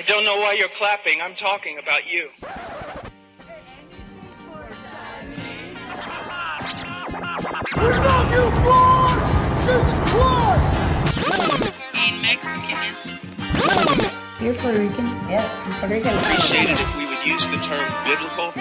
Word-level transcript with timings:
I 0.00 0.02
don't 0.04 0.24
know 0.24 0.38
why 0.38 0.54
you're 0.54 0.72
clapping. 0.78 1.20
I'm 1.20 1.34
talking 1.34 1.76
about 1.76 2.06
you. 2.06 2.30
In 11.92 12.22
Mexican 12.22 12.80
You're 14.40 14.54
Puerto 14.54 14.78
Rican? 14.78 15.04
Yeah, 15.28 15.44
I'm 15.66 15.72
Puerto 15.72 15.94
Rican. 15.94 16.16
Appreciate 16.16 16.70
it 16.70 16.80
if 16.80 16.96
we 16.96 17.04
would 17.04 17.22
use 17.26 17.46
the 17.48 17.58
term 17.58 17.84
biblical. 18.06 18.54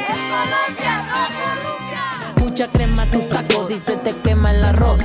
Mucha 2.35 2.67
crema 2.67 3.05
tus 3.13 3.29
tacos 3.29 3.71
y 3.71 3.77
se 3.77 3.95
te 3.95 4.11
quema 4.23 4.51
el 4.51 4.65
arroz. 4.65 4.99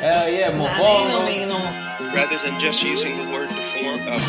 Hell 0.00 0.32
yeah, 0.32 0.50
mofongo. 0.52 1.89
Rather 2.20 2.36
than 2.44 2.60
just 2.60 2.82
using 2.82 3.16
the 3.16 3.32
word 3.32 3.48
deform, 3.48 3.98
uh. 4.06 4.20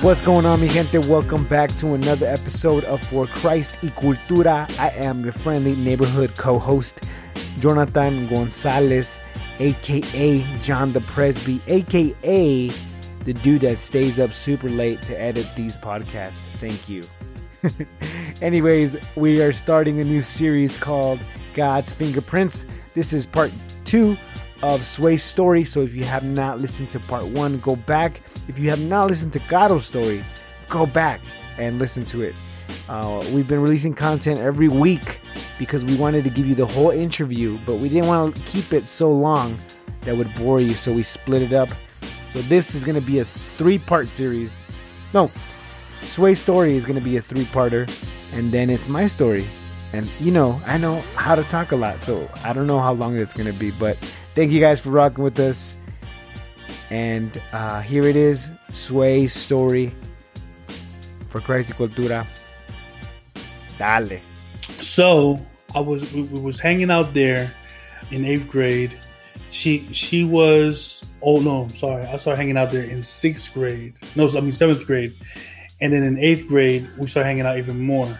What's 0.00 0.20
going 0.20 0.44
on, 0.44 0.60
mi 0.60 0.66
gente? 0.66 0.98
Welcome 0.98 1.44
back 1.44 1.70
to 1.76 1.94
another 1.94 2.26
episode 2.26 2.82
of 2.84 3.00
For 3.00 3.28
Christ 3.28 3.78
y 3.80 3.90
Cultura. 3.90 4.66
I 4.80 4.88
am 4.96 5.22
your 5.22 5.32
friendly 5.32 5.76
neighborhood 5.76 6.34
co 6.36 6.58
host, 6.58 7.08
Jonathan 7.60 8.26
Gonzalez, 8.26 9.20
aka 9.60 10.44
John 10.60 10.92
the 10.92 11.02
Presby, 11.02 11.60
aka 11.68 12.68
the 13.24 13.34
dude 13.34 13.60
that 13.60 13.78
stays 13.78 14.18
up 14.18 14.32
super 14.32 14.68
late 14.68 15.02
to 15.02 15.14
edit 15.20 15.46
these 15.54 15.78
podcasts. 15.78 16.42
Thank 16.58 16.88
you. 16.88 17.04
Anyways, 18.42 18.96
we 19.14 19.40
are 19.40 19.52
starting 19.52 20.00
a 20.00 20.04
new 20.04 20.20
series 20.20 20.76
called 20.76 21.20
God's 21.54 21.92
Fingerprints. 21.92 22.66
This 22.94 23.12
is 23.12 23.24
part 23.24 23.52
two 23.84 24.16
of 24.62 24.84
Sway's 24.84 25.22
story. 25.22 25.64
So 25.64 25.82
if 25.82 25.94
you 25.94 26.04
have 26.04 26.24
not 26.24 26.60
listened 26.60 26.90
to 26.90 27.00
part 27.00 27.24
one, 27.26 27.58
go 27.60 27.76
back. 27.76 28.20
If 28.48 28.58
you 28.58 28.70
have 28.70 28.80
not 28.80 29.08
listened 29.08 29.32
to 29.34 29.40
Gato's 29.40 29.86
story, 29.86 30.24
go 30.68 30.86
back 30.86 31.20
and 31.58 31.78
listen 31.78 32.04
to 32.06 32.22
it. 32.22 32.34
Uh, 32.88 33.24
we've 33.32 33.48
been 33.48 33.62
releasing 33.62 33.94
content 33.94 34.40
every 34.40 34.68
week 34.68 35.20
because 35.58 35.84
we 35.84 35.96
wanted 35.96 36.24
to 36.24 36.30
give 36.30 36.46
you 36.46 36.54
the 36.54 36.66
whole 36.66 36.90
interview, 36.90 37.58
but 37.66 37.76
we 37.76 37.88
didn't 37.88 38.08
want 38.08 38.34
to 38.34 38.42
keep 38.42 38.72
it 38.72 38.88
so 38.88 39.10
long 39.10 39.58
that 40.02 40.16
would 40.16 40.32
bore 40.34 40.60
you. 40.60 40.72
So 40.72 40.92
we 40.92 41.02
split 41.02 41.42
it 41.42 41.52
up. 41.52 41.68
So 42.28 42.40
this 42.42 42.74
is 42.74 42.84
going 42.84 42.94
to 43.00 43.06
be 43.06 43.20
a 43.20 43.24
three 43.24 43.78
part 43.78 44.08
series. 44.08 44.66
No, 45.14 45.30
Sway's 46.02 46.40
story 46.40 46.76
is 46.76 46.84
going 46.84 46.98
to 46.98 47.04
be 47.04 47.16
a 47.16 47.22
three 47.22 47.44
parter, 47.44 47.88
and 48.34 48.52
then 48.52 48.70
it's 48.70 48.88
my 48.88 49.06
story. 49.06 49.46
And 49.92 50.06
you 50.20 50.30
know, 50.30 50.60
I 50.66 50.76
know 50.76 51.00
how 51.16 51.34
to 51.34 51.42
talk 51.44 51.72
a 51.72 51.76
lot, 51.76 52.04
so 52.04 52.28
I 52.44 52.52
don't 52.52 52.66
know 52.66 52.80
how 52.80 52.92
long 52.92 53.16
that's 53.16 53.32
going 53.32 53.50
to 53.50 53.58
be, 53.58 53.70
but 53.72 53.98
thank 54.38 54.52
you 54.52 54.60
guys 54.60 54.78
for 54.78 54.90
rocking 54.90 55.24
with 55.24 55.36
us. 55.40 55.74
And 56.90 57.42
uh, 57.52 57.80
here 57.80 58.04
it 58.04 58.14
is 58.14 58.52
Sway's 58.70 59.32
story 59.32 59.92
for 61.28 61.40
Christ 61.40 61.74
y 61.74 61.76
Cultura. 61.76 62.24
Dale. 63.78 64.20
So 64.80 65.40
I 65.74 65.80
was 65.80 66.12
we, 66.12 66.22
was 66.22 66.60
hanging 66.60 66.88
out 66.88 67.14
there 67.14 67.52
in 68.12 68.24
eighth 68.24 68.46
grade. 68.46 68.96
She 69.50 69.80
she 69.92 70.22
was 70.22 71.02
oh 71.20 71.40
no, 71.40 71.62
I'm 71.62 71.74
sorry. 71.74 72.04
I 72.06 72.16
started 72.16 72.38
hanging 72.38 72.56
out 72.56 72.70
there 72.70 72.84
in 72.84 73.02
sixth 73.02 73.52
grade. 73.52 73.94
No, 74.14 74.28
I 74.28 74.40
mean 74.40 74.52
seventh 74.52 74.86
grade, 74.86 75.14
and 75.80 75.92
then 75.92 76.04
in 76.04 76.16
eighth 76.16 76.46
grade 76.46 76.88
we 76.96 77.08
started 77.08 77.26
hanging 77.26 77.44
out 77.44 77.58
even 77.58 77.80
more. 77.80 78.16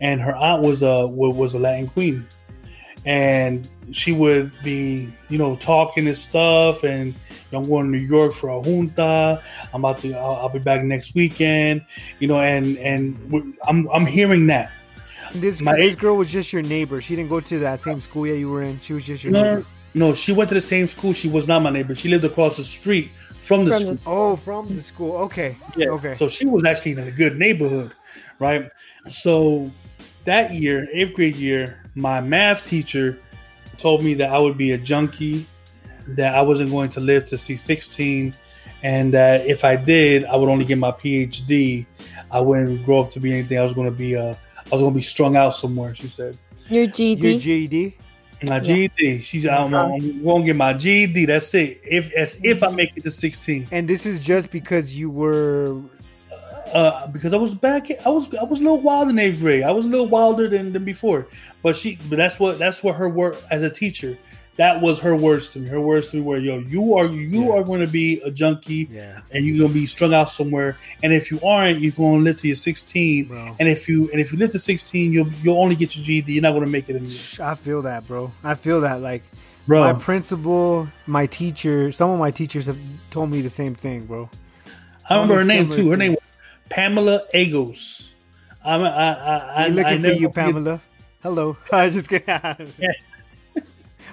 And 0.00 0.20
her 0.20 0.36
aunt 0.36 0.62
was 0.62 0.84
a 0.84 1.08
was 1.08 1.54
a 1.54 1.58
Latin 1.58 1.88
queen, 1.88 2.24
and 3.06 3.66
she 3.92 4.12
would 4.12 4.52
be 4.62 5.10
you 5.30 5.38
know 5.38 5.56
talking 5.56 6.06
and 6.06 6.16
stuff 6.16 6.82
and. 6.84 7.14
I'm 7.52 7.62
going 7.62 7.86
to 7.86 7.90
New 7.96 8.04
York 8.04 8.32
for 8.34 8.50
a 8.50 8.60
junta. 8.60 9.40
I'm 9.72 9.82
about 9.84 9.98
to. 10.00 10.12
I'll, 10.14 10.34
I'll 10.34 10.48
be 10.48 10.58
back 10.58 10.82
next 10.82 11.14
weekend. 11.14 11.86
You 12.18 12.26
know, 12.26 12.40
and 12.40 12.76
and 12.78 13.16
I'm 13.68 13.88
I'm 13.90 14.04
hearing 14.04 14.48
that. 14.48 14.72
This, 15.32 15.62
My 15.62 15.76
this 15.76 15.92
eighth- 15.94 15.98
girl 16.00 16.16
was 16.16 16.28
just 16.28 16.52
your 16.52 16.62
neighbor. 16.62 17.00
She 17.00 17.14
didn't 17.14 17.30
go 17.30 17.38
to 17.40 17.58
that 17.60 17.80
same 17.80 18.00
school 18.00 18.24
that 18.24 18.36
you 18.36 18.50
were 18.50 18.62
in. 18.62 18.80
She 18.80 18.94
was 18.94 19.04
just 19.04 19.22
your 19.22 19.32
No, 19.32 19.42
neighbor. 19.42 19.66
no, 19.94 20.12
she 20.12 20.32
went 20.32 20.48
to 20.50 20.54
the 20.56 20.60
same 20.60 20.88
school. 20.88 21.12
She 21.12 21.28
was 21.28 21.46
not 21.46 21.62
my 21.62 21.70
neighbor. 21.70 21.94
She 21.94 22.08
lived 22.08 22.24
across 22.24 22.56
the 22.56 22.64
street 22.64 23.10
from 23.40 23.64
the 23.64 23.70
From 23.70 23.80
school. 23.80 23.94
the- 23.94 24.00
Oh, 24.06 24.36
from 24.36 24.74
the 24.74 24.82
school. 24.82 25.16
Okay. 25.18 25.56
Yeah. 25.76 25.90
Okay. 25.90 26.14
So 26.14 26.28
she 26.28 26.46
was 26.46 26.64
actually 26.64 26.92
in 26.92 26.98
a 26.98 27.12
good 27.12 27.38
neighborhood, 27.38 27.92
right? 28.40 28.70
So 29.08 29.70
that 30.24 30.52
year, 30.52 30.88
eighth 30.92 31.14
grade 31.14 31.36
year, 31.36 31.80
my 31.96 32.20
math 32.20 32.64
teacher 32.64 33.18
told 33.78 34.04
me 34.04 34.14
that 34.14 34.30
I 34.30 34.38
would 34.38 34.56
be 34.56 34.72
a 34.72 34.78
junkie, 34.78 35.46
that 36.08 36.34
I 36.34 36.42
wasn't 36.42 36.70
going 36.70 36.90
to 36.90 37.00
live 37.00 37.24
to 37.26 37.38
see 37.38 37.56
16, 37.56 38.34
and 38.82 39.14
that 39.14 39.46
if 39.46 39.64
I 39.64 39.76
did, 39.76 40.24
I 40.26 40.36
would 40.36 40.48
only 40.48 40.64
get 40.64 40.78
my 40.78 40.92
PhD. 40.92 41.86
I 42.30 42.40
wouldn't 42.40 42.84
grow 42.84 43.00
up 43.00 43.10
to 43.10 43.20
be 43.20 43.32
anything. 43.32 43.58
I 43.58 43.62
was 43.62 43.72
going 43.72 43.90
to 43.90 43.96
be 43.96 44.14
uh, 44.14 44.34
I 44.66 44.68
was 44.70 44.80
going 44.80 44.92
to 44.92 44.98
be 44.98 45.02
strung 45.02 45.36
out 45.36 45.50
somewhere. 45.50 45.94
She 45.94 46.08
said. 46.08 46.38
Your 46.68 46.84
your 46.84 46.92
GD? 46.92 47.40
GED. 47.40 47.96
My 48.42 48.60
GED. 48.60 49.22
She's 49.22 49.46
I'm, 49.46 49.74
I'm 49.74 50.22
going 50.22 50.42
to 50.42 50.46
get 50.46 50.56
my 50.56 50.74
GED. 50.74 51.24
That's 51.24 51.54
it. 51.54 51.80
If 51.84 52.12
as 52.12 52.38
if 52.42 52.62
I 52.62 52.70
make 52.70 52.96
it 52.96 53.02
to 53.04 53.10
16. 53.10 53.68
And 53.72 53.88
this 53.88 54.04
is 54.04 54.20
just 54.20 54.50
because 54.50 54.94
you 54.94 55.08
were. 55.08 55.80
Uh, 56.76 57.06
because 57.06 57.32
I 57.32 57.38
was 57.38 57.54
back. 57.54 57.90
I 58.04 58.10
was 58.10 58.32
I 58.34 58.44
was 58.44 58.60
a 58.60 58.62
little 58.62 58.80
wilder 58.82 59.12
than 59.12 59.40
grade. 59.40 59.62
I 59.62 59.70
was 59.70 59.86
a 59.86 59.88
little 59.88 60.06
wilder 60.06 60.46
than, 60.46 60.72
than 60.74 60.84
before. 60.84 61.26
But 61.62 61.74
she, 61.76 61.98
but 62.10 62.16
that's 62.16 62.38
what 62.38 62.58
that's 62.58 62.82
what 62.82 62.96
her 62.96 63.08
work 63.08 63.36
as 63.50 63.62
a 63.62 63.70
teacher. 63.70 64.18
That 64.56 64.80
was 64.80 64.98
her 65.00 65.14
words 65.16 65.50
to 65.52 65.58
me. 65.58 65.68
Her 65.68 65.80
words 65.80 66.10
to 66.10 66.16
me 66.16 66.22
were, 66.22 66.38
"Yo, 66.38 66.58
you 66.58 66.94
are 66.96 67.06
you 67.06 67.44
Yeah. 67.46 67.52
are 67.54 67.64
going 67.64 67.80
to 67.80 67.86
be 67.86 68.20
a 68.20 68.30
junkie, 68.30 68.88
Yeah. 68.90 69.20
and 69.30 69.44
you're 69.44 69.58
going 69.58 69.72
to 69.72 69.74
be 69.78 69.86
strung 69.86 70.12
out 70.12 70.28
somewhere. 70.28 70.76
And 71.02 71.12
if 71.14 71.30
you 71.30 71.40
aren't, 71.42 71.80
you're 71.80 71.92
going 71.92 72.18
to 72.20 72.24
live 72.24 72.36
to 72.38 72.46
you're 72.46 72.56
16. 72.56 73.24
Bro. 73.26 73.56
And 73.58 73.68
if 73.68 73.88
you 73.88 74.10
and 74.12 74.20
if 74.20 74.30
you 74.32 74.38
live 74.38 74.50
to 74.50 74.58
16, 74.58 75.12
you'll 75.12 75.28
you'll 75.42 75.58
only 75.58 75.76
get 75.76 75.96
your 75.96 76.04
GED. 76.04 76.32
You're 76.32 76.42
not 76.42 76.52
going 76.52 76.64
to 76.64 76.70
make 76.70 76.90
it 76.90 76.96
anymore, 76.96 77.50
I 77.52 77.54
feel 77.54 77.82
that, 77.82 78.06
bro. 78.06 78.32
I 78.44 78.54
feel 78.54 78.82
that. 78.82 79.00
Like 79.00 79.22
bro. 79.66 79.80
my 79.80 79.92
principal, 79.94 80.88
my 81.06 81.26
teacher, 81.26 81.90
some 81.90 82.10
of 82.10 82.18
my 82.18 82.30
teachers 82.30 82.66
have 82.66 82.78
told 83.10 83.30
me 83.30 83.40
the 83.40 83.50
same 83.50 83.74
thing, 83.74 84.04
bro. 84.06 84.28
I 85.08 85.14
remember 85.14 85.36
her 85.38 85.44
name 85.44 85.70
too. 85.70 85.88
Her 85.90 85.96
name 85.96 86.12
was 86.12 86.32
Pamela 86.68 87.22
Agos. 87.34 88.12
I'm, 88.64 88.82
I, 88.82 88.88
I, 88.88 89.64
I, 89.64 89.68
looking 89.68 89.84
I 89.84 90.10
for 90.14 90.20
you, 90.20 90.30
Pamela. 90.30 90.80
Hello. 91.22 91.56
I 91.72 91.86
was 91.86 91.94
just 91.94 92.08
kidding. 92.08 92.28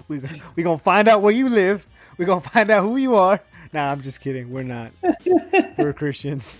we 0.08 0.22
we 0.56 0.64
gonna 0.64 0.78
find 0.78 1.08
out 1.08 1.22
where 1.22 1.32
you 1.32 1.50
live. 1.50 1.88
We're 2.18 2.26
gonna 2.26 2.42
find 2.42 2.70
out 2.70 2.84
who 2.84 2.98
you 2.98 3.16
are. 3.16 3.40
Nah, 3.74 3.92
I'm 3.92 4.02
just 4.02 4.22
kidding. 4.22 4.52
We're 4.52 4.64
not. 4.64 4.92
We're 5.78 5.94
Christians. 5.94 6.58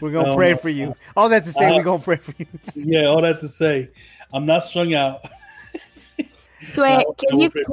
We're 0.00 0.10
gonna 0.10 0.34
pray 0.34 0.54
for 0.54 0.68
you. 0.68 0.94
All 1.16 1.28
that 1.28 1.44
to 1.44 1.52
say, 1.52 1.68
Uh, 1.68 1.74
we're 1.74 1.84
gonna 1.84 2.02
pray 2.02 2.16
for 2.16 2.34
you. 2.36 2.46
Yeah, 2.74 3.04
all 3.04 3.22
that 3.22 3.38
to 3.40 3.48
say, 3.48 3.90
I'm 4.32 4.46
not 4.46 4.64
strung 4.64 4.94
out. 4.94 5.24
So 6.62 6.82
wait, 6.82 7.06
can 7.18 7.40
you 7.40 7.50
pray 7.50 7.64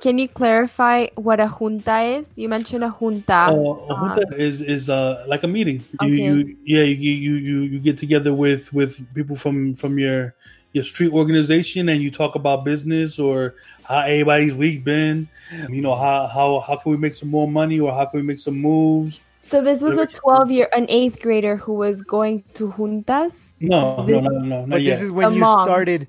can 0.00 0.18
you 0.18 0.28
clarify 0.28 1.06
what 1.16 1.40
a 1.40 1.46
junta 1.46 2.00
is? 2.00 2.38
You 2.38 2.48
mentioned 2.48 2.84
a 2.84 2.88
junta. 2.90 3.52
Uh, 3.52 3.52
a 3.52 3.94
junta 3.94 4.26
is 4.36 4.62
is 4.62 4.88
uh 4.90 5.24
like 5.28 5.42
a 5.42 5.46
meeting. 5.48 5.82
You 6.00 6.08
Okay. 6.08 6.22
you 6.22 6.56
yeah 6.64 6.82
you 6.82 7.12
you 7.12 7.34
you 7.34 7.60
you 7.60 7.78
get 7.78 7.98
together 7.98 8.32
with 8.32 8.72
with 8.72 9.02
people 9.14 9.36
from 9.36 9.74
from 9.74 9.98
your 9.98 10.34
your 10.72 10.84
street 10.84 11.12
organization 11.12 11.88
and 11.90 12.02
you 12.02 12.10
talk 12.10 12.34
about 12.34 12.64
business 12.64 13.18
or 13.18 13.54
how 13.84 14.00
everybody's 14.00 14.54
week 14.54 14.84
been. 14.84 15.28
You 15.68 15.82
know 15.82 15.94
how 15.94 16.26
how 16.26 16.60
how 16.60 16.76
can 16.76 16.92
we 16.92 16.98
make 16.98 17.14
some 17.14 17.28
more 17.28 17.46
money 17.46 17.78
or 17.78 17.92
how 17.92 18.06
can 18.06 18.20
we 18.20 18.26
make 18.26 18.40
some 18.40 18.56
moves? 18.56 19.20
So 19.42 19.60
this 19.60 19.82
was 19.82 19.98
a 19.98 20.06
12 20.06 20.50
year, 20.50 20.68
an 20.72 20.86
eighth 20.88 21.20
grader 21.20 21.56
who 21.56 21.74
was 21.74 22.00
going 22.02 22.44
to 22.54 22.68
juntas. 22.70 23.54
No 23.60 24.06
no 24.06 24.20
no 24.20 24.30
no, 24.30 24.64
no 24.64 24.66
But 24.66 24.82
yet. 24.82 24.94
this 24.94 25.02
is 25.02 25.10
when 25.10 25.28
A 25.28 25.34
you 25.34 25.40
mom. 25.40 25.66
started. 25.66 26.08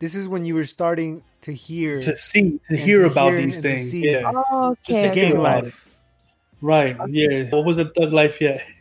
This 0.00 0.14
is 0.14 0.26
when 0.26 0.44
you 0.46 0.54
were 0.54 0.64
starting 0.64 1.22
to 1.42 1.52
hear 1.52 2.00
to 2.00 2.16
see 2.16 2.60
to 2.68 2.76
hear 2.76 3.00
to 3.00 3.06
about 3.06 3.30
hear 3.30 3.42
these 3.42 3.56
and 3.56 3.62
to 3.62 3.68
things. 3.70 3.94
Yeah. 3.94 4.32
Oh, 4.34 4.76
Just 4.82 4.98
okay. 4.98 5.02
to 5.02 5.10
okay. 5.10 5.26
hear 5.26 5.36
about 5.36 5.64
life. 5.64 5.88
Right. 6.60 6.96
Yeah. 7.08 7.44
What 7.50 7.64
wasn't 7.64 7.94
thug 7.94 8.12
life 8.12 8.40
yet. 8.40 8.64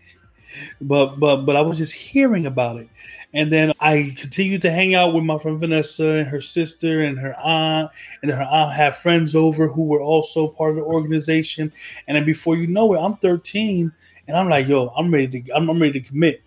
But 0.82 1.18
but 1.20 1.46
but 1.46 1.56
I 1.56 1.62
was 1.62 1.78
just 1.78 1.94
hearing 1.94 2.48
about 2.48 2.78
it. 2.78 2.90
And 3.36 3.54
then 3.54 3.72
I 3.80 4.16
continued 4.18 4.64
to 4.64 4.72
hang 4.72 4.96
out 4.96 5.14
with 5.14 5.24
my 5.24 5.38
friend 5.38 5.60
Vanessa 5.60 6.10
and 6.10 6.28
her 6.28 6.42
sister 6.42 7.04
and 7.04 7.20
her 7.20 7.40
aunt. 7.40 7.92
And 8.24 8.32
her 8.32 8.42
aunt 8.42 8.74
had 8.74 8.96
friends 8.96 9.36
over 9.36 9.68
who 9.68 9.84
were 9.84 10.02
also 10.02 10.48
part 10.48 10.72
of 10.72 10.78
the 10.78 10.82
organization. 10.82 11.72
And 12.08 12.18
then 12.18 12.26
before 12.26 12.56
you 12.56 12.66
know 12.66 12.96
it, 12.96 12.98
I'm 12.98 13.18
13 13.18 13.92
and 14.28 14.38
I'm 14.38 14.50
like, 14.50 14.68
yo, 14.68 14.88
I'm 14.98 15.14
ready 15.14 15.42
to 15.42 15.52
I'm, 15.52 15.70
I'm 15.70 15.80
ready 15.80 16.02
to 16.02 16.10
commit. 16.10 16.42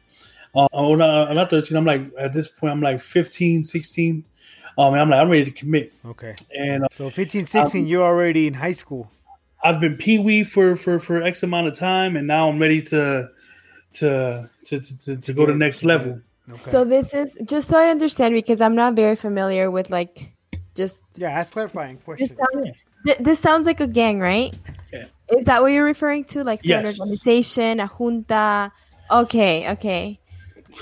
Uh, 0.55 0.69
oh, 0.73 0.95
no, 0.97 1.27
I'm 1.27 1.37
not 1.37 1.51
13. 1.51 1.77
I'm 1.77 1.87
like 1.87 2.03
at 2.19 2.33
this 2.33 2.49
point, 2.49 2.73
I'm 2.73 2.81
like 2.81 3.01
15, 3.01 3.65
16. 3.65 4.25
Um, 4.79 4.95
and 4.95 5.03
I'm 5.03 5.11
like, 5.11 5.21
I'm 5.21 5.29
ready 5.31 5.45
to 5.45 5.51
commit. 5.51 5.93
Okay. 6.05 6.35
And 6.57 6.85
uh, 6.85 6.89
So 6.93 7.11
15, 7.11 7.45
16, 7.47 7.87
you're 7.87 8.03
already 8.05 8.47
in 8.47 8.55
high 8.55 8.73
school. 8.73 9.11
I've 9.65 9.81
been 9.81 9.97
pee 9.97 10.19
wee 10.19 10.43
for, 10.45 10.77
for 10.77 10.99
for 10.99 11.23
X 11.23 11.43
amount 11.43 11.69
of 11.69 11.75
time, 11.79 12.17
and 12.17 12.27
now 12.27 12.49
I'm 12.49 12.59
ready 12.59 12.83
to 12.83 13.29
to 13.95 14.51
to 14.67 14.81
to, 14.81 15.05
to, 15.05 15.17
to 15.17 15.33
go 15.33 15.47
to 15.47 15.53
the 15.53 15.59
next 15.59 15.85
level. 15.85 16.21
Okay. 16.49 16.59
So 16.59 16.85
this 16.85 17.15
is 17.15 17.39
just 17.45 17.69
so 17.69 17.79
I 17.79 17.89
understand 17.89 18.35
because 18.35 18.61
I'm 18.61 18.75
not 18.75 18.95
very 18.97 19.15
familiar 19.15 19.71
with 19.71 19.91
like 19.91 20.33
just 20.75 21.05
yeah, 21.17 21.31
ask 21.31 21.53
clarifying 21.53 21.97
this 21.97 22.05
questions. 22.05 22.33
sounds, 22.37 22.71
th- 23.07 23.19
this 23.19 23.39
sounds 23.39 23.67
like 23.67 23.81
a 23.81 23.87
gang, 23.87 24.19
right? 24.19 24.53
Yeah. 24.93 25.05
Is 25.31 25.45
that 25.47 25.63
what 25.63 25.69
you're 25.73 25.85
referring 25.85 26.25
to? 26.25 26.43
Like 26.43 26.61
so 26.63 26.75
an 26.77 26.85
Yes. 26.85 26.99
organization, 26.99 27.79
a 27.79 27.87
junta. 27.87 28.73
Okay, 29.11 29.71
okay. 29.73 30.19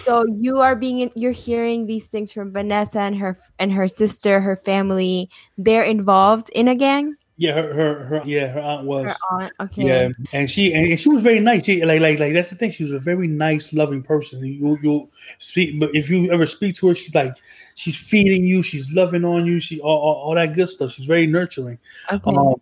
So 0.03 0.25
you 0.41 0.59
are 0.59 0.77
being 0.77 1.11
you're 1.15 1.33
hearing 1.33 1.87
these 1.87 2.09
things 2.09 2.33
from 2.33 2.53
Vanessa 2.53 3.01
and 3.01 3.17
her 3.17 3.37
and 3.59 3.73
her 3.73 3.89
sister, 3.89 4.41
her 4.41 4.57
family. 4.57 5.31
They're 5.59 5.85
involved 5.85 6.51
in 6.51 6.69
a 6.69 6.75
gang. 6.75 7.17
Yeah, 7.37 7.55
her, 7.55 7.73
her, 7.73 8.05
her 8.05 8.23
yeah, 8.27 8.49
her 8.49 8.61
aunt 8.61 8.87
was. 8.87 9.07
Her 9.07 9.17
aunt. 9.41 9.53
Okay. 9.61 9.87
Yeah, 9.87 10.09
and 10.35 10.51
she 10.51 10.75
and 10.75 11.01
she 11.01 11.09
was 11.09 11.23
very 11.23 11.41
nice. 11.41 11.65
She, 11.65 11.83
like 11.85 12.03
like 12.03 12.19
like 12.19 12.35
that's 12.35 12.51
the 12.51 12.57
thing. 12.57 12.71
She 12.71 12.83
was 12.83 12.93
a 12.93 12.99
very 12.99 13.27
nice, 13.27 13.73
loving 13.73 14.03
person. 14.03 14.45
You 14.45 14.79
you 14.83 15.09
speak, 15.39 15.81
but 15.81 15.95
if 15.95 16.11
you 16.11 16.31
ever 16.31 16.45
speak 16.45 16.77
to 16.77 16.89
her, 16.89 16.95
she's 16.95 17.15
like 17.15 17.35
she's 17.77 17.97
feeding 17.97 18.45
you, 18.45 18.63
she's 18.63 18.93
loving 18.93 19.25
on 19.25 19.47
you, 19.47 19.59
she 19.59 19.81
all, 19.81 19.97
all, 19.97 20.15
all 20.17 20.35
that 20.35 20.53
good 20.53 20.69
stuff. 20.69 20.91
She's 20.93 21.07
very 21.07 21.27
nurturing. 21.27 21.79
Okay. 22.13 22.31
Um, 22.31 22.61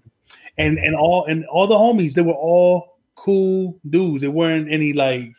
and 0.58 0.78
and 0.78 0.94
all 0.94 1.24
and 1.24 1.44
all 1.46 1.66
the 1.66 1.74
homies, 1.74 2.14
they 2.14 2.22
were 2.22 2.32
all 2.32 2.98
cool 3.16 3.80
dudes. 3.90 4.20
There 4.20 4.30
weren't 4.30 4.70
any 4.70 4.92
like 4.92 5.32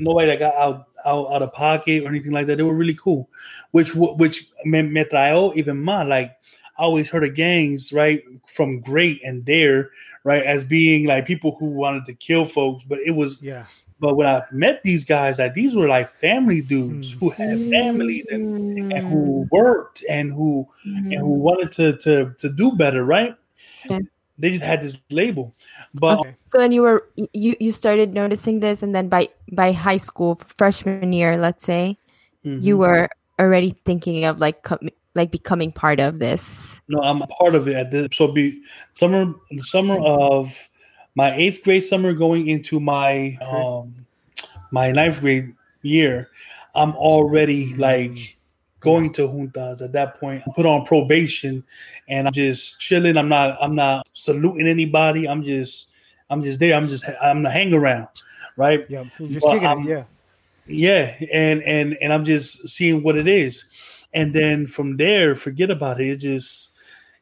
nobody 0.00 0.28
that 0.28 0.40
got 0.40 0.56
out 0.56 0.87
out, 1.08 1.32
out 1.32 1.42
of 1.42 1.52
pocket 1.52 2.04
or 2.04 2.08
anything 2.08 2.32
like 2.32 2.46
that. 2.46 2.56
They 2.56 2.62
were 2.62 2.74
really 2.74 2.94
cool, 2.94 3.28
which 3.70 3.94
which 3.94 4.46
me, 4.64 4.82
me 4.82 5.04
trajo 5.04 5.54
even 5.56 5.82
más. 5.82 6.08
Like 6.08 6.36
I 6.78 6.82
always 6.82 7.10
heard 7.10 7.24
of 7.24 7.34
gangs 7.34 7.92
right 7.92 8.22
from 8.46 8.82
G.R.E.A.T. 8.84 9.24
and 9.24 9.44
D.A.R.E. 9.44 9.84
right 10.24 10.42
as 10.42 10.64
being 10.64 11.06
like 11.06 11.26
people 11.26 11.56
who 11.58 11.66
wanted 11.66 12.04
to 12.06 12.14
kill 12.14 12.44
folks, 12.44 12.84
but 12.84 12.98
it 13.00 13.12
was 13.12 13.38
Yeah. 13.42 13.64
but 14.00 14.16
when 14.16 14.28
I 14.28 14.42
met 14.52 14.82
these 14.84 15.04
guys, 15.04 15.38
like 15.38 15.54
these 15.54 15.74
were 15.74 15.88
like 15.88 16.08
family 16.08 16.60
dudes 16.60 17.12
who 17.12 17.30
had 17.30 17.58
hmm. 17.58 17.70
families 17.70 18.28
and, 18.28 18.92
and 18.92 19.08
who 19.08 19.48
worked 19.50 20.04
and 20.08 20.30
who 20.32 20.68
and 20.84 21.14
who 21.14 21.34
hmm. 21.34 21.42
wanted 21.48 21.72
to 21.72 21.96
to 22.04 22.34
to 22.38 22.48
do 22.48 22.72
better, 22.72 23.04
right? 23.04 23.34
Okay. 23.86 24.06
They 24.38 24.50
just 24.50 24.64
had 24.64 24.80
this 24.80 24.98
label, 25.10 25.52
but 25.92 26.20
Okay. 26.20 26.34
So 26.44 26.58
then 26.58 26.72
you 26.72 26.82
were 26.82 27.04
you 27.34 27.56
you 27.58 27.72
started 27.72 28.14
noticing 28.14 28.60
this, 28.60 28.82
and 28.82 28.94
then 28.94 29.08
by 29.08 29.28
by 29.52 29.72
high 29.72 29.98
school 29.98 30.40
freshman 30.56 31.12
year, 31.12 31.36
let's 31.36 31.64
say, 31.64 31.98
you 32.44 32.76
Mhm. 32.76 32.78
were 32.78 33.08
already 33.38 33.74
thinking 33.84 34.24
of 34.24 34.40
like 34.40 34.62
com- 34.62 34.88
like 35.14 35.30
becoming 35.30 35.72
part 35.72 35.98
of 36.00 36.18
this. 36.18 36.80
no, 36.88 37.02
I'm 37.02 37.20
a 37.20 37.26
part 37.26 37.54
of 37.54 37.68
it. 37.68 37.76
At 37.76 37.90
the, 37.90 38.08
so 38.12 38.32
be 38.32 38.62
summer 38.94 39.34
the 39.50 39.58
summer 39.58 39.98
of 40.00 40.54
my 41.14 41.34
eighth 41.34 41.62
grade 41.62 41.84
summer 41.84 42.14
going 42.14 42.46
into 42.48 42.80
my 42.80 43.36
um 43.42 44.06
my 44.70 44.92
ninth 44.92 45.20
grade 45.20 45.52
year, 45.82 46.30
I'm 46.74 46.94
already 46.96 47.74
like 47.76 48.37
going 48.80 49.12
to 49.14 49.22
juntas 49.28 49.82
at 49.82 49.92
that 49.92 50.20
point. 50.20 50.42
I'm 50.46 50.52
put 50.52 50.66
on 50.66 50.84
probation 50.84 51.64
and 52.08 52.26
I'm 52.28 52.32
just 52.32 52.78
chilling. 52.80 53.16
I'm 53.16 53.28
not 53.28 53.58
I'm 53.60 53.74
not 53.74 54.08
saluting 54.12 54.66
anybody. 54.68 55.28
I'm 55.28 55.42
just 55.42 55.90
I'm 56.30 56.42
just 56.42 56.60
there. 56.60 56.74
I'm 56.74 56.86
just 56.88 57.04
I'm 57.22 57.42
the 57.42 57.50
hang 57.50 57.72
around, 57.74 58.08
right? 58.56 58.84
Yeah. 58.88 59.04
Just 59.18 59.44
Well, 59.44 59.54
kicking 59.54 59.68
I'm- 59.68 59.80
it. 59.80 59.88
Yeah. 59.88 60.04
Yeah, 60.70 61.14
and 61.32 61.62
and 61.62 61.96
and 62.02 62.12
I'm 62.12 62.26
just 62.26 62.68
seeing 62.68 63.02
what 63.02 63.16
it 63.16 63.26
is, 63.26 63.64
and 64.12 64.34
then 64.34 64.66
from 64.66 64.98
there, 64.98 65.34
forget 65.34 65.70
about 65.70 65.98
it. 65.98 66.08
It 66.10 66.16
just 66.18 66.72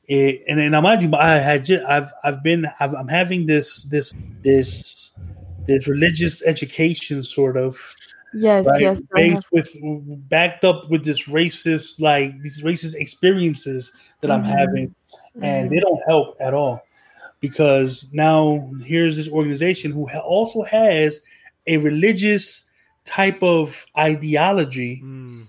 it, 0.08 0.42
and 0.48 0.58
then 0.58 0.74
I 0.74 0.80
mind 0.80 1.04
you, 1.04 1.14
I 1.14 1.38
had 1.38 1.64
just, 1.64 1.84
I've 1.84 2.10
I've 2.24 2.42
been 2.42 2.66
I've, 2.80 2.92
I'm 2.92 3.06
having 3.06 3.46
this 3.46 3.84
this 3.84 4.12
this 4.42 5.12
this 5.64 5.86
religious 5.86 6.42
education 6.44 7.22
sort 7.22 7.56
of 7.56 7.78
Yes, 8.36 8.66
right 8.66 8.80
yes. 8.80 9.00
Based 9.14 9.46
with 9.52 9.68
backed 10.28 10.64
up 10.64 10.88
with 10.90 11.04
this 11.04 11.24
racist 11.24 12.00
like 12.00 12.40
these 12.42 12.62
racist 12.62 12.94
experiences 12.94 13.92
that 14.20 14.30
I'm 14.30 14.42
Mhm. 14.42 14.58
having, 14.58 14.94
and 15.40 15.70
they 15.70 15.80
don't 15.80 16.00
help 16.06 16.36
at 16.40 16.54
all 16.54 16.80
because 17.40 18.08
now 18.12 18.70
here's 18.84 19.16
this 19.16 19.28
organization 19.30 19.90
who 19.92 20.06
ha- 20.08 20.20
also 20.20 20.62
has 20.62 21.20
a 21.66 21.76
religious 21.78 22.64
type 23.04 23.42
of 23.42 23.86
ideology 23.96 25.00
Mm. 25.04 25.46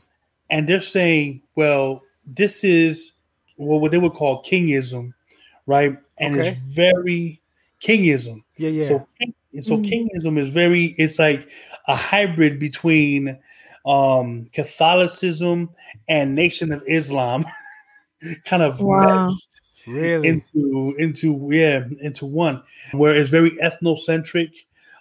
and 0.49 0.67
they're 0.69 0.81
saying 0.81 1.41
well 1.55 2.03
this 2.25 2.63
is 2.63 3.13
well, 3.57 3.79
what 3.79 3.91
they 3.91 3.97
would 3.97 4.13
call 4.13 4.43
kingism 4.43 5.13
right 5.65 5.97
and 6.19 6.35
Okay. 6.37 6.49
it's 6.49 6.59
very 6.59 7.41
kingism 7.81 8.43
Yeah. 8.57 8.69
Yeah. 8.69 8.87
so 8.87 9.07
king- 9.51 9.61
so 9.61 9.77
Mm. 9.77 9.85
kingism 9.89 10.39
is 10.39 10.49
very 10.49 10.95
it's 10.97 11.19
like 11.19 11.49
a 11.87 11.95
hybrid 11.95 12.59
between 12.59 13.37
um 13.85 14.47
catholicism 14.53 15.69
and 16.09 16.35
nation 16.35 16.71
of 16.71 16.83
islam 16.87 17.45
kind 18.45 18.63
of 18.63 18.81
Wow. 18.81 19.33
really. 19.87 20.27
into 20.27 20.95
into 20.97 21.49
yeah 21.51 21.85
into 22.01 22.25
one 22.25 22.61
where 22.91 23.15
it's 23.15 23.29
very 23.29 23.51
ethnocentric 23.63 24.51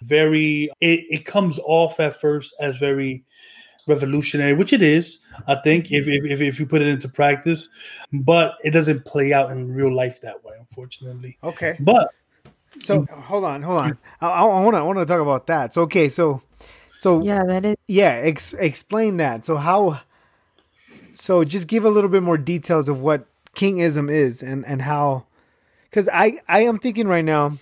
very 0.03 0.69
it, 0.79 0.99
it 1.09 1.25
comes 1.25 1.59
off 1.65 1.99
at 1.99 2.19
first 2.19 2.53
as 2.59 2.77
very 2.77 3.23
revolutionary 3.87 4.53
which 4.53 4.73
it 4.73 4.81
is 4.81 5.19
i 5.47 5.55
think 5.55 5.91
if, 5.91 6.07
if, 6.07 6.23
if, 6.25 6.41
if 6.41 6.59
you 6.59 6.65
put 6.65 6.81
it 6.81 6.87
into 6.87 7.07
practice 7.09 7.69
but 8.13 8.55
it 8.63 8.71
doesn't 8.71 9.03
play 9.05 9.33
out 9.33 9.49
in 9.51 9.71
real 9.73 9.93
life 9.93 10.19
that 10.21 10.43
way 10.43 10.53
unfortunately 10.59 11.37
okay. 11.43 11.75
but 11.79 12.09
So 12.79 13.05
hold 13.05 13.43
on, 13.45 13.63
hold 13.63 13.81
on. 13.81 13.97
I, 14.21 14.29
I 14.29 14.43
want 14.43 14.75
to 14.75 14.79
I 14.79 14.83
want 14.83 14.99
to 14.99 15.05
talk 15.05 15.21
about 15.21 15.47
that. 15.47 15.73
So 15.73 15.83
okay, 15.83 16.09
so 16.09 16.41
so 16.97 17.21
yeah, 17.21 17.43
that 17.45 17.65
is. 17.65 17.75
yeah, 17.87 18.11
ex- 18.23 18.53
explain 18.53 19.17
that. 19.17 19.45
So 19.45 19.57
how? 19.57 20.01
So 21.13 21.43
just 21.43 21.67
give 21.67 21.85
a 21.85 21.89
little 21.89 22.09
bit 22.09 22.23
more 22.23 22.37
details 22.37 22.89
of 22.89 23.01
what 23.01 23.27
kingism 23.55 24.11
is 24.11 24.43
and 24.43 24.65
and 24.65 24.81
how, 24.81 25.25
because 25.85 26.09
I 26.11 26.39
I 26.47 26.61
am 26.61 26.79
thinking 26.79 27.07
right 27.07 27.25
now. 27.25 27.53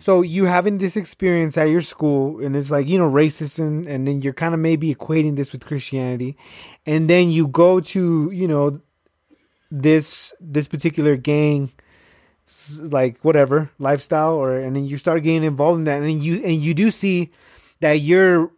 So 0.00 0.22
you 0.22 0.44
having 0.44 0.78
this 0.78 0.96
experience 0.96 1.58
at 1.58 1.70
your 1.70 1.80
school 1.80 2.44
and 2.44 2.54
it's 2.54 2.70
like 2.70 2.86
you 2.86 2.98
know 2.98 3.10
racist 3.10 3.58
and 3.58 3.86
and 3.86 4.06
then 4.06 4.22
you're 4.22 4.32
kind 4.32 4.54
of 4.54 4.60
maybe 4.60 4.94
equating 4.94 5.36
this 5.36 5.52
with 5.52 5.66
Christianity, 5.66 6.36
and 6.86 7.10
then 7.10 7.30
you 7.30 7.48
go 7.48 7.80
to 7.80 8.30
you 8.30 8.46
know 8.46 8.80
this 9.70 10.32
this 10.40 10.68
particular 10.68 11.16
gang 11.16 11.70
like 12.90 13.18
whatever 13.20 13.70
lifestyle 13.78 14.34
or 14.34 14.56
and 14.58 14.74
then 14.76 14.84
you 14.84 14.96
start 14.98 15.22
getting 15.22 15.44
involved 15.44 15.78
in 15.78 15.84
that. 15.84 16.02
And 16.02 16.22
you 16.22 16.42
and 16.44 16.56
you 16.62 16.74
do 16.74 16.90
see 16.90 17.30
that 17.80 18.00
your 18.00 18.50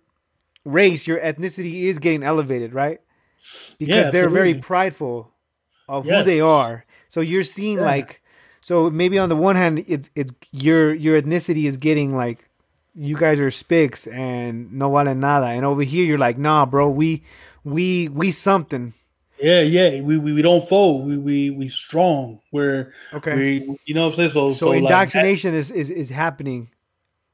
race 0.64 1.06
your 1.06 1.19
ethnicity 1.20 1.82
is 1.84 1.98
getting 1.98 2.22
elevated 2.22 2.72
right? 2.75 3.00
Because 3.78 4.06
Yeah, 4.06 4.10
they're 4.10 4.28
very 4.28 4.54
prideful 4.54 5.32
of 5.88 6.06
who 6.06 6.22
they 6.22 6.40
are. 6.40 6.84
So 7.08 7.20
you're 7.20 7.42
seeing 7.42 7.78
Yeah. 7.78 7.84
like 7.84 8.22
so 8.60 8.90
maybe 8.90 9.19
on 9.19 9.28
the 9.28 9.37
one 9.37 9.56
hand 9.56 9.84
it's 9.88 10.10
it's 10.14 10.32
your 10.52 10.94
your 10.94 11.20
ethnicity 11.20 11.64
is 11.64 11.76
getting 11.76 12.14
like 12.16 12.48
you 12.94 13.16
guys 13.16 13.40
are 13.40 13.48
spics 13.50 14.10
and 14.12 14.72
no 14.72 14.90
vale 14.90 15.14
nada. 15.14 15.46
And 15.46 15.65
over 15.65 15.82
here 15.82 16.05
you're 16.05 16.19
like 16.19 16.38
nah 16.38 16.67
bro 16.67 16.88
we 16.88 17.22
we 17.65 18.08
we 18.08 18.31
something 18.31 18.93
yeah 19.41 19.61
yeah 19.61 20.01
we, 20.01 20.19
we, 20.19 20.32
we 20.32 20.43
don't 20.43 20.67
fold 20.69 21.06
we 21.06 21.17
we 21.17 21.51
we 21.51 21.69
strong 21.69 22.41
we're 22.53 22.93
okay 23.13 23.35
we 23.37 23.77
you 23.87 23.94
know 23.94 24.05
what 24.05 24.11
i'm 24.11 24.17
saying 24.17 24.31
so 24.31 24.53
so, 24.53 24.70
like, 24.70 24.79
indoctrination 24.82 25.55
is, 25.55 25.70
is 25.70 25.91
is 25.91 26.09
happening 26.11 26.69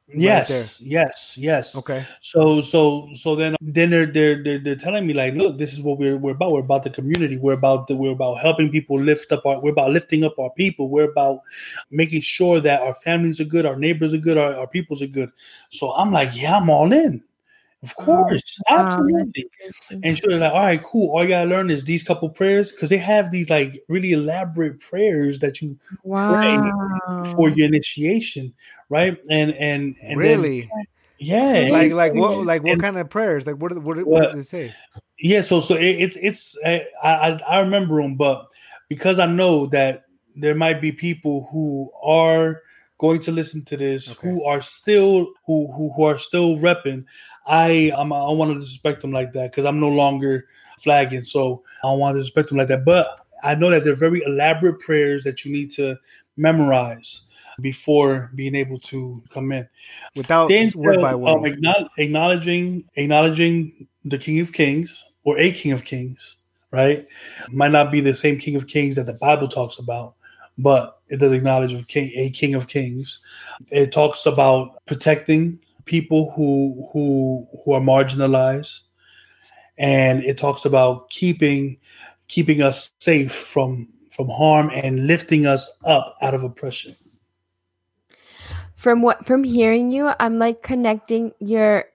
that's- 0.09 0.21
right 0.21 0.21
yes 0.21 0.81
yes 0.81 1.37
yes 1.37 1.77
okay 1.77 2.07
So 2.21 2.61
so 2.61 3.09
so 3.13 3.35
then 3.35 3.57
then 3.61 3.91
they're 3.91 4.07
they're 4.07 4.43
they're, 4.43 4.59
they're 4.61 4.77
telling 4.77 5.05
me 5.05 5.15
like, 5.15 5.35
look, 5.35 5.59
this 5.59 5.73
is 5.73 5.83
what 5.83 5.99
we're 5.99 6.17
we're 6.17 6.31
about. 6.31 6.53
We're 6.53 6.61
about 6.61 6.85
the 6.85 6.91
community. 6.91 7.37
We're 7.39 7.55
about 7.59 7.89
the, 7.89 7.97
we're 7.97 8.13
about 8.13 8.39
helping 8.39 8.71
people 8.71 9.01
lift 9.01 9.33
up 9.33 9.45
our. 9.45 9.61
We're 9.61 9.73
about 9.73 9.91
lifting 9.91 10.23
up 10.23 10.39
our 10.39 10.51
people. 10.51 10.89
We're 10.89 11.11
about 11.11 11.41
making 11.91 12.21
sure 12.21 12.61
that 12.61 12.83
our 12.83 12.95
families 12.95 13.41
are 13.41 13.45
good, 13.51 13.67
our 13.67 13.75
neighbors 13.77 14.15
are 14.15 14.19
good, 14.23 14.39
our, 14.39 14.55
our 14.57 14.69
peoples 14.69 15.03
are 15.03 15.09
good. 15.11 15.31
So 15.71 15.91
I'm 15.91 16.13
like, 16.13 16.31
yeah, 16.35 16.57
I'm 16.57 16.71
all 16.71 16.93
in. 16.93 17.23
Of 17.87 17.95
oh, 17.99 18.05
course, 18.05 18.59
wow, 18.71 18.79
absolutely. 18.85 19.47
And 20.03 20.19
so 20.19 20.29
they're 20.29 20.39
like, 20.41 20.53
all 20.53 20.61
right, 20.61 20.83
cool. 20.83 21.11
All 21.11 21.23
you 21.23 21.29
gotta 21.31 21.49
learn 21.49 21.71
is 21.71 21.85
these 21.85 22.03
couple 22.03 22.29
prayers 22.31 22.73
because 22.73 22.91
they 22.91 22.99
have 22.99 23.31
these 23.31 23.49
like 23.51 23.79
really 23.89 24.13
elaborate 24.13 24.81
prayers 24.81 25.39
that 25.41 25.61
you 25.63 25.79
Wow. 26.05 27.23
for 27.35 27.49
your 27.51 27.67
initiation, 27.67 28.53
right? 28.89 29.17
And 29.31 29.53
and 29.55 29.95
and 30.03 30.11
then- 30.11 30.19
really 30.19 30.71
yeah, 31.19 31.69
like 31.71 31.93
like 31.93 32.15
what 32.15 32.45
like 32.45 32.63
what 32.63 32.73
And- 32.73 32.81
kind 32.81 32.99
of 32.99 33.09
prayers 33.09 33.47
like 33.47 33.57
what 33.57 33.73
what, 33.83 33.97
what, 33.97 34.07
What- 34.07 34.23
did 34.33 34.39
they 34.39 34.43
say 34.43 34.75
Yeah, 35.19 35.41
so 35.41 35.61
so 35.61 35.75
it, 35.77 35.97
it's 36.03 36.17
it's 36.21 36.59
I, 36.65 36.85
I 37.03 37.31
I 37.49 37.59
remember 37.61 38.03
them, 38.03 38.17
but 38.17 38.47
because 38.89 39.19
I 39.19 39.27
know 39.27 39.67
that 39.69 40.05
there 40.35 40.55
might 40.55 40.81
be 40.83 40.93
people 40.93 41.49
who 41.51 41.91
are 42.03 42.61
going 42.99 43.21
to 43.21 43.33
listen 43.33 43.65
to 43.65 43.77
this 43.77 44.13
Okay. 44.13 44.29
who 44.29 44.45
are 44.45 44.61
still 44.61 45.29
who 45.47 45.73
who, 45.73 45.91
who 45.97 46.05
are 46.05 46.19
still 46.19 46.57
repping. 46.59 47.05
I 47.47 47.93
I'm, 47.97 48.13
I 48.13 48.31
want 48.31 48.53
to 48.53 48.59
disrespect 48.59 49.03
them 49.03 49.13
like 49.13 49.33
that 49.33 49.51
because 49.53 49.65
I'm 49.65 49.81
no 49.81 49.89
longer 49.89 50.47
flagging, 50.79 51.25
so 51.25 51.63
I 51.83 51.89
don't 51.89 51.99
want 51.99 52.15
to 52.15 52.21
disrespect 52.21 52.49
them 52.49 52.59
like 52.59 52.69
that. 52.69 52.85
But 52.85 53.09
I 53.43 53.55
know 53.55 53.71
that 53.71 53.85
they're 53.85 53.95
very 53.95 54.23
elaborate 54.25 54.81
prayers 54.81 55.25
that 55.25 55.45
you 55.45 55.53
need 55.53 55.71
to 55.73 55.97
memorize 56.37 57.23
before 57.61 58.31
being 58.35 58.55
able 58.55 58.79
to 58.79 59.23
come 59.31 59.53
in 59.53 59.67
without 60.15 60.49
then 60.49 60.71
word 60.77 61.01
by 61.01 61.15
word 61.15 61.31
Um, 61.31 61.45
acknowl- 61.45 61.89
acknowledging 61.99 62.85
acknowledging 62.97 63.87
the 64.05 64.19
King 64.19 64.41
of 64.41 64.53
Kings 64.53 65.05
or 65.25 65.39
a 65.39 65.51
King 65.53 65.73
of 65.73 65.85
Kings, 65.85 66.37
right? 66.71 67.07
Might 67.51 67.73
not 67.73 67.91
be 67.91 68.01
the 68.01 68.15
same 68.15 68.39
King 68.39 68.57
of 68.57 68.67
Kings 68.67 68.97
that 68.97 69.07
the 69.07 69.15
Bible 69.15 69.49
talks 69.49 69.79
about, 69.79 70.15
but 70.59 71.01
it 71.09 71.19
does 71.19 71.33
acknowledge 71.33 71.73
a 71.73 71.83
king, 71.85 72.13
a 72.17 72.31
king 72.31 72.55
of 72.55 72.69
kings. 72.69 73.21
It 73.71 73.93
talks 73.93 74.27
about 74.27 74.85
protecting 74.87 75.61
people 75.87 76.31
who 76.33 76.89
who 76.93 77.49
who 77.65 77.73
are 77.73 77.81
marginalized, 77.81 78.81
and 79.79 80.23
it 80.25 80.37
talks 80.37 80.65
about 80.65 81.09
keeping 81.09 81.79
keeping 82.29 82.61
us 82.61 82.93
safe 83.01 83.33
from 83.33 83.89
from 84.11 84.29
harm 84.29 84.71
and 84.75 85.07
lifting 85.07 85.47
us 85.47 85.75
up 85.85 86.17
out 86.21 86.35
of 86.35 86.43
oppression. 86.43 86.95
From 88.75 89.01
what 89.01 89.25
from 89.25 89.45
hearing 89.45 89.91
you, 89.91 90.13
I'm 90.21 90.39
like 90.39 90.63
connecting 90.63 91.33
your 91.39 91.87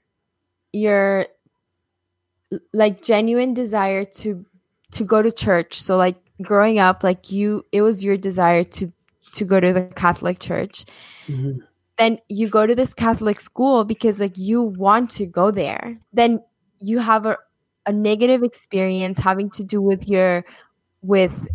your 0.74 1.28
like 2.74 3.02
genuine 3.02 3.54
desire 3.54 4.06
to 4.06 4.46
to 4.92 5.04
go 5.04 5.22
to 5.22 5.32
church. 5.32 5.82
So 5.82 5.98
like 5.98 6.18
growing 6.42 6.80
up, 6.80 7.04
like 7.04 7.32
you 7.32 7.66
it 7.72 7.82
was 7.82 8.04
your 8.04 8.18
desire 8.18 8.64
to 8.64 8.92
to 9.34 9.46
go 9.46 9.60
to 9.60 9.74
the 9.74 9.84
Catholic 9.96 10.40
church. 10.40 10.86
Mm-hmm. 11.28 11.60
Then 12.02 12.18
you 12.30 12.50
go 12.50 12.66
to 12.66 12.74
this 12.74 12.96
Catholic 12.96 13.40
school 13.40 13.84
because 13.84 14.20
like 14.20 14.36
you 14.36 14.64
want 14.64 15.12
to 15.12 15.28
go 15.28 15.52
there. 15.52 16.00
Then 16.12 16.42
you 16.80 16.98
have 16.98 17.28
a, 17.28 17.38
a 17.86 17.94
negative 17.94 18.42
experience 18.42 19.20
having 19.20 19.52
to 19.52 19.64
do 19.64 19.80
with 19.80 20.10
your 20.10 20.44
with 21.04 21.48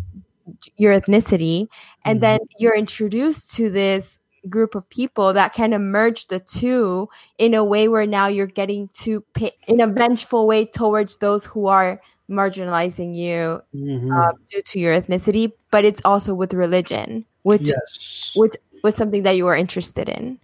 your 0.77 0.97
ethnicity 0.97 1.67
and 2.05 2.21
mm-hmm. 2.21 2.21
then 2.21 2.39
you're 2.59 2.77
introduced 2.77 3.55
to 3.55 3.69
this 3.69 4.19
group 4.47 4.73
of 4.73 4.89
people 4.89 5.33
that 5.33 5.53
can 5.53 5.71
merge 5.91 6.27
the 6.27 6.39
two 6.39 7.09
in 7.37 7.53
a 7.53 7.61
way 7.61 7.89
where 7.89 8.07
now 8.07 8.27
you're 8.27 8.47
getting 8.47 8.87
to 8.93 9.19
pay 9.33 9.51
in 9.67 9.81
a 9.81 9.87
vengeful 9.87 10.47
way 10.47 10.63
towards 10.63 11.17
those 11.17 11.45
who 11.45 11.67
are 11.67 11.99
marginalizing 12.29 13.13
you 13.13 13.61
mm-hmm. 13.75 14.13
uh, 14.13 14.31
due 14.49 14.61
to 14.61 14.79
your 14.79 14.95
ethnicity 15.01 15.51
but 15.71 15.83
it's 15.83 16.01
also 16.05 16.33
with 16.33 16.53
religion 16.53 17.25
which 17.43 17.67
yes. 17.67 18.33
which 18.35 18.55
was 18.87 18.95
something 18.95 19.23
that 19.23 19.35
you 19.35 19.45
were 19.45 19.55
interested 19.55 20.07
in 20.07 20.39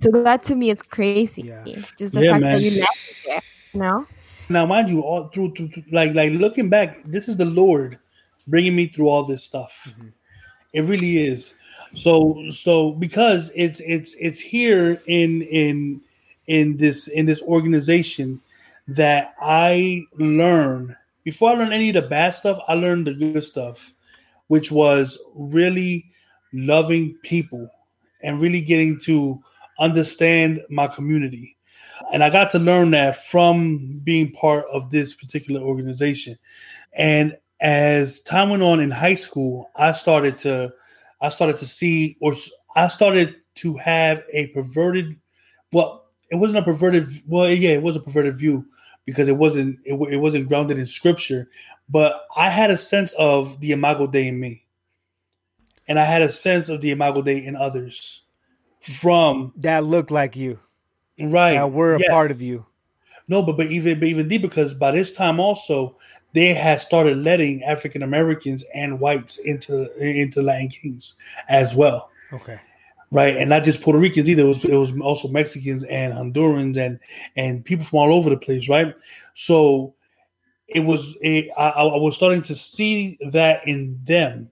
so 0.00 0.10
that 0.10 0.42
to 0.42 0.54
me 0.54 0.70
is 0.70 0.82
crazy 0.82 1.42
yeah. 1.42 1.82
just 1.98 2.14
the 2.14 2.24
yeah, 2.24 2.32
fact 2.32 2.42
man. 2.42 2.52
that 2.52 2.62
you 2.62 2.80
met 2.80 2.96
there 3.26 3.42
you 3.72 3.80
know 3.80 4.06
now 4.48 4.64
mind 4.64 4.88
you 4.88 5.00
all 5.00 5.28
through, 5.28 5.52
through, 5.54 5.68
through, 5.68 5.84
like 5.92 6.14
like 6.14 6.32
looking 6.32 6.68
back 6.68 7.04
this 7.04 7.28
is 7.28 7.36
the 7.36 7.44
lord 7.44 7.98
bringing 8.46 8.74
me 8.74 8.86
through 8.88 9.08
all 9.08 9.24
this 9.24 9.44
stuff 9.44 9.74
mm-hmm. 9.90 10.08
it 10.72 10.84
really 10.84 11.22
is 11.22 11.54
so 11.92 12.42
so 12.48 12.92
because 12.92 13.52
it's 13.54 13.80
it's 13.80 14.14
it's 14.18 14.40
here 14.40 14.98
in 15.06 15.42
in 15.42 16.00
in 16.46 16.76
this 16.76 17.08
in 17.08 17.26
this 17.26 17.42
organization 17.42 18.40
that 18.88 19.34
I 19.40 20.04
learn 20.18 20.96
before 21.24 21.50
I 21.50 21.54
learned 21.54 21.72
any 21.72 21.88
of 21.88 21.94
the 21.94 22.02
bad 22.02 22.34
stuff, 22.34 22.58
I 22.68 22.74
learned 22.74 23.08
the 23.08 23.14
good 23.14 23.42
stuff, 23.42 23.92
which 24.46 24.70
was 24.70 25.18
really 25.34 26.06
loving 26.52 27.16
people 27.22 27.68
and 28.22 28.40
really 28.40 28.60
getting 28.60 28.98
to 29.00 29.40
understand 29.78 30.62
my 30.70 30.86
community. 30.86 31.56
And 32.12 32.22
I 32.22 32.30
got 32.30 32.50
to 32.50 32.58
learn 32.58 32.90
that 32.92 33.16
from 33.26 34.00
being 34.04 34.32
part 34.32 34.66
of 34.72 34.90
this 34.90 35.14
particular 35.14 35.60
organization. 35.60 36.36
And 36.92 37.36
as 37.60 38.20
time 38.22 38.50
went 38.50 38.62
on 38.62 38.80
in 38.80 38.90
high 38.90 39.14
school, 39.14 39.70
I 39.76 39.92
started 39.92 40.38
to 40.38 40.72
I 41.20 41.28
started 41.30 41.56
to 41.58 41.66
see, 41.66 42.16
or 42.20 42.34
I 42.74 42.88
started 42.88 43.36
to 43.56 43.76
have 43.78 44.22
a 44.32 44.48
perverted, 44.48 45.16
well, 45.72 46.04
it 46.30 46.36
wasn't 46.36 46.58
a 46.58 46.62
perverted, 46.62 47.08
well, 47.26 47.48
yeah, 47.48 47.70
it 47.70 47.82
was 47.82 47.96
a 47.96 48.00
perverted 48.00 48.36
view 48.36 48.66
because 49.06 49.28
it 49.28 49.36
wasn't, 49.36 49.78
it, 49.84 49.94
it 50.12 50.18
wasn't 50.18 50.48
grounded 50.48 50.78
in 50.78 50.86
scripture, 50.86 51.48
but 51.88 52.26
I 52.36 52.50
had 52.50 52.70
a 52.70 52.76
sense 52.76 53.12
of 53.14 53.60
the 53.60 53.72
imago 53.72 54.06
Dei 54.06 54.28
in 54.28 54.38
me, 54.38 54.65
and 55.88 55.98
I 55.98 56.04
had 56.04 56.22
a 56.22 56.32
sense 56.32 56.68
of 56.68 56.80
the 56.80 56.90
imago 56.90 57.22
Dei 57.22 57.44
in 57.44 57.56
others 57.56 58.22
from 58.80 59.52
that 59.56 59.84
looked 59.84 60.10
like 60.10 60.36
you, 60.36 60.58
right? 61.20 61.54
That 61.54 61.72
were 61.72 61.94
a 61.94 62.00
yes. 62.00 62.10
part 62.10 62.30
of 62.30 62.40
you. 62.42 62.66
No, 63.28 63.42
but 63.42 63.56
but 63.56 63.70
even 63.70 63.98
but 63.98 64.08
even 64.08 64.28
deep 64.28 64.42
because 64.42 64.74
by 64.74 64.92
this 64.92 65.12
time 65.12 65.40
also 65.40 65.96
they 66.32 66.54
had 66.54 66.80
started 66.80 67.18
letting 67.18 67.64
African 67.64 68.02
Americans 68.02 68.64
and 68.74 69.00
whites 69.00 69.38
into 69.38 69.90
into 69.98 70.42
Latin 70.42 70.68
Kings 70.68 71.14
as 71.48 71.74
well. 71.74 72.10
Okay. 72.32 72.60
Right, 73.12 73.36
and 73.36 73.48
not 73.48 73.62
just 73.62 73.82
Puerto 73.82 74.00
Ricans 74.00 74.28
either. 74.28 74.42
It 74.42 74.46
was 74.46 74.64
it 74.64 74.74
was 74.74 74.92
also 75.00 75.28
Mexicans 75.28 75.84
and 75.84 76.12
Hondurans 76.12 76.76
and 76.76 76.98
and 77.36 77.64
people 77.64 77.84
from 77.84 78.00
all 78.00 78.12
over 78.12 78.28
the 78.28 78.36
place. 78.36 78.68
Right, 78.68 78.94
so 79.34 79.94
it 80.68 80.80
was 80.80 81.16
a, 81.22 81.50
I, 81.52 81.68
I 81.68 81.96
was 81.96 82.16
starting 82.16 82.42
to 82.42 82.54
see 82.54 83.18
that 83.30 83.66
in 83.66 84.00
them, 84.02 84.50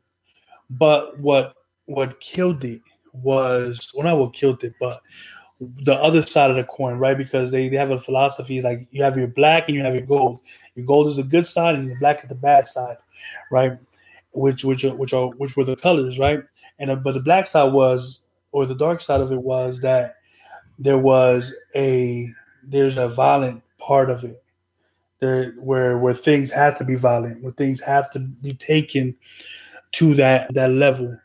but 0.71 1.18
what 1.18 1.54
what 1.87 2.21
killed 2.21 2.64
it 2.64 2.80
was 3.12 3.92
well 3.94 4.04
not 4.04 4.18
what 4.18 4.35
killed 4.35 4.64
it, 4.64 4.75
but 4.80 5.00
the 5.61 5.94
other 5.94 6.23
side 6.23 6.50
of 6.50 6.56
the 6.56 6.64
coin, 6.64 6.99
right? 6.99 7.16
Because 7.16 7.50
they, 7.50 7.68
they 7.68 7.76
have 7.76 7.90
a 7.90 8.00
philosophy 8.00 8.61
like 8.61 8.80
you 8.90 9.02
have 9.02 9.16
your 9.16 9.28
black 9.28 9.68
and 9.68 9.76
you 9.76 9.85
have 9.85 9.94
your 9.94 10.06
gold. 10.06 10.40
Your 10.75 10.87
gold 10.87 11.09
is 11.09 11.16
the 11.16 11.23
good 11.23 11.47
side 11.47 11.76
and 11.76 11.87
your 11.87 11.99
black 11.99 12.23
is 12.23 12.28
the 12.28 12.35
bad 12.35 12.66
side, 12.66 12.97
right? 13.50 13.78
Which 14.33 14.64
which 14.64 14.85
are, 14.85 14.94
which 14.94 15.12
are 15.12 15.28
which 15.28 15.56
were 15.56 15.64
the 15.64 15.76
colors, 15.76 16.18
right? 16.18 16.42
And 16.78 16.90
uh, 16.90 16.97
but 16.97 17.14
the 17.14 17.21
black 17.21 17.49
side 17.49 17.73
was 17.73 18.21
or 18.52 18.66
the 18.66 18.75
dark 18.75 19.00
side 19.00 19.21
of 19.21 19.33
it 19.33 19.40
was 19.40 19.80
that 19.80 20.16
there 20.78 20.99
was 20.99 21.54
a 21.76 22.33
there's 22.64 22.97
a 22.97 23.09
violent 23.09 23.62
part 23.78 24.11
of 24.11 24.25
it 24.25 24.42
there 25.21 25.52
where 25.52 25.99
where 25.99 26.14
things 26.14 26.50
have 26.50 26.75
to 26.75 26.85
be 26.85 26.94
violent, 26.97 27.42
where 27.42 27.52
things 27.52 27.80
have 27.80 28.11
to 28.11 28.18
be 28.18 28.54
taken 28.54 29.14
to 29.95 30.15
that 30.15 30.53
that 30.55 30.71
level. 30.71 31.19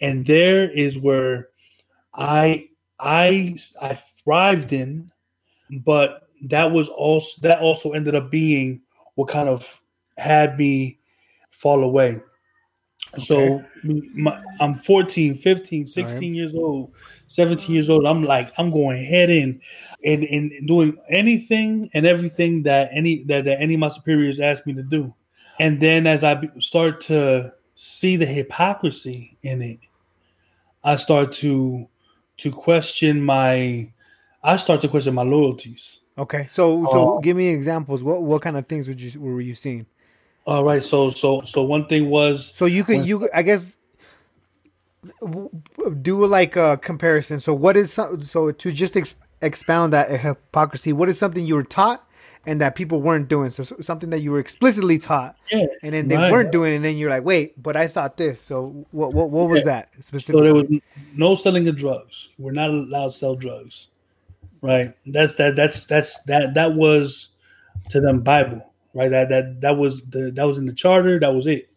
And 0.00 0.26
there 0.26 0.70
is 0.70 0.98
where 0.98 1.48
I 2.14 2.68
I 2.98 3.56
I 3.80 3.94
thrived 3.94 4.72
in, 4.72 5.10
but 5.84 6.28
that 6.42 6.70
was 6.70 6.88
also 6.88 7.40
that 7.42 7.60
also 7.60 7.92
ended 7.92 8.14
up 8.14 8.30
being 8.30 8.82
what 9.14 9.28
kind 9.28 9.48
of 9.48 9.80
had 10.16 10.58
me 10.58 10.98
fall 11.50 11.84
away. 11.84 12.20
Okay. 13.14 13.22
So 13.22 13.64
my, 13.84 14.42
I'm 14.60 14.74
14, 14.74 15.34
15, 15.34 15.86
16 15.86 16.16
right. 16.16 16.36
years 16.36 16.54
old, 16.56 16.92
17 17.28 17.72
years 17.72 17.88
old. 17.88 18.06
I'm 18.06 18.24
like, 18.24 18.52
I'm 18.58 18.70
going 18.70 19.04
head 19.04 19.30
in 19.30 19.60
and, 20.04 20.24
and 20.24 20.66
doing 20.66 20.96
anything 21.08 21.90
and 21.94 22.06
everything 22.06 22.64
that 22.64 22.90
any 22.92 23.24
that, 23.24 23.44
that 23.44 23.60
any 23.60 23.74
of 23.74 23.80
my 23.80 23.88
superiors 23.88 24.40
asked 24.40 24.66
me 24.66 24.72
to 24.74 24.82
do. 24.82 25.14
And 25.60 25.80
then 25.80 26.06
as 26.06 26.24
I 26.24 26.40
start 26.58 27.00
to 27.02 27.52
see 27.84 28.16
the 28.16 28.24
hypocrisy 28.24 29.36
in 29.42 29.60
it, 29.60 29.78
I 30.82 30.96
start 30.96 31.32
to 31.32 31.86
to 32.38 32.50
question 32.50 33.22
my 33.22 33.92
I 34.42 34.56
start 34.56 34.80
to 34.80 34.88
question 34.88 35.14
my 35.14 35.22
loyalties. 35.22 36.00
Okay. 36.16 36.46
So 36.48 36.86
so 36.90 37.18
uh, 37.18 37.20
give 37.20 37.36
me 37.36 37.48
examples. 37.48 38.02
What 38.02 38.22
what 38.22 38.40
kind 38.40 38.56
of 38.56 38.64
things 38.66 38.88
would 38.88 39.00
you 39.00 39.20
were 39.20 39.40
you 39.40 39.54
seeing? 39.54 39.84
All 40.46 40.64
right. 40.64 40.82
So 40.82 41.10
so 41.10 41.42
so 41.42 41.62
one 41.62 41.86
thing 41.86 42.08
was 42.08 42.52
So 42.54 42.64
you 42.64 42.84
could 42.84 42.98
when, 42.98 43.06
you 43.06 43.28
I 43.34 43.42
guess 43.42 43.76
do 46.00 46.24
like 46.24 46.56
a 46.56 46.78
comparison. 46.78 47.38
So 47.38 47.52
what 47.52 47.76
is 47.76 47.92
so, 47.92 48.18
so 48.20 48.50
to 48.50 48.72
just 48.72 48.96
ex, 48.96 49.16
expound 49.42 49.92
that 49.92 50.10
hypocrisy? 50.20 50.94
What 50.94 51.10
is 51.10 51.18
something 51.18 51.46
you 51.46 51.56
were 51.56 51.62
taught 51.62 52.08
and 52.46 52.60
that 52.60 52.74
people 52.74 53.00
weren't 53.00 53.28
doing. 53.28 53.50
So, 53.50 53.62
something 53.62 54.10
that 54.10 54.20
you 54.20 54.30
were 54.30 54.38
explicitly 54.38 54.98
taught, 54.98 55.36
yeah, 55.50 55.66
and 55.82 55.94
then 55.94 56.08
they 56.08 56.16
right. 56.16 56.30
weren't 56.30 56.52
doing, 56.52 56.74
and 56.74 56.84
then 56.84 56.96
you're 56.96 57.10
like, 57.10 57.24
wait, 57.24 57.60
but 57.62 57.76
I 57.76 57.86
thought 57.86 58.16
this. 58.16 58.40
So 58.40 58.86
what 58.90 59.12
what, 59.12 59.30
what 59.30 59.48
was 59.48 59.60
yeah. 59.60 59.64
that 59.64 60.04
specifically? 60.04 60.40
So 60.40 60.44
there 60.44 60.54
was 60.54 60.80
no 61.14 61.34
selling 61.34 61.68
of 61.68 61.76
drugs. 61.76 62.30
We're 62.38 62.52
not 62.52 62.70
allowed 62.70 63.06
to 63.06 63.10
sell 63.12 63.34
drugs, 63.34 63.88
right? 64.62 64.94
That's 65.06 65.36
that. 65.36 65.56
That's 65.56 65.84
that's 65.84 66.22
that. 66.24 66.54
That 66.54 66.74
was 66.74 67.30
to 67.90 68.00
them 68.00 68.20
Bible, 68.20 68.72
right? 68.92 69.10
That 69.10 69.28
that 69.30 69.60
that 69.60 69.76
was 69.76 70.02
the 70.02 70.30
that 70.32 70.44
was 70.44 70.58
in 70.58 70.66
the 70.66 70.74
charter. 70.74 71.18
That 71.18 71.34
was 71.34 71.46
it, 71.46 71.70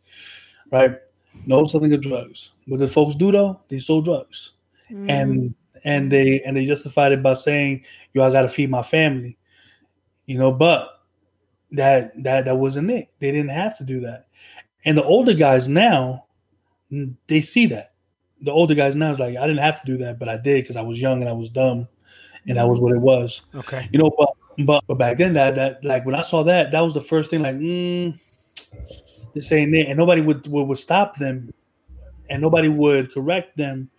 right? 0.71 0.97
No 1.45 1.65
selling 1.65 1.93
of 1.93 2.01
drugs. 2.01 2.51
What 2.67 2.79
the 2.79 2.88
folks 2.88 3.15
do 3.15 3.31
though? 3.31 3.62
They 3.69 3.79
sold 3.79 4.05
drugs, 4.05 4.53
mm. 4.91 5.09
and 5.09 5.55
and 5.83 6.12
they 6.12 6.41
and 6.41 6.57
they 6.57 6.65
justified 6.65 7.12
it 7.12 7.24
by 7.24 7.33
saying, 7.33 7.86
"Yo, 8.13 8.24
I 8.24 8.31
got 8.31 8.41
to 8.41 8.50
feed 8.50 8.69
my 8.69 8.83
family." 8.83 9.38
You 10.27 10.38
know, 10.38 10.51
but 10.51 11.01
that 11.72 12.12
that 12.24 12.46
that 12.46 12.57
wasn't 12.57 12.91
it. 12.91 13.10
They 13.19 13.31
didn't 13.31 13.50
have 13.50 13.77
to 13.79 13.84
do 13.84 14.01
that. 14.01 14.27
And 14.86 14.98
the 14.98 15.03
older 15.03 15.34
guys 15.34 15.67
now, 15.67 16.25
they 17.27 17.41
see 17.41 17.65
that. 17.67 17.93
The 18.41 18.51
older 18.51 18.75
guys 18.75 18.96
now 18.96 19.12
is 19.12 19.19
like, 19.19 19.36
I 19.36 19.48
didn't 19.48 19.63
have 19.63 19.81
to 19.81 19.86
do 19.86 19.98
that, 19.98 20.19
but 20.19 20.29
I 20.29 20.38
did 20.38 20.63
because 20.63 20.75
I 20.75 20.81
was 20.81 21.01
young 21.01 21.22
and 21.22 21.29
I 21.29 21.34
was 21.34 21.50
dumb, 21.50 21.88
and 22.46 22.57
that 22.57 22.69
was 22.69 22.79
what 22.79 22.93
it 22.93 23.01
was. 23.01 23.41
Okay, 23.55 23.89
you 23.91 24.00
know, 24.00 24.12
but 24.17 24.29
but 24.65 24.84
but 24.88 24.98
back 24.98 25.17
then 25.17 25.34
that 25.34 25.55
that 25.55 25.84
like 25.84 26.05
when 26.05 26.15
I 26.15 26.22
saw 26.22 26.43
that, 26.43 26.72
that 26.72 26.81
was 26.81 26.93
the 26.93 27.01
first 27.01 27.29
thing. 27.29 27.41
Like, 27.41 27.55
mm, 27.55 28.17
this 29.34 29.51
ain't 29.51 29.74
it, 29.75 29.88
and 29.88 29.98
nobody 29.98 30.22
would, 30.22 30.46
would 30.48 30.63
would 30.65 30.77
stop 30.77 31.15
them, 31.15 31.53
and 32.29 32.41
nobody 32.41 32.69
would 32.69 33.13
correct 33.13 33.57
them. 33.57 33.89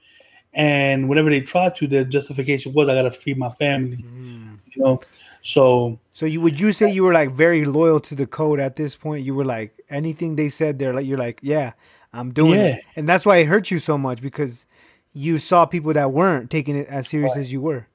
And 0.55 1.09
whenever 1.09 1.31
they 1.31 1.41
tried 1.41 1.75
to, 1.77 1.87
their 1.87 2.05
justification 2.05 2.73
was, 2.73 2.89
"I 2.89 2.95
got 2.95 3.03
to 3.03 3.11
feed 3.11 3.39
my 3.39 3.51
family," 3.51 3.99
mm. 3.99 4.59
you 4.75 4.83
know. 4.83 5.01
So 5.43 5.99
so 6.19 6.27
you 6.27 6.41
would 6.41 6.59
you 6.59 6.73
say 6.73 6.91
you 6.91 7.05
were 7.05 7.13
like 7.13 7.31
very 7.31 7.65
loyal 7.65 8.01
to 8.01 8.17
the 8.17 8.27
code 8.27 8.59
at 8.59 8.75
this 8.75 8.97
point? 8.97 9.25
You 9.25 9.37
were 9.37 9.45
like 9.45 9.81
anything 9.89 10.35
they 10.35 10.49
said, 10.49 10.77
they're 10.77 10.93
like 10.93 11.07
you're 11.07 11.17
like, 11.17 11.39
yeah, 11.43 11.75
I'm 12.13 12.33
doing 12.33 12.59
Yeah. 12.59 12.75
it, 12.75 12.85
and 12.97 13.09
that's 13.09 13.25
why 13.25 13.37
it 13.37 13.45
hurt 13.47 13.71
you 13.71 13.79
so 13.79 13.97
much 13.97 14.21
because 14.21 14.67
you 15.13 15.39
saw 15.39 15.65
people 15.65 15.93
that 15.93 16.11
weren't 16.11 16.51
taking 16.51 16.75
it 16.75 16.89
as 16.89 17.07
serious 17.07 17.37
as 17.37 17.53
you 17.53 17.61
were. 17.61 17.87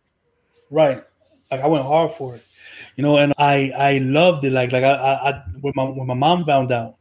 Right. 0.72 1.04
Like 1.52 1.60
I 1.60 1.68
went 1.68 1.84
hard 1.84 2.14
for 2.14 2.36
it, 2.38 2.46
you 2.96 3.04
know, 3.04 3.18
and 3.18 3.34
I 3.38 3.74
I 3.76 3.98
loved 3.98 4.46
it. 4.46 4.54
Like 4.54 4.72
like 4.72 4.86
I 4.86 4.94
I, 4.94 5.30
I 5.32 5.44
when 5.60 5.74
my 5.76 5.84
when 5.84 6.08
my 6.08 6.14
mom 6.14 6.46
found 6.46 6.72
out, 6.72 6.96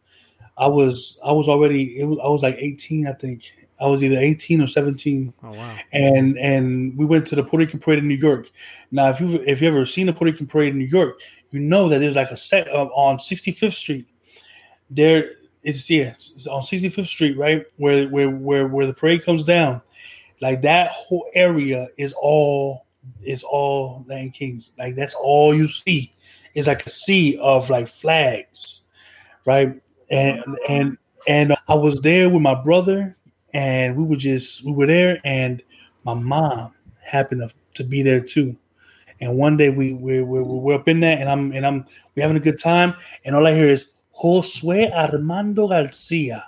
I 0.58 0.66
was 0.66 1.20
I 1.24 1.30
was 1.30 1.46
already 1.48 2.00
it 2.00 2.04
was 2.04 2.18
I 2.18 2.26
was 2.26 2.42
like 2.42 2.56
eighteen 2.58 3.06
I 3.06 3.12
think 3.12 3.44
I 3.82 3.86
was 3.86 4.02
either 4.04 4.18
eighteen 4.18 4.60
or 4.62 4.66
seventeen, 4.66 5.34
Oh 5.42 5.50
wow! 5.50 5.76
and 5.92 6.38
and 6.38 6.96
we 6.96 7.04
went 7.04 7.26
to 7.28 7.36
the 7.36 7.42
Puerto 7.42 7.64
Rican 7.64 7.80
parade 7.80 7.98
in 7.98 8.08
New 8.08 8.14
York. 8.16 8.50
Now 8.90 9.08
if 9.08 9.20
you 9.20 9.42
if 9.46 9.60
you 9.60 9.68
ever 9.68 9.84
seen 9.84 10.06
the 10.06 10.12
Puerto 10.12 10.32
Rican 10.32 10.46
parade 10.46 10.72
in 10.72 10.78
New 10.78 10.86
York, 10.86 11.20
you 11.50 11.60
know 11.60 11.88
that 11.88 11.98
there's 11.98 12.16
like 12.16 12.30
a 12.30 12.36
set 12.36 12.68
of, 12.68 12.90
on 12.94 13.18
65th 13.18 13.74
Street. 13.74 14.06
There 14.90 15.32
it's 15.62 15.88
yeah 15.88 16.14
it's 16.16 16.46
on 16.46 16.62
65th 16.62 17.06
Street 17.06 17.36
right 17.36 17.64
where 17.76 18.08
where 18.08 18.30
where 18.30 18.66
where 18.66 18.86
the 18.86 18.94
parade 18.94 19.24
comes 19.24 19.44
down, 19.44 19.82
like 20.40 20.62
that 20.62 20.90
whole 20.90 21.26
area 21.34 21.88
is 21.96 22.14
all 22.20 22.86
is 23.22 23.42
all 23.42 24.04
Latin 24.08 24.30
Kings. 24.30 24.72
Like 24.78 24.94
that's 24.94 25.14
all 25.14 25.54
you 25.54 25.66
see. 25.66 26.12
It's 26.54 26.68
like 26.68 26.86
a 26.86 26.90
sea 26.90 27.38
of 27.38 27.70
like 27.70 27.88
flags, 27.88 28.82
right? 29.44 29.80
And 30.10 30.42
and 30.68 30.98
and 31.28 31.54
I 31.68 31.74
was 31.74 32.00
there 32.00 32.28
with 32.28 32.42
my 32.42 32.60
brother, 32.60 33.16
and 33.52 33.96
we 33.96 34.04
were 34.04 34.16
just 34.16 34.64
we 34.64 34.72
were 34.72 34.86
there, 34.86 35.20
and 35.24 35.62
my 36.04 36.14
mom 36.14 36.74
happened 37.04 37.42
to, 37.48 37.54
to 37.82 37.88
be 37.88 38.02
there 38.02 38.20
too. 38.20 38.56
And 39.20 39.36
one 39.38 39.56
day 39.56 39.70
we 39.70 39.92
we 39.92 40.20
we 40.22 40.42
we're 40.42 40.74
up 40.74 40.88
in 40.88 41.00
there, 41.00 41.16
and 41.18 41.28
I'm 41.28 41.52
and 41.52 41.64
I'm 41.66 41.84
we 42.14 42.22
having 42.22 42.36
a 42.36 42.40
good 42.40 42.58
time, 42.58 42.94
and 43.24 43.36
all 43.36 43.46
I 43.46 43.54
hear 43.54 43.68
is 43.68 43.86
Josue 44.22 44.90
Armando 44.92 45.68
Garcia, 45.68 46.44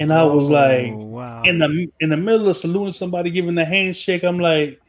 and 0.00 0.12
I 0.12 0.24
was 0.24 0.50
like 0.50 0.92
Oh, 0.92 1.04
wow. 1.04 1.42
in 1.44 1.58
the 1.58 1.88
in 2.00 2.08
the 2.10 2.16
middle 2.16 2.48
of 2.48 2.56
saluting 2.56 2.92
somebody, 2.92 3.30
giving 3.30 3.54
the 3.54 3.64
handshake. 3.64 4.24
I'm 4.24 4.38
like. 4.40 4.80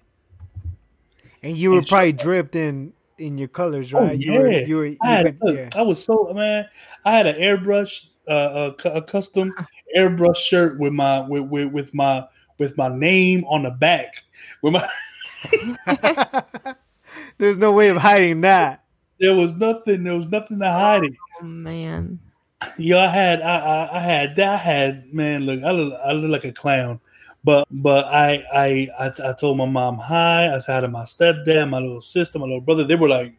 And 1.44 1.56
you 1.56 1.72
were 1.72 1.78
And 1.78 1.86
she- 1.86 1.90
probably 1.94 2.12
dripped 2.14 2.56
in 2.56 2.94
in 3.20 3.38
your 3.38 3.48
colors, 3.48 3.94
Oh, 3.94 4.00
right? 4.02 4.20
yeah. 4.20 4.25
You 4.34 4.40
were, 4.42 4.52
you 4.52 4.75
were, 4.78 4.86
you 4.88 4.98
I, 5.04 5.08
had, 5.12 5.25
could- 5.25 5.38
look, 5.44 5.56
yeah. 5.58 5.70
I 5.75 5.82
was 5.84 6.04
so 6.04 6.32
man. 6.34 6.66
I 7.06 7.12
had 7.12 7.28
an 7.28 7.36
airbrush, 7.36 8.08
uh, 8.28 8.72
a, 8.84 8.90
a 8.90 9.02
custom 9.04 9.54
airbrush 9.96 10.38
shirt 10.38 10.80
with 10.80 10.94
my 10.94 11.22
with, 11.22 11.44
with 11.44 11.72
with 11.72 11.94
my 11.94 12.25
with 12.60 12.78
my 12.78 12.90
name 12.90 13.44
on 13.46 13.64
the 13.64 13.72
back. 13.72 14.24
With 14.62 14.74
my 14.74 14.88
There's 17.38 17.58
no 17.58 17.72
way 17.72 17.90
of 17.90 17.98
hiding 17.98 18.42
that. 18.42 18.84
there 19.20 19.36
was 19.36 19.54
nothing. 19.54 20.04
There 20.04 20.16
was 20.16 20.28
nothing 20.28 20.60
to 20.60 20.72
hide 20.72 21.04
it. 21.06 21.14
Oh 21.42 21.46
man. 21.46 22.20
Yo, 22.78 23.00
I 23.00 23.08
had 23.08 23.42
I, 23.42 23.58
I 23.58 23.98
I 23.98 24.00
had 24.00 24.36
that. 24.38 24.48
I 24.48 24.58
had 24.58 25.14
man. 25.14 25.46
Look, 25.46 25.64
I 25.64 25.72
look 25.72 26.00
I 26.06 26.12
look 26.14 26.32
like 26.32 26.46
a 26.46 26.52
clown. 26.52 27.00
But 27.44 27.68
but 27.70 28.06
I 28.06 28.44
I 28.52 28.90
I, 29.00 29.30
I 29.30 29.34
told 29.34 29.58
my 29.58 29.66
mom 29.66 29.98
hi. 29.98 30.54
I 30.54 30.58
said 30.58 30.75
hi 30.75 30.82
to 30.82 30.88
my 30.88 31.04
stepdad, 31.04 31.70
my 31.70 31.80
little 31.80 32.02
sister, 32.02 32.40
my 32.40 32.46
little 32.46 32.62
brother. 32.62 32.84
They 32.86 32.96
were 32.96 33.10
like, 33.10 33.34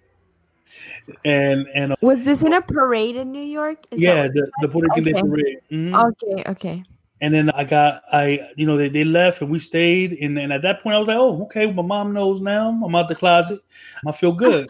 and 1.25 1.67
and 1.75 1.93
uh, 1.93 1.97
Was 2.01 2.25
this 2.25 2.43
in 2.43 2.53
a 2.53 2.63
parade 2.63 3.17
in 3.17 3.33
New 3.33 3.43
York? 3.43 3.87
Is 3.91 4.03
yeah, 4.03 4.29
the 4.29 4.51
the 4.61 4.69
Puerto 4.69 4.89
Rican 4.95 5.15
Okay. 5.15 5.29
parade. 5.29 5.59
Mhm. 5.71 6.13
Okay, 6.13 6.51
okay. 6.51 6.85
And 7.21 7.33
then 7.33 7.51
I 7.51 7.65
got 7.65 8.03
I 8.13 8.41
you 8.57 8.67
know 8.67 8.77
they, 8.77 8.89
they 8.89 9.05
left 9.05 9.41
and 9.41 9.51
we 9.51 9.59
stayed 9.59 10.13
and, 10.13 10.39
and 10.39 10.53
at 10.53 10.63
that 10.63 10.83
point 10.83 10.97
I 10.97 10.99
was 10.99 11.09
like 11.09 11.17
oh 11.17 11.43
okay 11.45 11.71
my 11.71 11.83
mom 11.83 12.13
knows 12.13 12.41
now 12.41 12.69
I'm 12.85 12.95
out 12.95 13.09
the 13.09 13.15
closet 13.15 13.61
I 14.07 14.13
feel 14.13 14.33
good 14.33 14.69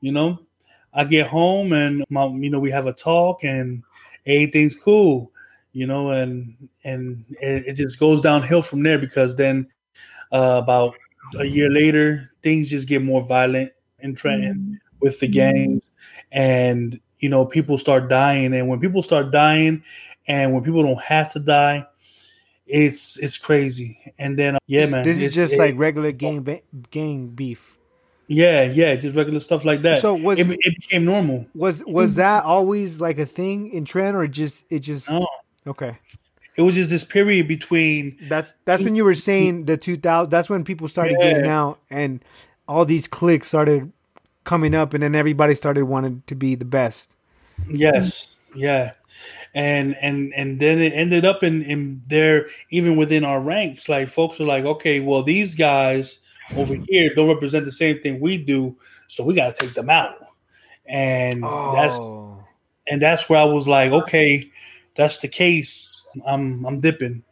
you 0.00 0.12
know 0.12 0.38
I 0.92 1.02
get 1.02 1.26
home 1.26 1.72
and 1.72 2.04
my 2.10 2.26
you 2.26 2.48
know 2.48 2.60
we 2.60 2.70
have 2.70 2.86
a 2.86 2.92
talk 2.92 3.42
and 3.42 3.82
everything's 4.24 4.76
cool 4.76 5.32
you 5.72 5.86
know 5.86 6.12
and 6.12 6.56
and 6.84 7.24
it, 7.40 7.66
it 7.66 7.72
just 7.74 7.98
goes 7.98 8.20
downhill 8.20 8.62
from 8.62 8.84
there 8.84 8.98
because 8.98 9.34
then 9.34 9.66
uh, 10.30 10.60
about 10.62 10.94
a 11.40 11.44
year 11.44 11.70
later 11.70 12.30
things 12.44 12.70
just 12.70 12.86
get 12.86 13.02
more 13.02 13.26
violent 13.26 13.72
in 13.98 14.14
Trenton 14.14 14.80
with 15.00 15.18
the 15.20 15.28
gangs 15.28 15.92
and 16.32 17.00
you 17.18 17.28
know 17.28 17.44
people 17.46 17.78
start 17.78 18.08
dying 18.08 18.52
and 18.54 18.68
when 18.68 18.80
people 18.80 19.02
start 19.02 19.30
dying 19.30 19.82
and 20.26 20.52
when 20.52 20.62
people 20.62 20.82
don't 20.82 21.00
have 21.02 21.30
to 21.32 21.38
die 21.38 21.86
it's 22.66 23.18
it's 23.18 23.36
crazy 23.36 23.98
and 24.18 24.38
then 24.38 24.56
uh, 24.56 24.58
yeah 24.66 24.86
man 24.86 25.04
this 25.04 25.20
is 25.20 25.34
just 25.34 25.54
it- 25.54 25.58
like 25.58 25.74
regular 25.76 26.12
gang 26.12 26.40
ba- 26.42 26.62
gang 26.90 27.28
beef. 27.28 27.76
yeah 28.26 28.62
yeah 28.62 28.94
just 28.94 29.14
regular 29.16 29.38
stuff 29.40 29.64
like 29.66 29.82
that 29.82 29.98
So 30.00 30.14
was- 30.14 30.38
it, 30.38 30.48
it 30.50 30.74
became 30.80 31.04
normal 31.04 31.46
Was 31.54 31.84
was 31.86 32.14
that 32.14 32.44
always 32.44 33.00
like 33.00 33.18
a 33.18 33.26
thing 33.26 33.70
in 33.70 33.84
Trenton 33.84 34.14
or 34.16 34.26
just 34.26 34.64
it 34.70 34.78
just 34.80 35.10
No. 35.10 35.26
okay? 35.66 35.98
it 36.56 36.62
was 36.62 36.74
just 36.74 36.88
this 36.88 37.04
period 37.04 37.48
between 37.48 38.16
That's 38.28 38.54
that's 38.64 38.82
when 38.82 38.94
you 38.96 39.04
were 39.04 39.14
saying 39.16 39.66
the 39.66 39.76
two 39.76 39.96
thousand. 39.98 40.30
That's 40.30 40.48
when 40.48 40.64
people 40.64 40.86
started 40.88 41.16
getting 41.20 41.46
out, 41.48 41.80
and 41.90 42.24
all 42.68 42.84
these 42.86 43.08
cliques 43.08 43.48
started 43.48 43.92
coming 44.44 44.74
up, 44.74 44.94
and 44.94 45.02
then 45.02 45.14
everybody 45.14 45.54
started 45.54 45.84
wanting 45.84 46.22
to 46.26 46.34
be 46.34 46.54
the 46.54 46.64
best. 46.64 47.14
Yes, 47.68 48.36
yeah, 48.54 48.92
and 49.54 49.96
and 50.00 50.32
and 50.36 50.60
then 50.60 50.80
it 50.80 50.92
ended 50.92 51.24
up 51.24 51.42
in 51.42 51.62
in 51.62 52.02
there 52.08 52.48
even 52.70 52.96
within 52.96 53.24
our 53.24 53.40
ranks. 53.40 53.88
Like 53.88 54.08
folks 54.08 54.40
are 54.40 54.46
like, 54.46 54.64
okay, 54.64 55.00
well 55.00 55.22
these 55.22 55.54
guys 55.54 56.18
over 56.56 56.74
here 56.74 57.14
don't 57.14 57.28
represent 57.28 57.64
the 57.64 57.70
same 57.72 58.00
thing 58.00 58.20
we 58.20 58.38
do, 58.38 58.76
so 59.06 59.24
we 59.24 59.34
got 59.34 59.54
to 59.54 59.66
take 59.66 59.74
them 59.74 59.90
out. 59.90 60.16
And 60.86 61.42
that's 61.42 61.96
Oh, 61.98 62.24
and 62.86 63.00
that's 63.00 63.28
where 63.28 63.38
I 63.38 63.44
was 63.44 63.66
like, 63.66 63.92
okay, 63.92 64.50
that's 64.96 65.18
the 65.18 65.28
case. 65.28 66.02
I'm 66.26 66.64
I'm 66.66 66.76
dipping, 66.78 67.22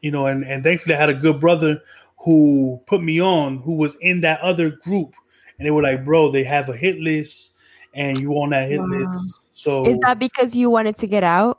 you 0.00 0.10
know. 0.10 0.26
And 0.26 0.44
and 0.44 0.62
thankfully, 0.62 0.94
I 0.94 0.98
had 0.98 1.10
a 1.10 1.14
good 1.14 1.40
brother 1.40 1.80
who 2.18 2.80
put 2.86 3.02
me 3.02 3.20
on, 3.20 3.58
who 3.58 3.74
was 3.74 3.96
in 4.00 4.20
that 4.20 4.40
other 4.40 4.70
group, 4.70 5.14
and 5.60 5.66
they 5.66 5.70
were 5.70 5.82
like, 5.82 6.06
bro, 6.06 6.30
they 6.30 6.42
have 6.42 6.70
a 6.70 6.76
hit 6.76 6.98
list, 7.00 7.52
and 7.92 8.18
you 8.18 8.32
on 8.32 8.50
that 8.50 8.68
hit 8.68 8.80
Wow. 8.80 8.86
list. 8.86 9.36
So 9.52 9.86
Is 9.86 9.98
that 9.98 10.18
because 10.18 10.56
you 10.56 10.70
wanted 10.70 10.96
to 10.96 11.06
get 11.06 11.22
out? 11.22 11.58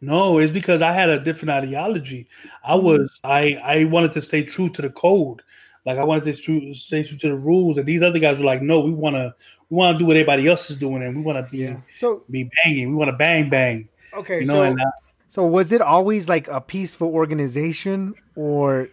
no, 0.00 0.38
it's 0.38 0.52
because 0.52 0.82
I 0.82 0.92
had 0.92 1.08
a 1.08 1.18
different 1.18 1.50
ideology. 1.50 2.28
I 2.64 2.74
mm-hmm. 2.74 2.86
was 2.86 3.20
I 3.24 3.58
I 3.64 3.84
wanted 3.84 4.12
to 4.12 4.22
stay 4.22 4.44
true 4.44 4.68
to 4.70 4.82
the 4.82 4.90
code. 4.90 5.42
Like 5.84 5.98
I 5.98 6.04
wanted 6.04 6.24
to 6.24 6.40
true, 6.40 6.72
stay 6.74 7.02
true 7.02 7.18
to 7.18 7.28
the 7.30 7.34
rules, 7.34 7.76
and 7.76 7.86
these 7.86 8.02
other 8.02 8.20
guys 8.20 8.38
were 8.38 8.44
like, 8.44 8.62
"No, 8.62 8.80
we 8.80 8.92
want 8.92 9.16
to, 9.16 9.34
we 9.68 9.76
want 9.76 9.96
to 9.96 9.98
do 9.98 10.06
what 10.06 10.16
everybody 10.16 10.46
else 10.46 10.70
is 10.70 10.76
doing, 10.76 11.02
and 11.02 11.16
we 11.16 11.22
want 11.22 11.44
to 11.44 11.50
be 11.50 11.58
yeah. 11.58 11.80
So 11.96 12.22
be 12.30 12.50
banging. 12.64 12.90
We 12.90 12.94
want 12.94 13.10
to 13.10 13.16
bang 13.16 13.48
bang." 13.48 13.88
okay, 14.14 14.40
You 14.40 14.46
know, 14.46 14.54
so 14.54 14.62
and 14.62 14.80
I, 14.80 14.84
so 15.28 15.46
was 15.46 15.72
it 15.72 15.80
always 15.80 16.28
like 16.28 16.46
a 16.48 16.60
peaceful 16.60 17.08
organization, 17.08 18.14
or 18.36 18.90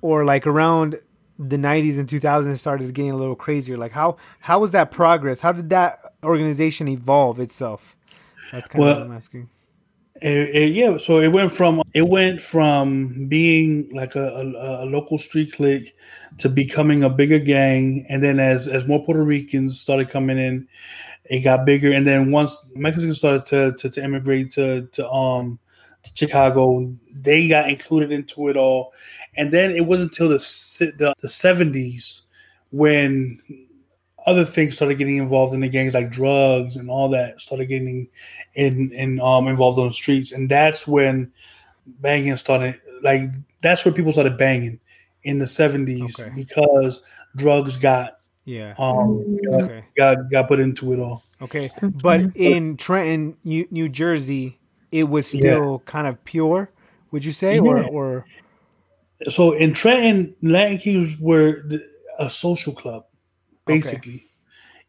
or 0.00 0.24
like 0.24 0.46
around 0.46 1.00
the 1.38 1.56
'90s 1.56 1.98
and 1.98 2.08
2000s 2.08 2.58
started 2.58 2.92
getting 2.94 3.10
a 3.10 3.16
little 3.16 3.36
crazier? 3.36 3.76
Like 3.76 3.92
how 3.92 4.16
how 4.40 4.58
was 4.60 4.70
that 4.72 4.90
progress? 4.90 5.40
How 5.40 5.52
did 5.52 5.70
that 5.70 6.00
organization 6.24 6.88
evolve 6.88 7.40
itself? 7.40 7.96
That's 8.52 8.68
kind 8.68 8.82
of 8.82 8.86
Well, 8.86 8.94
what 9.00 9.06
I'm 9.06 9.16
asking. 9.16 9.50
It- 10.22 10.54
it- 10.56 10.72
yeah, 10.72 10.96
so 10.96 11.20
it 11.20 11.28
went 11.28 11.52
from 11.52 11.82
it 11.92 12.08
went 12.08 12.40
from 12.40 13.26
being 13.28 13.90
like 13.92 14.16
a, 14.16 14.26
a, 14.26 14.84
a 14.84 14.86
local 14.86 15.18
street 15.18 15.52
clique 15.52 15.94
to 16.38 16.48
becoming 16.48 17.04
a 17.04 17.10
bigger 17.10 17.38
gang, 17.38 18.06
and 18.08 18.22
then 18.22 18.40
as 18.40 18.66
as 18.66 18.86
more 18.86 19.04
Puerto 19.04 19.22
Ricans 19.22 19.78
started 19.78 20.08
coming 20.08 20.38
in, 20.38 20.68
it 21.26 21.40
got 21.44 21.66
bigger, 21.66 21.92
and 21.92 22.06
then 22.06 22.30
once 22.30 22.64
Mexicans 22.74 23.18
started 23.18 23.44
to 23.46 23.72
to, 23.72 23.90
to 23.90 24.02
immigrate 24.02 24.48
to 24.52 24.86
to 24.92 25.06
um 25.10 25.58
Chicago, 26.14 26.92
they 27.12 27.48
got 27.48 27.68
included 27.68 28.12
into 28.12 28.48
it 28.48 28.56
all, 28.56 28.92
and 29.36 29.52
then 29.52 29.72
it 29.72 29.86
wasn't 29.86 30.12
until 30.12 30.28
the 30.28 30.38
the 30.98 31.14
the 31.20 31.28
seventies 31.28 32.22
when 32.70 33.40
other 34.26 34.44
things 34.44 34.74
started 34.74 34.98
getting 34.98 35.18
involved 35.18 35.54
in 35.54 35.60
the 35.60 35.68
gangs 35.68 35.94
like 35.94 36.10
drugs 36.10 36.76
and 36.76 36.90
all 36.90 37.08
that 37.08 37.40
started 37.40 37.66
getting 37.66 38.08
in 38.54 38.92
in 38.92 39.20
um 39.20 39.46
involved 39.46 39.78
on 39.78 39.86
the 39.86 39.94
streets 39.94 40.32
and 40.32 40.48
that's 40.48 40.84
when 40.86 41.30
banging 42.00 42.36
started 42.36 42.80
like 43.02 43.30
that's 43.62 43.84
where 43.84 43.94
people 43.94 44.10
started 44.10 44.36
banging 44.36 44.80
in 45.22 45.38
the 45.38 45.44
70s 45.44 46.18
Okay. 46.18 46.32
because 46.34 47.02
drugs 47.36 47.76
got 47.76 48.18
Yeah. 48.44 48.74
um 48.78 49.38
got, 49.48 49.62
Okay. 49.62 49.84
got 49.96 50.30
got 50.30 50.48
put 50.48 50.58
into 50.58 50.92
it 50.92 50.98
all 50.98 51.22
Okay, 51.40 51.70
but 51.92 52.34
in 52.34 52.76
Trenton, 52.78 53.36
New, 53.44 53.68
New 53.70 53.88
Jersey, 53.90 54.58
it 54.92 55.08
was 55.08 55.26
still 55.26 55.80
kind 55.80 56.06
of 56.06 56.22
pure. 56.24 56.70
Would 57.10 57.24
you 57.24 57.32
say, 57.32 57.58
or 57.58 57.78
Yeah. 57.78 57.88
or 57.88 58.26
so 59.28 59.52
in 59.52 59.72
Trenton, 59.72 60.34
Latin 60.42 60.78
Kings 60.78 61.18
were 61.18 61.62
a 62.18 62.28
social 62.28 62.74
club, 62.74 63.06
basically. 63.66 64.22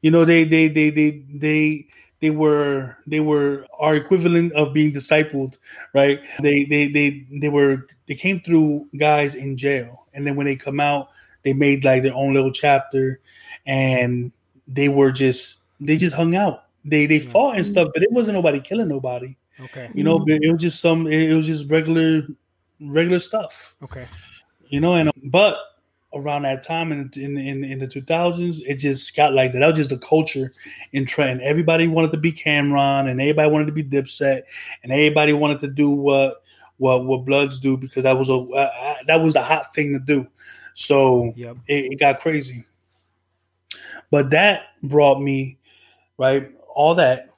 You 0.01 0.11
know, 0.11 0.25
they 0.25 0.43
they 0.43 0.67
they 0.67 0.89
they 0.89 1.23
they 1.33 1.87
they 2.19 2.29
were 2.29 2.97
they 3.05 3.19
were 3.19 3.65
our 3.79 3.95
equivalent 3.95 4.53
of 4.53 4.73
being 4.73 4.93
discipled, 4.93 5.57
right? 5.93 6.19
They 6.41 6.65
they 6.65 6.87
they 6.87 7.25
they 7.31 7.49
were 7.49 7.87
they 8.07 8.15
came 8.15 8.41
through 8.41 8.87
guys 8.97 9.35
in 9.35 9.57
jail, 9.57 10.05
and 10.13 10.25
then 10.25 10.35
when 10.35 10.45
they 10.45 10.55
come 10.55 10.79
out, 10.79 11.09
they 11.43 11.53
made 11.53 11.85
like 11.85 12.03
their 12.03 12.13
own 12.13 12.33
little 12.33 12.51
chapter, 12.51 13.19
and 13.65 14.31
they 14.67 14.89
were 14.89 15.11
just 15.11 15.57
they 15.79 15.97
just 15.97 16.15
hung 16.15 16.35
out. 16.35 16.65
They 16.83 17.05
they 17.05 17.19
mm. 17.19 17.31
fought 17.31 17.55
and 17.55 17.65
stuff, 17.65 17.89
but 17.93 18.03
it 18.03 18.11
wasn't 18.11 18.35
nobody 18.35 18.59
killing 18.59 18.87
nobody. 18.87 19.35
Okay. 19.59 19.89
You 19.93 20.03
know, 20.03 20.23
it 20.27 20.51
was 20.51 20.61
just 20.61 20.81
some. 20.81 21.07
It 21.07 21.33
was 21.33 21.45
just 21.45 21.69
regular, 21.69 22.23
regular 22.79 23.19
stuff. 23.19 23.75
Okay. 23.83 24.07
You 24.69 24.79
know, 24.81 24.93
and 24.95 25.11
but 25.25 25.57
around 26.13 26.43
that 26.43 26.63
time 26.63 26.91
in 26.91 27.09
in 27.15 27.37
in, 27.37 27.63
in 27.63 27.79
the 27.79 27.87
two 27.87 28.01
thousands, 28.01 28.61
it 28.63 28.75
just 28.75 29.15
got 29.15 29.33
like 29.33 29.53
that. 29.53 29.59
That 29.59 29.67
was 29.67 29.77
just 29.77 29.89
the 29.89 29.97
culture 29.97 30.53
in 30.93 31.05
Trenton. 31.05 31.41
Everybody 31.41 31.87
wanted 31.87 32.11
to 32.11 32.17
be 32.17 32.31
Cam'ron, 32.31 33.09
and 33.09 33.19
everybody 33.19 33.49
wanted 33.49 33.65
to 33.65 33.71
be 33.71 33.83
Dipset, 33.83 34.43
and 34.83 34.91
everybody 34.91 35.33
wanted 35.33 35.59
to 35.61 35.67
do 35.67 35.89
what 35.89 36.43
what 36.77 37.05
what 37.05 37.25
Bloods 37.25 37.59
do 37.59 37.77
because 37.77 38.03
that 38.03 38.17
was 38.17 38.29
a 38.29 38.35
uh, 38.35 38.95
that 39.07 39.21
was 39.21 39.33
the 39.33 39.41
hot 39.41 39.73
thing 39.73 39.93
to 39.93 39.99
do. 39.99 40.27
So 40.73 41.33
Yep. 41.35 41.57
it, 41.67 41.93
it 41.93 41.99
got 41.99 42.19
crazy. 42.19 42.63
But 44.11 44.29
that 44.29 44.61
brought 44.83 45.21
me 45.21 45.57
right. 46.17 46.51
All 46.73 46.93
that 46.95 47.29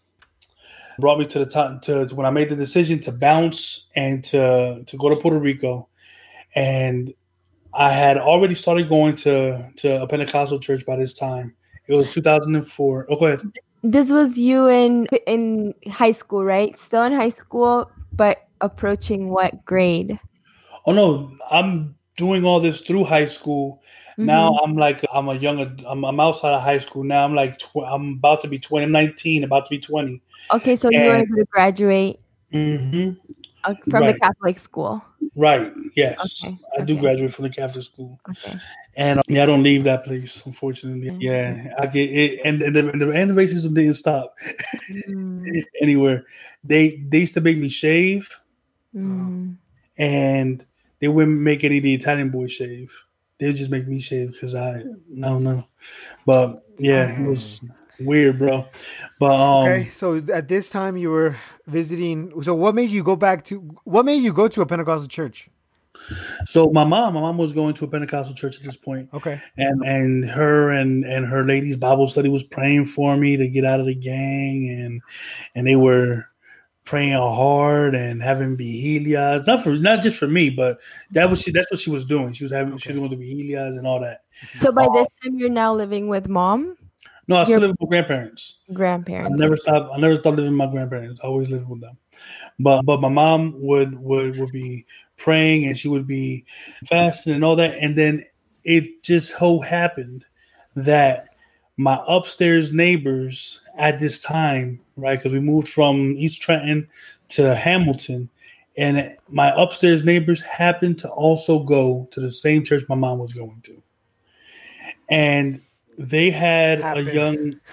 brought 0.99 1.19
me 1.19 1.25
to 1.25 1.39
the 1.39 1.45
time 1.45 1.79
to, 1.81 2.07
to 2.07 2.15
when 2.15 2.25
I 2.25 2.29
made 2.29 2.49
the 2.49 2.55
decision 2.55 2.99
to 3.01 3.11
bounce 3.11 3.87
and 3.95 4.23
to 4.25 4.83
to 4.85 4.97
go 4.97 5.09
to 5.09 5.15
Puerto 5.15 5.39
Rico, 5.39 5.87
and 6.55 7.13
I 7.73 7.91
had 7.91 8.17
already 8.17 8.55
started 8.55 8.89
going 8.89 9.15
to 9.17 9.71
to 9.77 10.01
a 10.01 10.07
Pentecostal 10.07 10.59
church 10.59 10.85
by 10.85 10.95
this 10.95 11.13
time. 11.13 11.55
It 11.87 11.95
was 11.95 12.09
2004. 12.09 13.07
Oh, 13.09 13.15
go 13.15 13.25
ahead. 13.25 13.41
This 13.81 14.11
was 14.11 14.37
you 14.37 14.67
in 14.67 15.07
in 15.25 15.73
high 15.89 16.11
school, 16.11 16.43
right? 16.43 16.77
Still 16.77 17.03
in 17.03 17.13
high 17.13 17.29
school, 17.29 17.89
but 18.11 18.47
approaching 18.61 19.29
what 19.29 19.65
grade? 19.65 20.19
Oh 20.85 20.91
no, 20.91 21.35
I'm 21.49 21.95
doing 22.17 22.43
all 22.43 22.59
this 22.59 22.81
through 22.81 23.05
high 23.05 23.25
school. 23.25 23.81
Now 24.25 24.57
I'm 24.61 24.75
like 24.75 25.03
I'm 25.13 25.29
a 25.29 25.35
young. 25.35 25.59
I'm, 25.87 26.03
I'm 26.03 26.19
outside 26.19 26.53
of 26.53 26.61
high 26.61 26.79
school 26.79 27.03
now. 27.03 27.23
I'm 27.23 27.33
like 27.35 27.57
tw- 27.57 27.85
I'm 27.87 28.13
about 28.13 28.41
to 28.41 28.47
be 28.47 28.59
20. 28.59 28.85
I'm 28.85 28.91
19, 28.91 29.43
about 29.45 29.65
to 29.65 29.69
be 29.69 29.79
20. 29.79 30.21
Okay, 30.53 30.75
so 30.75 30.89
you 30.91 30.99
were 30.99 31.13
And- 31.15 31.23
able 31.23 31.37
to 31.37 31.45
graduate 31.45 32.19
hmm 32.51 33.11
uh, 33.63 33.75
from 33.89 34.05
the 34.07 34.13
Catholic 34.13 34.57
school. 34.59 35.01
Right. 35.35 35.71
Yes, 35.95 36.43
Okay, 36.43 36.57
I 36.77 36.81
do 36.81 36.97
graduate 36.97 37.33
from 37.33 37.43
the 37.43 37.49
Catholic 37.49 37.83
school, 37.85 38.19
Okay. 38.29 38.57
and 38.95 39.19
uh, 39.19 39.23
yeah, 39.27 39.43
I 39.43 39.45
don't 39.45 39.63
leave 39.63 39.83
that 39.83 40.03
place. 40.03 40.41
Unfortunately, 40.45 41.15
yeah, 41.19 41.73
I 41.77 41.85
get 41.87 42.09
it, 42.09 42.39
and 42.43 42.61
and 42.61 42.75
the, 42.75 42.89
and 42.89 43.01
the, 43.01 43.09
and 43.11 43.29
the 43.31 43.35
racism 43.35 43.73
didn't 43.75 43.93
stop 43.95 44.33
Mm, 45.07 45.63
anywhere. 45.81 46.25
They 46.63 47.03
they 47.07 47.19
used 47.19 47.35
to 47.35 47.41
make 47.41 47.57
me 47.57 47.69
shave, 47.69 48.27
mm. 48.95 49.55
and 49.97 50.65
they 50.99 51.07
wouldn't 51.07 51.39
make 51.39 51.63
any 51.63 51.77
of 51.77 51.83
the 51.83 51.93
Italian 51.93 52.29
boys 52.31 52.51
shave. 52.51 52.91
They 53.39 53.53
just 53.53 53.71
make 53.71 53.87
me 53.87 53.99
shave 53.99 54.33
because 54.33 54.53
I, 54.53 54.79
I 54.79 54.83
don't 55.21 55.43
know, 55.43 55.65
but 56.25 56.65
yeah, 56.77 57.21
it 57.21 57.27
was 57.27 57.61
weird, 57.99 58.39
bro. 58.39 58.67
But 59.19 59.31
um, 59.31 59.67
Okay. 59.67 59.89
So 59.89 60.17
at 60.33 60.47
this 60.47 60.69
time 60.69 60.97
you 60.97 61.09
were 61.09 61.37
visiting. 61.67 62.41
So 62.43 62.53
what 62.55 62.75
made 62.75 62.89
you 62.89 63.03
go 63.03 63.15
back 63.15 63.43
to? 63.45 63.59
What 63.83 64.05
made 64.05 64.21
you 64.21 64.33
go 64.33 64.47
to 64.47 64.61
a 64.61 64.65
Pentecostal 64.65 65.07
church? 65.07 65.49
so 66.45 66.69
my 66.71 66.83
mom, 66.83 67.13
my 67.13 67.21
mom 67.21 67.37
was 67.37 67.53
going 67.53 67.73
to 67.75 67.85
a 67.85 67.87
Pentecostal 67.87 68.35
church 68.35 68.57
at 68.57 68.63
this 68.63 68.75
point. 68.75 69.09
Okay. 69.13 69.41
and 69.57 69.83
and 69.83 70.29
her 70.29 70.71
and 70.71 71.03
and 71.03 71.25
her 71.25 71.45
ladies 71.45 71.77
Bible 71.77 72.07
study 72.07 72.29
was 72.29 72.43
praying 72.43 72.85
for 72.85 73.15
me 73.17 73.37
to 73.37 73.47
get 73.49 73.65
out 73.65 73.79
of 73.79 73.85
the 73.85 73.95
gang, 73.95 74.69
and 74.69 75.01
and 75.55 75.67
they 75.67 75.75
were 75.75 76.28
praying 76.89 77.13
hard 77.13 77.93
and 77.93 78.21
having 78.23 78.57
vigilias, 78.57 79.45
not 79.45 79.61
for 79.63 79.75
not 79.75 80.01
just 80.01 80.17
for 80.17 80.27
me, 80.27 80.49
but 80.49 80.79
that 81.11 81.29
was 81.29 81.43
she. 81.43 81.51
That's 81.51 81.69
what 81.69 81.79
she 81.79 81.91
was 81.91 82.03
doing. 82.03 82.33
She 82.33 82.43
was 82.43 82.51
having 82.51 82.75
she 82.77 82.89
was 82.89 82.97
doing 82.97 83.11
the 83.11 83.15
vigilias 83.15 83.77
and 83.77 83.85
all 83.85 83.99
that. 83.99 84.23
So 84.55 84.71
by 84.71 84.87
this 84.91 85.07
um, 85.23 85.31
time, 85.31 85.39
you're 85.39 85.49
now 85.49 85.71
living 85.71 86.07
with 86.07 86.27
mom, 86.27 86.77
No, 87.27 87.35
I 87.35 87.43
still 87.43 87.59
Your- 87.59 87.67
live 87.67 87.77
with 87.79 87.81
my 87.81 87.95
grandparents. 87.97 88.57
I 88.67 88.73
grandparents. 88.73 89.39
never 89.39 89.55
stopped. 89.55 89.93
I 89.93 89.97
never 89.99 90.15
stopped 90.15 90.37
living 90.37 90.51
with 90.51 90.57
my 90.57 90.65
grandparents. 90.65 91.21
I 91.23 91.27
always 91.27 91.49
lived 91.49 91.69
with 91.69 91.81
them. 91.81 91.97
But 92.59 92.81
but 92.81 92.99
my 93.01 93.09
mom 93.09 93.53
would 93.61 93.97
would 93.99 94.39
would 94.39 94.51
be 94.51 94.85
praying 95.15 95.65
and 95.65 95.77
she 95.77 95.87
would 95.89 96.07
be 96.07 96.43
fasting 96.85 97.33
and 97.35 97.43
all 97.45 97.55
that. 97.57 97.75
And 97.79 97.95
then 97.95 98.25
it 98.63 99.03
just 99.03 99.37
so 99.37 99.59
happened 99.59 100.25
that 100.75 101.27
my 101.77 102.01
upstairs 102.07 102.73
neighbors 102.73 103.61
at 103.77 103.99
this 103.99 104.19
time, 104.19 104.81
right? 104.99 105.17
Because 105.17 105.33
we 105.33 105.39
moved 105.39 105.69
from 105.69 106.15
East 106.17 106.41
Trenton 106.41 106.87
to 107.29 107.55
Hamilton, 107.55 108.29
and 108.77 109.15
my 109.29 109.51
upstairs 109.61 110.03
neighbors 110.03 110.41
happened 110.41 110.97
to 110.99 111.09
also 111.09 111.59
go 111.63 112.07
to 112.11 112.19
the 112.19 112.31
same 112.31 112.63
church 112.63 112.83
my 112.89 112.95
mom 112.95 113.19
was 113.19 113.33
going 113.33 113.61
to, 113.65 113.81
and 115.09 115.61
they 115.97 116.29
had 116.31 116.79
Happened. 116.81 117.07
a 117.07 117.13
young. 117.13 117.59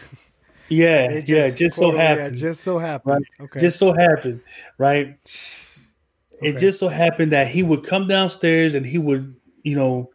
Yeah, 0.69 1.03
It 1.13 1.29
yeah, 1.29 1.51
just 1.51 1.77
so 1.77 1.91
quote- 1.91 1.95
yeah, 1.95 2.09
happened. 2.17 2.37
just 2.39 2.65
so 2.65 2.79
happened. 2.81 3.25
Okay. 3.41 3.61
Just 3.61 3.79
so 3.79 3.93
happened, 3.93 4.41
right? 4.79 5.17
It 6.43 6.59
just 6.59 6.81
so 6.81 6.89
happened 6.89 7.31
that 7.31 7.47
he 7.47 7.63
would 7.63 7.85
come 7.85 8.09
downstairs 8.09 8.75
and 8.75 8.85
he 8.85 8.99
would, 8.99 9.37
you 9.63 9.77
know, 9.77 10.11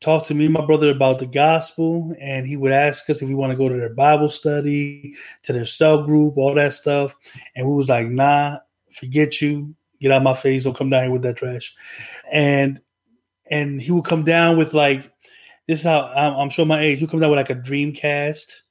talk 0.00 0.26
to 0.26 0.34
me 0.34 0.48
my 0.48 0.64
brother 0.64 0.90
about 0.90 1.18
the 1.18 1.26
gospel, 1.26 2.14
and 2.20 2.46
he 2.46 2.56
would 2.56 2.72
ask 2.72 3.08
us 3.10 3.22
if 3.22 3.28
we 3.28 3.34
want 3.34 3.50
to 3.50 3.56
go 3.56 3.68
to 3.68 3.76
their 3.76 3.94
Bible 3.94 4.28
study, 4.28 5.14
to 5.42 5.52
their 5.52 5.64
cell 5.64 6.02
group, 6.02 6.36
all 6.36 6.54
that 6.54 6.74
stuff. 6.74 7.14
And 7.54 7.66
we 7.66 7.74
was 7.74 7.88
like, 7.88 8.08
nah, 8.08 8.58
forget 8.92 9.40
you, 9.40 9.74
get 10.00 10.12
out 10.12 10.22
my 10.22 10.34
face, 10.34 10.64
don't 10.64 10.76
come 10.76 10.90
down 10.90 11.04
here 11.04 11.12
with 11.12 11.22
that 11.22 11.36
trash. 11.36 11.74
And 12.30 12.80
and 13.50 13.80
he 13.80 13.92
would 13.92 14.04
come 14.04 14.24
down 14.24 14.56
with 14.56 14.74
like, 14.74 15.10
this 15.68 15.80
is 15.80 15.84
how 15.84 16.06
I'm, 16.06 16.34
I'm 16.34 16.50
showing 16.50 16.68
my 16.68 16.80
age. 16.80 16.98
He 16.98 17.04
would 17.04 17.10
come 17.10 17.20
down 17.20 17.30
with 17.30 17.38
like 17.38 17.50
a 17.50 17.54
Dreamcast, 17.54 18.62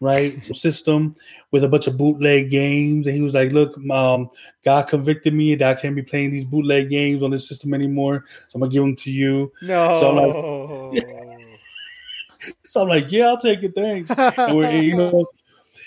right, 0.00 0.44
system 0.44 1.14
with 1.50 1.64
a 1.64 1.68
bunch 1.68 1.86
of 1.86 1.96
bootleg 1.96 2.50
games, 2.50 3.06
and 3.06 3.16
he 3.16 3.22
was 3.22 3.34
like, 3.34 3.52
"Look, 3.52 3.76
um, 3.90 4.28
God 4.64 4.88
convicted 4.88 5.34
me 5.34 5.54
that 5.54 5.78
I 5.78 5.80
can't 5.80 5.96
be 5.96 6.02
playing 6.02 6.30
these 6.30 6.44
bootleg 6.44 6.90
games 6.90 7.22
on 7.22 7.30
this 7.30 7.48
system 7.48 7.74
anymore, 7.74 8.24
so 8.26 8.56
I'm 8.56 8.60
gonna 8.60 8.72
give 8.72 8.82
them 8.82 8.96
to 8.96 9.10
you." 9.10 9.52
no. 9.62 10.00
So 10.00 10.10
I'm 10.10 10.92
like, 10.92 11.04
So 12.64 12.82
I'm 12.82 12.88
like, 12.88 13.10
"Yeah, 13.10 13.28
I'll 13.28 13.38
take 13.38 13.62
it, 13.62 13.74
thanks." 13.74 14.10
and 14.10 14.56
we're, 14.56 14.70
you 14.70 14.96
know, 14.96 15.26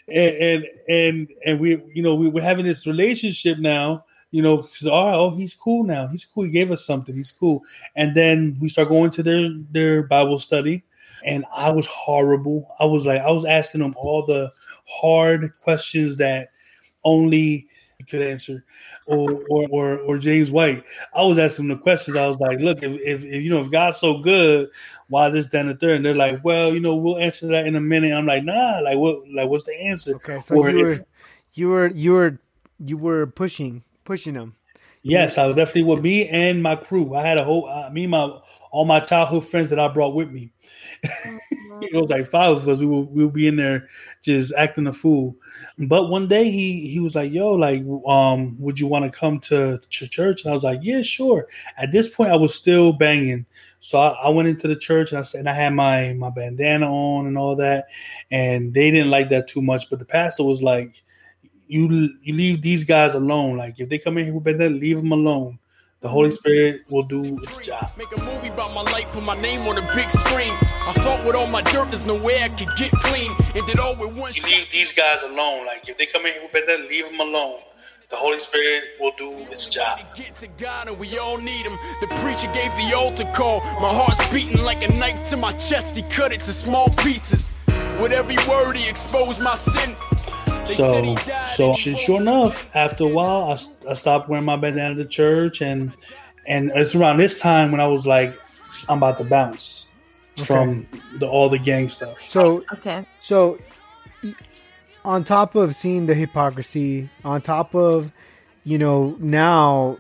and 0.08 0.36
and 0.36 0.65
and, 0.89 1.28
and 1.45 1.60
we, 1.60 1.82
you 1.93 2.04
know, 2.04 2.15
we, 2.15 2.28
we're 2.28 2.43
having 2.43 2.65
this 2.65 2.88
relationship 2.88 3.58
now. 3.60 4.06
You 4.32 4.41
know, 4.41 4.67
oh, 4.86 4.89
oh, 4.91 5.30
he's 5.32 5.54
cool 5.54 5.84
now. 5.84 6.08
He's 6.08 6.24
cool. 6.24 6.43
He 6.43 6.52
gave 6.52 6.71
us 6.71 6.86
something. 6.86 7.15
He's 7.15 7.32
cool. 7.32 7.62
And 7.95 8.15
then 8.15 8.58
we 8.62 8.69
start 8.69 8.89
going 8.89 9.12
to 9.12 9.24
their 9.24 9.50
their 9.71 10.04
Bible 10.04 10.39
study, 10.39 10.84
and 11.24 11.45
I 11.54 11.69
was 11.69 11.86
horrible. 11.88 12.74
I 12.80 12.86
was 12.86 13.06
like, 13.06 13.21
I 13.21 13.32
was 13.32 13.45
asking 13.45 13.82
them 13.82 13.93
all 13.97 14.26
the 14.26 14.52
hard 14.91 15.54
questions 15.62 16.17
that 16.17 16.49
only 17.04 17.67
could 18.10 18.21
answer, 18.21 18.65
or 19.06 19.43
or 19.49 19.67
or, 19.69 19.97
or 19.99 20.17
James 20.17 20.51
White. 20.51 20.84
I 21.13 21.23
was 21.23 21.38
asking 21.38 21.67
them 21.67 21.77
the 21.77 21.84
questions. 21.84 22.17
I 22.17 22.25
was 22.25 22.39
like, 22.39 22.60
look, 22.60 22.82
if, 22.82 22.99
if, 23.01 23.23
if 23.23 23.43
you 23.43 23.49
know 23.49 23.62
if 23.62 23.69
God's 23.69 23.97
so 23.97 24.17
good, 24.17 24.69
why 25.08 25.30
this, 25.30 25.54
and 25.54 25.69
the 25.69 25.75
third? 25.75 25.97
And 25.97 26.06
they're 26.06 26.15
like, 26.15 26.43
well, 26.43 26.73
you 26.73 26.80
know, 26.80 26.95
we'll 26.95 27.19
answer 27.19 27.47
that 27.47 27.67
in 27.67 27.75
a 27.75 27.82
minute. 27.82 28.13
I'm 28.13 28.25
like, 28.25 28.43
nah, 28.43 28.80
like 28.80 28.97
what, 28.97 29.30
like 29.30 29.49
what's 29.49 29.65
the 29.65 29.75
answer? 29.80 30.15
Okay, 30.15 30.39
so 30.39 30.56
Or 30.56 30.69
you 30.69 30.86
were, 30.86 30.99
you 31.54 31.69
were, 31.69 31.88
you 31.88 32.12
were, 32.13 32.39
you 32.80 32.97
were 32.97 33.27
pushing, 33.27 33.84
pushing 34.04 34.34
them. 34.34 34.56
Yes, 35.04 35.40
I 35.40 35.48
was 35.48 35.56
definitely 35.56 35.84
with 35.84 36.04
me 36.04 36.28
and 36.28 36.62
my 36.62 36.76
crew. 36.76 37.16
I 37.16 37.26
had 37.26 37.40
a 37.40 37.44
whole 37.44 37.68
uh, 37.68 37.90
me 37.90 38.04
and 38.04 38.12
my 38.12 38.40
all 38.70 38.86
my 38.86 39.00
childhood 39.00 39.44
friends 39.46 39.72
that 39.72 39.80
I 39.80 39.88
brought 39.88 40.14
with 40.14 40.30
me. 40.30 40.52
it 41.82 42.00
was 42.00 42.10
like 42.12 42.28
five 42.28 42.58
of 42.58 42.68
us. 42.70 42.80
We 42.80 42.86
will 42.86 43.06
we 43.06 43.24
will 43.24 43.32
be 43.32 43.48
in 43.48 43.56
there 43.56 43.88
just 44.22 44.54
acting 44.56 44.86
a 44.86 44.94
fool. 44.94 45.36
But 45.80 46.10
one 46.10 46.28
day 46.28 46.52
he 46.52 46.88
he 46.88 47.00
was 47.00 47.16
like, 47.16 47.32
"Yo, 47.32 47.54
like, 47.54 47.84
um, 48.08 48.56
would 48.60 48.80
you 48.80 48.86
want 48.86 49.12
to 49.12 49.18
come 49.18 49.40
to 49.42 49.80
ch- 49.90 50.10
church?" 50.12 50.44
And 50.44 50.52
I 50.52 50.56
was 50.56 50.64
like, 50.64 50.80
"Yeah, 50.84 51.02
sure." 51.02 51.48
At 51.78 51.92
this 51.92 52.08
point, 52.08 52.32
I 52.32 52.36
was 52.36 52.54
still 52.54 52.94
banging, 52.94 53.48
so 53.80 54.00
I, 54.00 54.10
I 54.26 54.30
went 54.30 54.50
into 54.50 54.68
the 54.68 54.76
church 54.76 55.12
and 55.12 55.18
I 55.20 55.24
said, 55.24 55.40
and 55.40 55.50
I 55.50 55.54
had 55.54 55.74
my 55.74 56.14
my 56.14 56.30
bandana 56.30 56.94
on 56.94 57.26
and 57.26 57.40
all 57.40 57.56
that, 57.56 57.88
and 58.30 58.72
they 58.72 58.92
didn't 58.92 59.10
like 59.10 59.30
that 59.30 59.48
too 59.48 59.64
much. 59.64 59.90
But 59.90 59.98
the 59.98 60.06
pastor 60.06 60.44
was 60.44 60.62
like, 60.62 61.02
"You 61.72 62.10
you 62.22 62.34
leave 62.34 62.62
these 62.62 62.84
guys 62.84 63.14
alone. 63.16 63.58
Like, 63.58 63.80
if 63.80 63.88
they 63.90 63.98
come 63.98 64.18
in 64.18 64.26
here 64.26 64.34
with 64.34 64.44
better, 64.44 64.70
leave 64.70 64.98
them 64.98 65.12
alone." 65.12 65.58
The 66.02 66.10
Holy 66.10 66.32
Spirit 66.32 66.82
will 66.90 67.04
do 67.04 67.38
its 67.44 67.60
job. 67.60 67.88
Make 67.96 68.12
a 68.18 68.20
movie 68.26 68.48
about 68.48 68.74
my 68.74 68.82
life, 68.82 69.06
put 69.12 69.24
my 69.24 69.40
name 69.40 69.68
on 69.68 69.78
a 69.78 69.86
big 69.94 70.10
screen. 70.10 70.56
I 70.90 70.94
thought 71.04 71.24
with 71.24 71.36
all 71.36 71.46
my 71.46 71.62
dirt, 71.62 71.92
there's 71.92 72.08
no 72.08 72.16
way 72.16 72.42
I 72.42 72.50
could 72.50 72.76
get 72.76 72.90
clean. 72.92 73.32
And 73.56 73.68
did 73.68 73.78
all 73.78 73.96
with 73.96 74.18
one 74.18 74.34
You 74.34 74.42
leave 74.48 74.72
these 74.72 74.92
guys 74.92 75.22
alone. 75.22 75.68
Like 75.68 75.88
if 75.88 76.00
they 76.00 76.08
come 76.08 76.26
in 76.26 76.34
here 76.34 76.42
with 76.42 76.54
better, 76.54 76.76
leave 76.90 77.06
them 77.06 77.20
alone. 77.20 77.60
The 78.10 78.18
Holy 78.18 78.40
Spirit 78.40 78.84
will 79.00 79.14
do 79.16 79.32
its 79.54 79.68
job. 79.68 80.00
Get 80.16 80.36
to 80.38 80.48
God 80.58 80.90
and 80.90 80.98
we 80.98 81.20
all 81.20 81.38
need 81.38 81.66
him. 81.68 81.78
The 82.02 82.08
preacher 82.18 82.52
gave 82.52 82.72
the 82.82 82.94
altar 82.98 83.30
call. 83.36 83.62
My 83.80 83.94
heart's 83.94 84.28
beating 84.34 84.62
like 84.66 84.82
a 84.84 84.92
knife 85.00 85.30
to 85.30 85.38
my 85.38 85.54
chest. 85.54 85.96
He 85.96 86.02
cut 86.10 86.34
it 86.34 86.40
to 86.42 86.52
small 86.52 86.90
pieces. 87.06 87.54
With 88.02 88.12
every 88.12 88.38
word, 88.50 88.76
he 88.76 88.90
exposed 88.90 89.40
my 89.40 89.56
sin. 89.56 89.96
They 90.65 90.74
said 90.76 91.06
he 91.06 91.15
So, 91.56 91.76
so 91.76 91.95
sure 91.95 92.21
enough, 92.21 92.74
after 92.76 93.04
a 93.04 93.08
while, 93.08 93.43
I, 93.52 93.91
I 93.91 93.93
stopped 93.93 94.30
wearing 94.30 94.45
my 94.45 94.56
bandana 94.56 94.95
to 94.95 95.06
church, 95.06 95.62
and 95.62 95.93
and 96.47 96.71
it's 96.76 96.95
around 96.95 97.17
this 97.17 97.39
time 97.39 97.71
when 97.71 97.82
I 97.82 97.88
was 97.88 98.06
like, 98.08 98.39
I'm 98.89 98.97
about 98.97 99.17
to 99.19 99.24
bounce 99.24 99.88
from 100.45 100.88
the 101.17 101.28
all 101.28 101.50
the 101.50 101.60
gang 101.60 101.89
stuff. 101.89 102.21
So, 102.21 102.63
Okay. 102.74 103.06
so 103.21 103.60
on 105.04 105.24
top 105.24 105.56
of 105.56 105.76
seeing 105.76 106.06
the 106.06 106.15
hypocrisy, 106.15 107.10
on 107.24 107.41
top 107.41 107.76
of 107.76 108.12
you 108.63 108.78
know, 108.78 109.15
now 109.19 109.97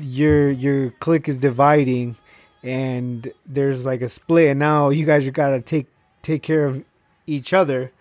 your 0.00 0.50
your 0.50 0.90
clique 0.92 1.28
is 1.28 1.38
dividing 1.38 2.16
and 2.62 3.30
there's 3.44 3.84
like 3.84 4.00
a 4.00 4.08
split 4.08 4.50
and 4.50 4.58
now 4.58 4.88
you 4.88 5.04
guys 5.04 5.26
are 5.26 5.30
gotta 5.30 5.60
take 5.60 5.86
take 6.22 6.42
care 6.42 6.64
of 6.66 6.82
each 7.26 7.52
other. 7.52 7.92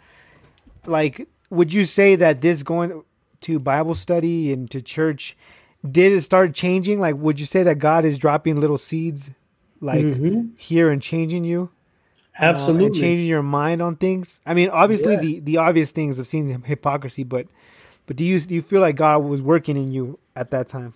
Like 0.86 1.28
would 1.52 1.72
you 1.72 1.86
say 1.86 2.16
that 2.16 2.42
this 2.42 2.64
going 2.64 3.04
to 3.42 3.60
Bible 3.60 3.94
study 3.94 4.52
and 4.52 4.70
to 4.72 4.82
church 4.82 5.38
did 5.90 6.12
it 6.14 6.22
start 6.22 6.54
changing? 6.54 7.00
Like 7.00 7.16
would 7.16 7.40
you 7.40 7.46
say 7.46 7.64
that 7.64 7.80
God 7.80 8.06
is 8.06 8.18
dropping 8.18 8.60
little 8.60 8.78
seeds 8.78 9.32
like 9.80 10.04
mm-hmm. 10.04 10.50
here 10.58 10.90
and 10.90 11.02
changing 11.02 11.44
you? 11.44 11.70
Absolutely. 12.40 13.00
Uh, 13.00 13.02
changing 13.02 13.28
your 13.28 13.44
mind 13.44 13.82
on 13.82 13.98
things. 13.98 14.40
I 14.46 14.54
mean, 14.54 14.70
obviously 14.70 15.14
yeah. 15.14 15.22
the 15.22 15.40
the 15.42 15.58
obvious 15.58 15.92
things 15.92 16.18
of 16.18 16.28
seeing 16.28 16.62
hypocrisy, 16.64 17.24
but 17.24 17.48
but 18.06 18.16
do 18.16 18.24
you 18.24 18.40
do 18.40 18.56
you 18.56 18.62
feel 18.62 18.82
like 18.82 18.96
God 18.96 19.20
was 19.20 19.42
working 19.42 19.76
in 19.76 19.92
you 19.92 20.20
at 20.36 20.52
that 20.52 20.68
time? 20.68 20.94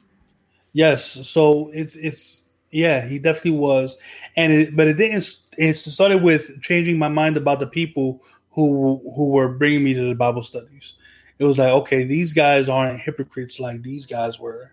Yes. 0.74 1.28
So 1.28 1.72
it's 1.74 1.96
it's 1.96 2.44
yeah, 2.72 3.06
he 3.08 3.20
definitely 3.20 3.52
was, 3.52 3.98
and 4.36 4.52
it, 4.52 4.76
but 4.76 4.88
it 4.88 4.96
didn't. 4.96 5.26
It 5.58 5.76
started 5.76 6.22
with 6.22 6.62
changing 6.62 6.98
my 6.98 7.08
mind 7.08 7.38
about 7.38 7.60
the 7.60 7.68
people 7.68 8.22
who 8.56 9.02
who 9.16 9.26
were 9.26 9.50
bringing 9.50 9.84
me 9.84 9.94
to 9.94 10.10
the 10.10 10.16
Bible 10.16 10.42
studies. 10.42 10.94
It 11.38 11.44
was 11.44 11.60
like, 11.60 11.72
okay, 11.72 12.06
these 12.06 12.32
guys 12.32 12.70
aren't 12.70 13.02
hypocrites 13.02 13.60
like 13.60 13.84
these 13.84 14.06
guys 14.06 14.40
were. 14.40 14.72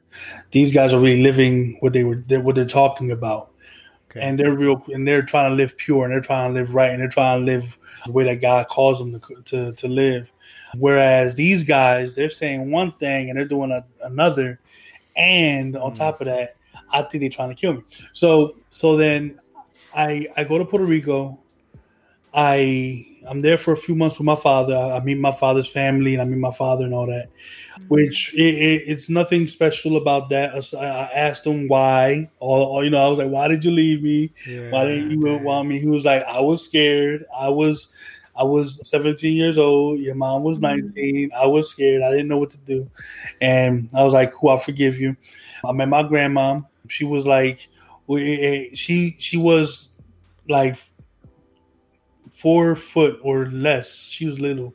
These 0.53 0.73
guys 0.73 0.95
are 0.95 1.01
really 1.01 1.23
living 1.23 1.77
what 1.81 1.93
they 1.93 2.05
were, 2.05 2.23
what 2.41 2.55
they're 2.55 2.65
talking 2.65 3.11
about, 3.11 3.51
okay. 4.11 4.21
and 4.21 4.39
they're 4.39 4.57
real, 4.57 4.81
and 4.95 5.07
they're 5.07 5.23
trying 5.23 5.51
to 5.51 5.57
live 5.57 5.77
pure, 5.77 6.05
and 6.05 6.13
they're 6.13 6.21
trying 6.21 6.55
to 6.55 6.61
live 6.61 6.77
right, 6.77 6.91
and 6.91 7.01
they're 7.01 7.09
trying 7.09 7.41
to 7.41 7.53
live 7.53 7.77
the 8.07 8.13
way 8.13 8.25
that 8.25 8.41
God 8.41 8.69
calls 8.69 9.01
them 9.01 9.19
to 9.19 9.43
to, 9.45 9.73
to 9.73 9.89
live. 9.89 10.33
Whereas 10.79 11.35
these 11.35 11.65
guys, 11.65 12.15
they're 12.15 12.31
saying 12.31 12.71
one 12.71 12.93
thing 12.93 13.29
and 13.29 13.37
they're 13.37 13.45
doing 13.45 13.73
a, 13.73 13.85
another, 14.05 14.61
and 15.17 15.77
on 15.77 15.91
mm. 15.91 15.97
top 15.97 16.21
of 16.21 16.27
that, 16.27 16.57
I 16.93 17.03
think 17.03 17.23
they're 17.23 17.31
trying 17.31 17.49
to 17.49 17.57
kill 17.57 17.75
me. 17.75 17.83
So 18.13 18.55
so 18.71 18.97
then 18.97 19.41
I 19.93 20.29
I 20.37 20.45
go 20.45 20.59
to 20.59 20.65
Puerto 20.65 20.87
Rico. 20.87 21.41
I 22.33 23.12
I'm 23.27 23.41
there 23.41 23.59
for 23.59 23.73
a 23.73 23.77
few 23.77 23.95
months 23.95 24.19
with 24.19 24.27
my 24.27 24.37
father. 24.37 24.77
I, 24.77 25.01
meet 25.01 25.19
my 25.19 25.33
father's 25.33 25.69
family 25.69 26.15
and 26.15 26.23
I 26.23 26.25
meet 26.25 26.39
my 26.39 26.51
father 26.51 26.85
and 26.85 26.95
all 26.95 27.07
that. 27.07 27.29
Which 27.89 28.35
it, 28.35 28.55
it, 28.55 28.83
it's 28.87 29.09
nothing 29.09 29.47
special 29.47 29.97
about 29.97 30.29
that. 30.31 30.55
I, 30.75 30.87
I 30.87 31.11
asked 31.13 31.47
him 31.47 31.69
why. 31.69 32.31
Or, 32.41 32.67
or, 32.67 32.85
you 32.85 32.91
know, 32.91 33.05
I 33.05 33.09
was 33.09 33.19
like, 33.19 33.31
"Why 33.31 33.49
did 33.49 33.65
you 33.65 33.71
leave 33.71 34.03
me? 34.03 34.33
Yeah, 34.47 34.71
why 34.71 34.85
didn't 34.85 35.11
you 35.11 35.29
okay. 35.29 35.45
want 35.45 35.69
me?" 35.69 35.79
He 35.79 35.87
was 35.87 36.05
like, 36.05 36.25
"I 36.25 36.41
was 36.41 36.65
scared. 36.65 37.25
I 37.35 37.49
was." 37.49 37.89
I 38.35 38.45
was 38.45 38.81
17 38.89 39.37
years 39.37 39.59
old. 39.59 40.01
Your 40.01 40.15
mom 40.15 40.43
was 40.43 40.59
mm-hmm. 40.59 40.87
19. 40.87 41.33
I 41.37 41.45
was 41.45 41.69
scared. 41.69 42.01
I 42.01 42.11
didn't 42.11 42.29
know 42.29 42.39
what 42.39 42.49
to 42.53 42.57
do. 42.57 42.91
And 43.43 43.91
I 43.95 44.03
was 44.03 44.15
like, 44.15 44.33
cool, 44.33 44.49
I 44.49 44.57
forgive 44.57 44.99
you. 44.99 45.15
I 45.63 45.73
met 45.73 45.91
my 45.91 46.03
grandma. 46.03 46.63
She 46.89 47.05
was 47.05 47.27
like, 47.27 47.69
she 48.09 49.17
she 49.19 49.37
was 49.37 49.91
like 50.49 50.77
four 52.43 52.75
foot 52.75 53.21
or 53.23 53.47
less. 53.47 54.05
She 54.05 54.27
was 54.27 54.41
little, 54.41 54.75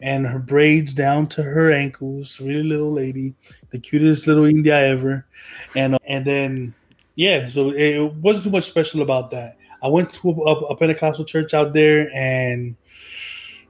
and 0.00 0.26
her 0.26 0.38
braids 0.38 0.94
down 0.94 1.26
to 1.28 1.42
her 1.42 1.72
ankles. 1.72 2.40
Really 2.40 2.62
little 2.62 2.92
lady, 2.92 3.34
the 3.70 3.80
cutest 3.80 4.26
little 4.26 4.44
India 4.44 4.78
ever, 4.78 5.26
and 5.74 5.98
and 6.06 6.24
then 6.24 6.74
yeah, 7.16 7.48
so 7.48 7.70
it 7.70 8.14
wasn't 8.14 8.44
too 8.44 8.50
much 8.50 8.64
special 8.64 9.02
about 9.02 9.30
that. 9.32 9.56
I 9.82 9.88
went 9.88 10.10
to 10.14 10.30
a, 10.30 10.52
a 10.70 10.76
Pentecostal 10.76 11.24
church 11.24 11.52
out 11.52 11.72
there, 11.72 12.10
and 12.14 12.76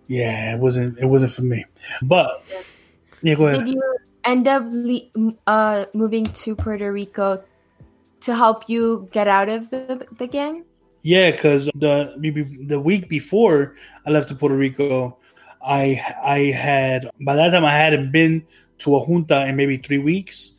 yeah, 0.06 0.54
it 0.54 0.60
wasn't 0.60 0.98
it 0.98 1.06
wasn't 1.06 1.32
for 1.32 1.42
me. 1.42 1.64
But 2.02 2.30
yeah, 3.22 3.34
go 3.34 3.46
ahead. 3.46 3.64
Did 3.64 3.74
you 3.74 3.96
end 4.24 4.48
up 4.48 4.64
uh, 5.46 5.86
moving 5.94 6.26
to 6.26 6.54
Puerto 6.54 6.92
Rico 6.92 7.42
to 8.20 8.36
help 8.36 8.68
you 8.68 9.08
get 9.12 9.28
out 9.28 9.48
of 9.48 9.70
the 9.70 10.06
the 10.18 10.26
gang? 10.26 10.64
Yeah, 11.02 11.30
because 11.30 11.66
the 11.74 12.14
the 12.66 12.80
week 12.80 13.08
before 13.08 13.74
I 14.06 14.10
left 14.10 14.28
to 14.28 14.34
Puerto 14.34 14.56
Rico, 14.56 15.18
I 15.62 16.02
I 16.22 16.50
had 16.50 17.10
by 17.20 17.36
that 17.36 17.50
time 17.50 17.64
I 17.64 17.72
hadn't 17.72 18.12
been 18.12 18.44
to 18.78 18.96
a 18.96 19.04
junta 19.04 19.46
in 19.46 19.56
maybe 19.56 19.76
three 19.76 19.98
weeks, 19.98 20.56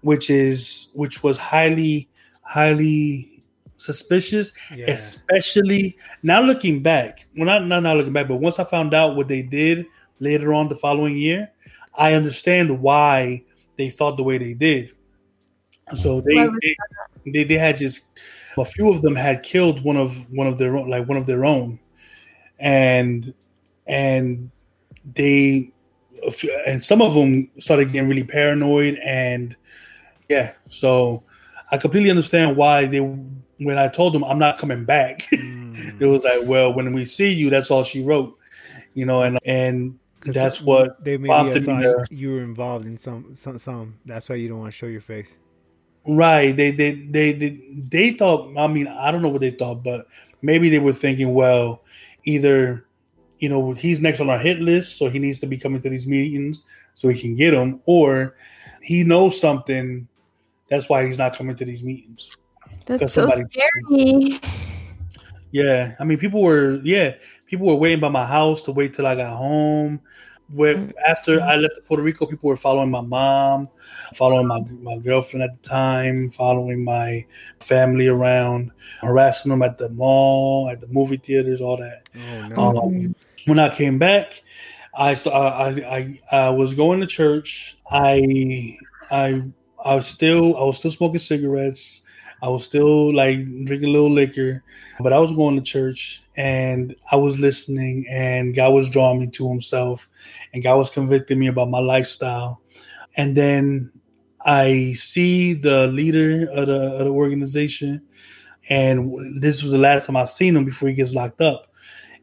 which 0.00 0.30
is 0.30 0.88
which 0.94 1.22
was 1.22 1.38
highly 1.38 2.08
highly 2.42 3.42
suspicious, 3.76 4.52
yeah. 4.74 4.86
especially 4.90 5.96
now 6.22 6.40
looking 6.40 6.82
back. 6.82 7.26
Well, 7.36 7.46
not, 7.46 7.66
not 7.66 7.80
now 7.82 7.94
looking 7.94 8.12
back, 8.12 8.28
but 8.28 8.36
once 8.36 8.58
I 8.58 8.64
found 8.64 8.94
out 8.94 9.16
what 9.16 9.28
they 9.28 9.42
did 9.42 9.86
later 10.20 10.54
on 10.54 10.68
the 10.68 10.74
following 10.74 11.16
year, 11.16 11.50
I 11.94 12.14
understand 12.14 12.80
why 12.80 13.44
they 13.76 13.90
thought 13.90 14.16
the 14.16 14.22
way 14.22 14.38
they 14.38 14.54
did. 14.54 14.92
So 15.94 16.22
they 16.22 16.48
they, 16.62 16.76
they, 17.26 17.44
they 17.44 17.58
had 17.58 17.76
just 17.76 18.06
a 18.56 18.64
few 18.64 18.90
of 18.90 19.02
them 19.02 19.14
had 19.14 19.42
killed 19.42 19.82
one 19.84 19.96
of 19.96 20.30
one 20.30 20.46
of 20.46 20.58
their 20.58 20.76
own, 20.76 20.88
like 20.88 21.08
one 21.08 21.18
of 21.18 21.26
their 21.26 21.44
own, 21.44 21.78
and 22.58 23.32
and 23.86 24.50
they 25.14 25.70
and 26.66 26.82
some 26.82 27.02
of 27.02 27.14
them 27.14 27.50
started 27.58 27.92
getting 27.92 28.08
really 28.08 28.24
paranoid 28.24 28.98
and 29.04 29.54
yeah 30.30 30.52
so 30.70 31.22
i 31.70 31.76
completely 31.76 32.08
understand 32.08 32.56
why 32.56 32.86
they 32.86 33.00
when 33.58 33.78
I 33.78 33.88
told 33.88 34.14
them 34.14 34.24
I'm 34.24 34.38
not 34.38 34.58
coming 34.58 34.84
back, 34.84 35.20
mm. 35.32 36.00
it 36.00 36.06
was 36.06 36.24
like, 36.24 36.40
well, 36.44 36.72
when 36.72 36.92
we 36.92 37.04
see 37.04 37.32
you, 37.32 37.50
that's 37.50 37.70
all 37.70 37.82
she 37.82 38.02
wrote, 38.02 38.36
you 38.94 39.06
know, 39.06 39.22
and 39.22 39.38
and 39.44 39.98
that's 40.20 40.60
what 40.60 41.02
they 41.04 41.16
maybe 41.16 41.60
thought 41.60 42.10
you 42.10 42.32
were 42.32 42.42
involved 42.42 42.86
in 42.86 42.96
some 42.96 43.34
some 43.34 43.58
some. 43.58 43.98
That's 44.04 44.28
why 44.28 44.36
you 44.36 44.48
don't 44.48 44.58
want 44.58 44.72
to 44.72 44.76
show 44.76 44.86
your 44.86 45.00
face. 45.00 45.36
Right. 46.06 46.54
They 46.54 46.70
they 46.70 46.92
they 46.92 47.32
they 47.32 47.60
they 47.88 48.10
thought. 48.12 48.56
I 48.58 48.66
mean, 48.66 48.88
I 48.88 49.10
don't 49.10 49.22
know 49.22 49.28
what 49.28 49.40
they 49.40 49.50
thought, 49.50 49.82
but 49.82 50.06
maybe 50.42 50.68
they 50.68 50.78
were 50.78 50.92
thinking, 50.92 51.32
well, 51.34 51.82
either 52.24 52.86
you 53.38 53.48
know 53.48 53.72
he's 53.72 54.00
next 54.00 54.20
on 54.20 54.30
our 54.30 54.38
hit 54.38 54.60
list, 54.60 54.98
so 54.98 55.08
he 55.08 55.18
needs 55.18 55.40
to 55.40 55.46
be 55.46 55.56
coming 55.56 55.80
to 55.80 55.88
these 55.88 56.06
meetings 56.06 56.64
so 56.94 57.08
we 57.08 57.18
can 57.18 57.34
get 57.34 57.54
him, 57.54 57.80
or 57.86 58.36
he 58.82 59.02
knows 59.04 59.40
something. 59.40 60.06
That's 60.68 60.88
why 60.88 61.06
he's 61.06 61.18
not 61.18 61.36
coming 61.36 61.56
to 61.56 61.64
these 61.64 61.82
meetings. 61.82 62.36
That's 62.86 63.14
so 63.14 63.30
scary. 63.30 64.40
Yeah, 65.52 65.94
I 66.00 66.04
mean, 66.04 66.18
people 66.18 66.42
were 66.42 66.80
yeah, 66.82 67.14
people 67.46 67.66
were 67.66 67.76
waiting 67.76 68.00
by 68.00 68.08
my 68.08 68.26
house 68.26 68.62
to 68.62 68.72
wait 68.72 68.92
till 68.92 69.06
I 69.06 69.14
got 69.14 69.36
home. 69.36 70.00
Where 70.52 70.74
mm-hmm. 70.74 70.90
after 71.06 71.40
I 71.40 71.56
left 71.56 71.80
Puerto 71.86 72.02
Rico, 72.02 72.26
people 72.26 72.48
were 72.48 72.56
following 72.56 72.90
my 72.90 73.00
mom, 73.00 73.68
following 74.14 74.46
my 74.46 74.60
my 74.80 74.98
girlfriend 74.98 75.42
at 75.42 75.54
the 75.54 75.68
time, 75.68 76.30
following 76.30 76.84
my 76.84 77.24
family 77.60 78.08
around, 78.08 78.70
harassing 79.00 79.50
them 79.50 79.62
at 79.62 79.78
the 79.78 79.88
mall, 79.88 80.68
at 80.68 80.80
the 80.80 80.86
movie 80.88 81.16
theaters, 81.16 81.60
all 81.60 81.78
that. 81.78 82.08
Oh, 82.56 82.72
no. 82.72 82.82
um, 82.82 83.14
when 83.46 83.58
I 83.58 83.74
came 83.74 83.98
back, 83.98 84.42
I, 84.96 85.12
I 85.12 85.68
I 85.68 86.18
I 86.30 86.50
was 86.50 86.74
going 86.74 87.00
to 87.00 87.06
church. 87.06 87.78
I 87.90 88.78
I 89.10 89.42
I 89.84 89.94
was 89.96 90.06
still 90.06 90.56
I 90.56 90.64
was 90.64 90.78
still 90.78 90.90
smoking 90.90 91.18
cigarettes. 91.18 92.02
I 92.44 92.48
was 92.48 92.66
still 92.66 93.14
like 93.14 93.38
drinking 93.64 93.88
a 93.88 93.92
little 93.92 94.10
liquor, 94.10 94.62
but 95.00 95.14
I 95.14 95.18
was 95.18 95.32
going 95.32 95.56
to 95.56 95.62
church 95.62 96.22
and 96.36 96.94
I 97.10 97.16
was 97.16 97.40
listening, 97.40 98.04
and 98.10 98.54
God 98.54 98.74
was 98.74 98.90
drawing 98.90 99.20
me 99.20 99.28
to 99.28 99.48
Himself, 99.48 100.10
and 100.52 100.62
God 100.62 100.76
was 100.76 100.90
convicting 100.90 101.38
me 101.38 101.46
about 101.46 101.70
my 101.70 101.78
lifestyle. 101.78 102.60
And 103.16 103.34
then 103.34 103.92
I 104.44 104.92
see 104.92 105.54
the 105.54 105.86
leader 105.86 106.46
of 106.50 106.66
the, 106.66 106.80
of 106.98 107.04
the 107.06 107.10
organization, 107.10 108.02
and 108.68 109.40
this 109.40 109.62
was 109.62 109.72
the 109.72 109.78
last 109.78 110.04
time 110.04 110.16
I've 110.16 110.28
seen 110.28 110.54
him 110.54 110.66
before 110.66 110.90
he 110.90 110.94
gets 110.94 111.14
locked 111.14 111.40
up. 111.40 111.72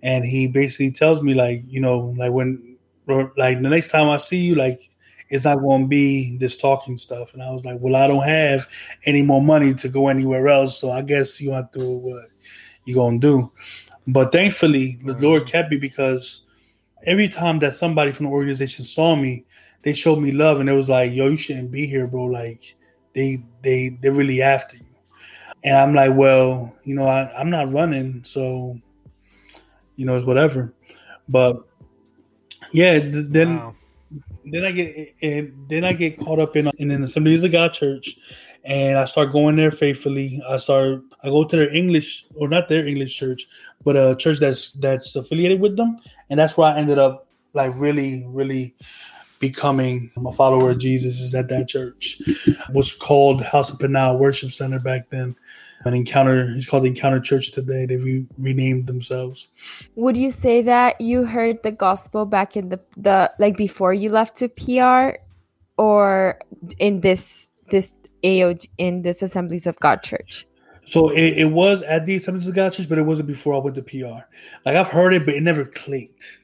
And 0.04 0.24
he 0.24 0.46
basically 0.46 0.92
tells 0.92 1.24
me, 1.24 1.34
like, 1.34 1.64
you 1.68 1.82
know, 1.82 2.14
like 2.16 2.32
when, 2.32 2.78
like 3.08 3.60
the 3.60 3.70
next 3.70 3.90
time 3.90 4.08
I 4.08 4.18
see 4.18 4.38
you, 4.38 4.54
like 4.54 4.91
it's 5.32 5.46
not 5.46 5.62
going 5.62 5.84
to 5.84 5.88
be 5.88 6.38
this 6.38 6.58
talking 6.58 6.98
stuff. 6.98 7.34
And 7.34 7.42
I 7.42 7.50
was 7.52 7.64
like, 7.64 7.78
well, 7.80 7.96
I 7.96 8.06
don't 8.06 8.28
have 8.28 8.68
any 9.06 9.22
more 9.22 9.42
money 9.42 9.74
to 9.76 9.88
go 9.88 10.10
anywhere 10.10 10.50
else. 10.50 10.78
So 10.78 10.92
I 10.92 11.02
guess 11.02 11.40
you 11.40 11.52
have 11.52 11.72
to 11.72 11.80
do 11.80 11.90
what 11.90 12.26
you're 12.84 12.96
going 12.96 13.22
to 13.22 13.28
do. 13.28 13.52
But 14.06 14.34
thankfully, 14.34 15.00
the 15.06 15.14
mm. 15.14 15.22
Lord 15.22 15.48
kept 15.48 15.72
me 15.72 15.78
because 15.78 16.42
every 17.06 17.30
time 17.30 17.60
that 17.60 17.76
somebody 17.76 18.12
from 18.12 18.26
the 18.26 18.32
organization 18.34 18.84
saw 18.84 19.16
me, 19.16 19.46
they 19.84 19.94
showed 19.94 20.20
me 20.20 20.32
love 20.32 20.60
and 20.60 20.70
it 20.70 20.74
was 20.74 20.90
like, 20.90 21.14
yo, 21.14 21.30
you 21.30 21.38
shouldn't 21.38 21.72
be 21.72 21.88
here, 21.88 22.08
bro. 22.08 22.26
Like 22.26 22.76
they 23.14 23.42
they 23.64 23.98
they're 24.02 24.12
really 24.12 24.42
after 24.42 24.76
you. 24.76 24.86
And 25.64 25.78
I'm 25.78 25.96
like, 25.96 26.14
well, 26.14 26.76
you 26.84 26.94
know, 26.94 27.08
I, 27.08 27.32
I'm 27.40 27.50
not 27.50 27.72
running, 27.72 28.24
so 28.26 28.78
you 29.96 30.06
know, 30.06 30.16
it's 30.16 30.26
whatever. 30.26 30.74
But 31.30 31.58
yeah, 32.72 33.00
then 33.02 33.58
wow 33.58 33.76
then 34.46 34.66
I 34.66 34.72
get 34.72 35.16
and 35.22 35.54
then 35.70 35.84
I 35.84 35.94
get 35.94 36.18
caught 36.18 36.40
up 36.40 36.56
in 36.56 36.70
in 36.78 36.92
an 36.92 37.04
Assemblies 37.04 37.44
of 37.44 37.52
God 37.52 37.74
church, 37.74 38.18
and 38.64 38.98
I 38.98 39.06
start 39.06 39.32
going 39.32 39.56
there 39.56 39.72
faithfully. 39.72 40.42
I 40.48 40.58
start 40.58 41.02
I 41.24 41.30
go 41.30 41.44
to 41.44 41.56
their 41.56 41.74
English 41.74 42.26
or 42.36 42.48
not 42.48 42.68
their 42.68 42.86
English 42.86 43.16
church, 43.16 43.48
but 43.84 43.96
a 43.96 44.16
church 44.16 44.40
that's 44.40 44.72
that's 44.74 45.16
affiliated 45.16 45.62
with 45.62 45.78
them, 45.78 46.00
and 46.30 46.40
that's 46.40 46.58
where 46.58 46.72
I 46.72 46.78
ended 46.78 47.00
up 47.00 47.28
like 47.54 47.72
really 47.76 48.26
really 48.28 48.76
becoming 49.40 50.12
a 50.26 50.32
follower 50.32 50.72
of 50.72 50.78
Jesus 50.78 51.20
is 51.20 51.34
at 51.34 51.50
that 51.50 51.68
church. 51.68 52.22
It 52.28 52.74
was 52.74 52.92
called 52.92 53.42
House 53.42 53.72
of 53.72 53.80
Penal 53.80 54.18
Worship 54.18 54.52
Center 54.52 54.80
back 54.80 55.10
then. 55.10 55.36
An 55.84 55.94
encounter, 55.94 56.52
it's 56.56 56.68
called 56.68 56.86
Encounter 56.86 57.20
Church 57.20 57.52
today. 57.52 57.86
They 57.86 57.98
re- 57.98 58.26
renamed 58.38 58.88
themselves. 58.88 59.48
Would 59.96 60.16
you 60.16 60.30
say 60.30 60.62
that 60.62 61.02
you 61.02 61.26
heard 61.26 61.64
the 61.64 61.72
gospel 61.72 62.26
back 62.26 62.56
in 62.56 62.70
the 62.70 62.80
the 62.96 63.32
like 63.40 63.58
before 63.58 63.94
you 63.94 64.12
left 64.12 64.36
to 64.38 64.48
PR, 64.48 65.18
or 65.78 66.40
in 66.78 67.02
this 67.02 67.50
this 67.72 67.96
AOG 68.24 68.68
in 68.78 69.02
this 69.02 69.22
Assemblies 69.24 69.66
of 69.66 69.80
God 69.80 70.04
Church? 70.04 70.46
So 70.86 71.10
it, 71.10 71.38
it 71.38 71.46
was 71.46 71.82
at 71.84 72.06
the 72.06 72.16
Assemblies 72.16 72.48
of 72.48 72.54
God 72.54 72.74
Church, 72.74 72.88
but 72.88 72.98
it 72.98 73.04
wasn't 73.04 73.28
before 73.28 73.56
I 73.56 73.58
went 73.58 73.76
to 73.76 73.82
PR. 73.82 74.26
Like 74.66 74.76
I've 74.76 74.90
heard 74.90 75.14
it, 75.14 75.26
but 75.26 75.34
it 75.34 75.42
never 75.42 75.66
clicked. 75.66 76.40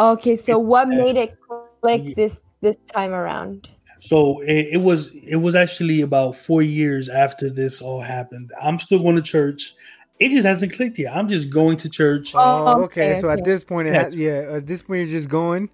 Okay, 0.00 0.36
so 0.36 0.58
what 0.58 0.88
made 0.88 1.16
it 1.16 1.38
click 1.80 2.16
this 2.16 2.42
this 2.60 2.76
time 2.92 3.12
around? 3.12 3.68
So 4.04 4.40
it, 4.40 4.68
it, 4.72 4.76
was 4.82 5.12
it 5.14 5.36
was 5.36 5.54
actually 5.54 6.02
about 6.02 6.36
four 6.36 6.60
years 6.60 7.08
after 7.08 7.48
this 7.48 7.80
all 7.80 8.02
happened. 8.02 8.52
I'm 8.60 8.78
still 8.78 8.98
going 8.98 9.16
to 9.16 9.22
church. 9.22 9.72
It 10.20 10.28
just 10.28 10.44
hasn't 10.44 10.74
clicked 10.74 10.98
yet. 10.98 11.16
I'm 11.16 11.26
just 11.26 11.48
going 11.48 11.78
to 11.78 11.88
church. 11.88 12.32
Oh, 12.34 12.82
okay. 12.82 13.12
okay 13.12 13.20
so 13.22 13.30
okay. 13.30 13.40
at 13.40 13.46
this 13.46 13.64
point, 13.64 13.88
it 13.88 13.94
has, 13.94 14.14
yeah, 14.14 14.56
at 14.56 14.66
this 14.66 14.82
point, 14.82 15.08
you're 15.08 15.18
just 15.18 15.30
going. 15.30 15.70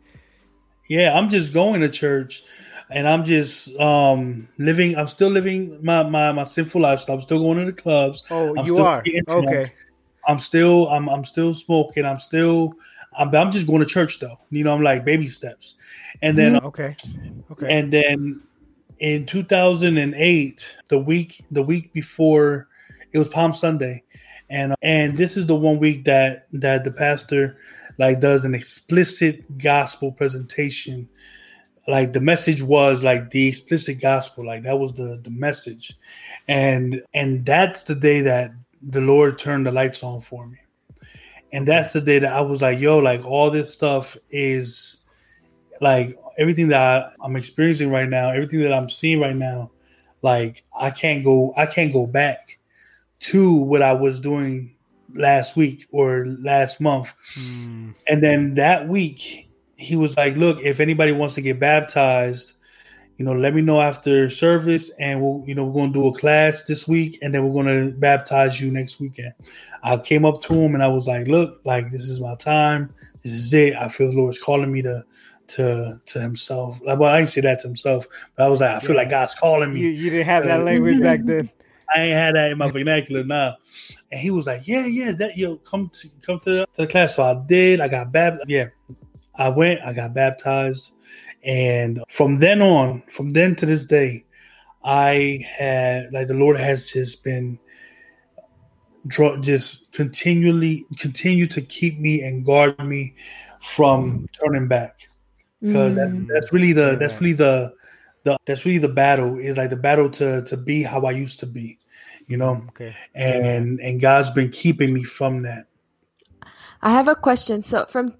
Yeah, 0.88 1.18
I'm 1.18 1.28
just 1.28 1.52
going 1.52 1.80
to 1.80 1.88
church, 1.88 2.44
and 2.88 3.08
I'm 3.08 3.24
just 3.24 3.76
um 3.80 4.46
living. 4.58 4.96
I'm 4.96 5.08
still 5.08 5.30
living 5.30 5.84
my 5.84 6.04
my 6.04 6.30
my 6.30 6.44
sinful 6.44 6.82
lifestyle. 6.82 7.16
I'm 7.16 7.22
still 7.22 7.40
going 7.40 7.58
to 7.58 7.64
the 7.64 7.72
clubs. 7.72 8.22
Oh, 8.30 8.56
I'm 8.56 8.64
you 8.64 8.78
are 8.78 9.02
okay. 9.28 9.72
I'm 10.28 10.38
still 10.38 10.88
I'm 10.88 11.08
I'm 11.08 11.24
still 11.24 11.52
smoking. 11.52 12.04
I'm 12.06 12.20
still 12.20 12.74
I'm, 13.16 13.35
I'm 13.35 13.51
just 13.51 13.66
going 13.66 13.81
to 13.81 13.87
church 13.87 14.18
though. 14.18 14.38
You 14.51 14.64
know, 14.64 14.75
I'm 14.75 14.83
like 14.83 15.05
baby 15.05 15.29
steps. 15.29 15.75
And 16.23 16.37
then 16.37 16.55
mm, 16.55 16.64
okay, 16.64 16.96
okay. 17.51 17.79
And 17.79 17.92
then 17.92 18.42
in 18.99 19.27
2008, 19.27 20.77
the 20.88 20.99
week 20.99 21.44
the 21.51 21.62
week 21.62 21.92
before, 21.92 22.68
it 23.12 23.18
was 23.18 23.29
Palm 23.29 23.53
Sunday, 23.53 24.03
and 24.49 24.75
and 24.83 25.16
this 25.16 25.37
is 25.37 25.46
the 25.46 25.57
one 25.57 25.79
week 25.79 26.05
that 26.05 26.46
that 26.53 26.85
the 26.85 26.90
pastor 26.90 27.57
like 27.99 28.20
does 28.20 28.44
an 28.44 28.55
explicit 28.55 29.59
gospel 29.59 30.12
presentation. 30.12 31.09
Like 31.88 32.12
the 32.12 32.20
message 32.20 32.62
was 32.62 33.03
like 33.03 33.31
the 33.31 33.49
explicit 33.49 34.01
gospel, 34.01 34.46
like 34.46 34.62
that 34.62 34.79
was 34.79 34.94
the 34.94 35.20
the 35.25 35.31
message, 35.31 35.96
and 36.46 37.03
and 37.14 37.44
that's 37.44 37.85
the 37.85 37.94
day 37.94 38.20
that 38.20 38.53
the 38.83 39.01
Lord 39.01 39.38
turned 39.38 39.66
the 39.66 39.73
lights 39.73 40.05
on 40.05 40.20
for 40.20 40.46
me 40.46 40.59
and 41.52 41.66
that's 41.66 41.92
the 41.92 42.00
day 42.00 42.18
that 42.18 42.32
I 42.32 42.40
was 42.40 42.62
like, 42.62 42.78
yo, 42.78 42.98
like 42.98 43.24
all 43.24 43.50
this 43.50 43.72
stuff 43.72 44.16
is 44.30 45.02
like 45.80 46.18
everything 46.38 46.68
that 46.68 46.80
I, 46.80 47.24
am 47.24 47.36
experiencing 47.36 47.90
right 47.90 48.08
now, 48.08 48.30
everything 48.30 48.62
that 48.62 48.72
I'm 48.72 48.88
seeing 48.88 49.20
right 49.20 49.36
now, 49.36 49.70
like 50.22 50.64
I 50.78 50.90
can't 50.90 51.24
go, 51.24 51.52
I 51.56 51.66
can't 51.66 51.92
go 51.92 52.06
back 52.06 52.58
to 53.20 53.52
what 53.52 53.82
I 53.82 53.92
was 53.92 54.20
doing 54.20 54.74
last 55.14 55.56
week 55.56 55.86
or 55.90 56.26
last 56.40 56.80
month. 56.80 57.12
Mm. 57.34 57.96
And 58.06 58.22
then 58.22 58.54
that 58.54 58.88
week, 58.88 59.48
he 59.76 59.96
was 59.96 60.16
like, 60.16 60.36
look, 60.36 60.60
if 60.60 60.78
anybody 60.78 61.12
wants 61.12 61.34
to 61.34 61.40
get 61.40 61.58
baptized, 61.58 62.54
you 63.20 63.26
know, 63.26 63.35
let 63.35 63.54
me 63.54 63.61
know 63.61 63.83
after 63.83 64.30
service, 64.30 64.90
and 64.98 65.20
we'll, 65.20 65.44
you 65.46 65.54
know, 65.54 65.62
we're 65.62 65.83
gonna 65.83 65.92
do 65.92 66.06
a 66.06 66.18
class 66.18 66.64
this 66.64 66.88
week, 66.88 67.18
and 67.20 67.35
then 67.35 67.46
we're 67.46 67.62
gonna 67.62 67.90
baptize 67.90 68.59
you 68.59 68.70
next 68.70 68.98
weekend. 68.98 69.35
I 69.83 69.98
came 69.98 70.24
up 70.24 70.40
to 70.44 70.54
him 70.54 70.72
and 70.72 70.83
I 70.83 70.88
was 70.88 71.06
like, 71.06 71.28
"Look, 71.28 71.61
like 71.64 71.90
this 71.90 72.09
is 72.09 72.18
my 72.18 72.35
time. 72.37 72.94
This 73.22 73.35
is 73.35 73.52
it. 73.52 73.74
I 73.74 73.88
feel 73.88 74.11
the 74.11 74.16
Lord's 74.16 74.38
calling 74.38 74.72
me 74.72 74.83
to." 74.83 75.04
To, 75.56 76.00
to 76.06 76.20
himself, 76.20 76.78
like, 76.85 76.96
well, 77.00 77.12
I 77.12 77.18
didn't 77.18 77.30
say 77.30 77.40
that 77.40 77.59
to 77.62 77.66
himself, 77.66 78.06
but 78.37 78.44
I 78.44 78.48
was 78.48 78.61
like, 78.61 78.70
I 78.70 78.78
feel 78.78 78.94
like 78.94 79.11
God's 79.11 79.35
calling 79.35 79.74
me. 79.74 79.80
You, 79.80 79.88
you 79.88 80.09
didn't 80.09 80.26
have 80.26 80.44
that 80.44 80.62
language 80.62 81.00
back 81.00 81.22
then. 81.24 81.50
I 81.92 82.02
ain't 82.02 82.14
had 82.14 82.37
that 82.37 82.52
in 82.52 82.59
my 82.59 82.70
vernacular 82.70 83.24
now. 83.24 83.56
And 84.12 84.20
he 84.20 84.30
was 84.30 84.46
like, 84.46 84.68
"Yeah, 84.68 84.87
yeah, 84.87 85.11
that 85.11 85.37
yo, 85.37 85.56
come 85.56 85.90
to 85.94 86.09
come 86.24 86.38
to, 86.44 86.66
to 86.66 86.66
the 86.76 86.87
class." 86.87 87.16
So 87.16 87.24
I 87.24 87.35
did. 87.35 87.80
I 87.80 87.88
got 87.88 88.12
baptized. 88.12 88.48
Yeah, 88.48 88.68
I 89.35 89.48
went. 89.48 89.80
I 89.85 89.92
got 89.92 90.14
baptized. 90.14 90.92
And 91.42 92.03
from 92.09 92.38
then 92.38 92.61
on, 92.61 93.03
from 93.11 93.31
then 93.31 93.57
to 93.57 93.66
this 93.66 93.85
day, 93.85 94.24
I 94.85 95.44
had 95.48 96.12
like 96.12 96.26
the 96.26 96.35
Lord 96.35 96.59
has 96.59 96.90
just 96.90 97.24
been 97.24 97.59
draw 99.07 99.37
just 99.38 99.92
continually 99.92 100.85
continue 100.98 101.46
to 101.46 101.62
keep 101.62 101.98
me 101.98 102.22
and 102.22 102.44
guard 102.44 102.79
me 102.87 103.14
from 103.61 104.26
turning 104.38 104.68
back 104.68 105.09
because 105.62 105.94
mm. 105.94 105.96
that's 105.96 106.26
that's 106.26 106.53
really 106.53 106.72
the 106.72 106.96
that's 106.98 107.20
really 107.20 107.33
the 107.33 107.72
the 108.24 108.37
that's 108.46 108.64
really 108.64 108.79
the 108.79 108.88
battle 108.88 109.38
is 109.38 109.57
like 109.57 109.70
the 109.70 109.76
battle 109.76 110.11
to 110.11 110.42
to 110.42 110.57
be 110.57 110.83
how 110.83 111.03
I 111.03 111.12
used 111.12 111.40
to 111.40 111.46
be, 111.46 111.79
you 112.26 112.37
know. 112.37 112.64
Okay. 112.68 112.94
And 113.14 113.81
and 113.81 114.00
God's 114.00 114.31
been 114.31 114.50
keeping 114.50 114.92
me 114.92 115.05
from 115.05 115.42
that. 115.42 115.66
I 116.83 116.92
have 116.92 117.09
a 117.09 117.14
question. 117.14 117.62
So 117.62 117.85
from 117.87 118.14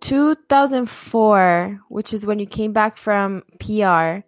2004, 0.00 1.80
which 1.88 2.12
is 2.12 2.26
when 2.26 2.38
you 2.38 2.46
came 2.46 2.72
back 2.72 2.96
from 2.96 3.42
PR, 3.58 4.20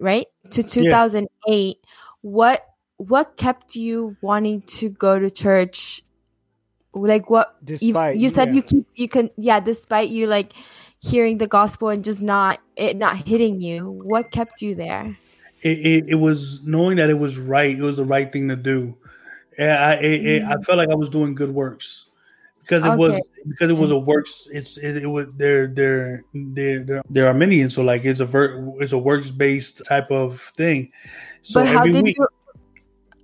right? 0.00 0.26
To 0.50 0.62
2008, 0.62 1.28
yeah. 1.48 1.72
what 2.22 2.64
what 2.96 3.36
kept 3.36 3.76
you 3.76 4.16
wanting 4.20 4.62
to 4.62 4.90
go 4.90 5.18
to 5.18 5.30
church? 5.30 6.02
Like 6.94 7.30
what 7.30 7.54
despite, 7.64 8.16
you, 8.16 8.22
you 8.22 8.28
said 8.28 8.48
yeah. 8.48 8.54
you 8.54 8.62
keep 8.62 8.86
you 8.94 9.08
can 9.08 9.30
yeah, 9.36 9.60
despite 9.60 10.08
you 10.08 10.26
like 10.26 10.52
hearing 11.00 11.38
the 11.38 11.46
gospel 11.46 11.90
and 11.90 12.02
just 12.02 12.22
not 12.22 12.60
it 12.76 12.96
not 12.96 13.28
hitting 13.28 13.60
you. 13.60 13.90
What 13.90 14.30
kept 14.30 14.62
you 14.62 14.74
there? 14.74 15.16
It, 15.60 15.78
it, 15.78 16.04
it 16.08 16.14
was 16.14 16.64
knowing 16.64 16.96
that 16.96 17.10
it 17.10 17.18
was 17.18 17.36
right. 17.36 17.76
It 17.76 17.82
was 17.82 17.96
the 17.96 18.04
right 18.04 18.32
thing 18.32 18.48
to 18.48 18.56
do. 18.56 18.96
I 19.58 19.94
it, 19.94 20.22
mm-hmm. 20.22 20.52
I 20.52 20.62
felt 20.62 20.78
like 20.78 20.90
I 20.90 20.94
was 20.94 21.10
doing 21.10 21.34
good 21.34 21.52
works 21.52 22.07
because 22.68 22.84
it 22.84 22.88
okay. 22.88 22.96
was 22.96 23.20
because 23.48 23.70
it 23.70 23.76
was 23.76 23.90
a 23.90 23.94
mm. 23.94 24.04
works. 24.04 24.48
It's 24.52 24.76
it, 24.76 24.98
it 24.98 25.06
was 25.06 25.26
they're 25.36 25.68
they're 25.68 26.24
they're 26.34 26.84
they're, 26.84 27.02
they're 27.08 27.26
Arminian, 27.26 27.70
so 27.70 27.82
like 27.82 28.04
it's 28.04 28.20
a 28.20 28.26
ver, 28.26 28.74
it's 28.80 28.92
a 28.92 28.98
works 28.98 29.30
based 29.30 29.84
type 29.86 30.10
of 30.10 30.40
thing. 30.40 30.92
So 31.42 31.62
but 31.62 31.68
how 31.68 31.84
did 31.84 32.04
week, 32.04 32.16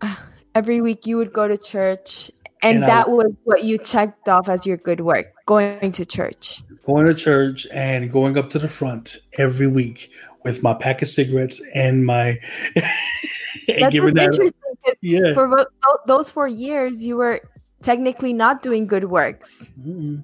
you? 0.03 0.09
Every 0.55 0.81
week 0.81 1.07
you 1.07 1.17
would 1.17 1.33
go 1.33 1.49
to 1.49 1.59
church, 1.59 2.31
and, 2.63 2.77
and 2.77 2.85
that 2.85 3.09
I, 3.09 3.11
was 3.11 3.37
what 3.45 3.65
you 3.65 3.77
checked 3.77 4.29
off 4.29 4.49
as 4.49 4.65
your 4.65 4.77
good 4.77 5.01
work, 5.01 5.27
going 5.47 5.93
to 5.93 6.07
church. 6.07 6.63
Going 6.87 7.07
to 7.07 7.15
church 7.15 7.67
and 7.73 8.11
going 8.11 8.39
up 8.39 8.51
to 8.51 8.59
the 8.59 8.69
front 8.69 9.19
every 9.37 9.67
week 9.67 10.11
with 10.45 10.63
my 10.63 10.75
pack 10.75 11.03
of 11.03 11.09
cigarettes 11.09 11.61
and 11.75 12.07
my 12.07 12.39
and 12.77 13.83
That's 13.83 13.93
giving 13.93 14.15
that. 14.15 14.53
Yeah. 15.01 15.35
For 15.35 15.67
those 16.07 16.31
four 16.31 16.47
years, 16.47 17.03
you 17.03 17.17
were 17.17 17.41
technically 17.85 18.33
not 18.33 18.63
doing 18.63 18.87
good 18.87 19.05
works. 19.05 19.71
Mm-hmm. 19.79 20.21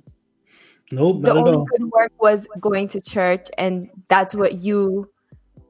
Nope, 0.92 1.22
the 1.22 1.32
only 1.32 1.64
good 1.70 1.90
work 1.92 2.12
was 2.20 2.48
going 2.58 2.88
to 2.88 3.00
church, 3.00 3.46
and 3.56 3.88
that's 4.08 4.34
what 4.34 4.62
you 4.62 5.08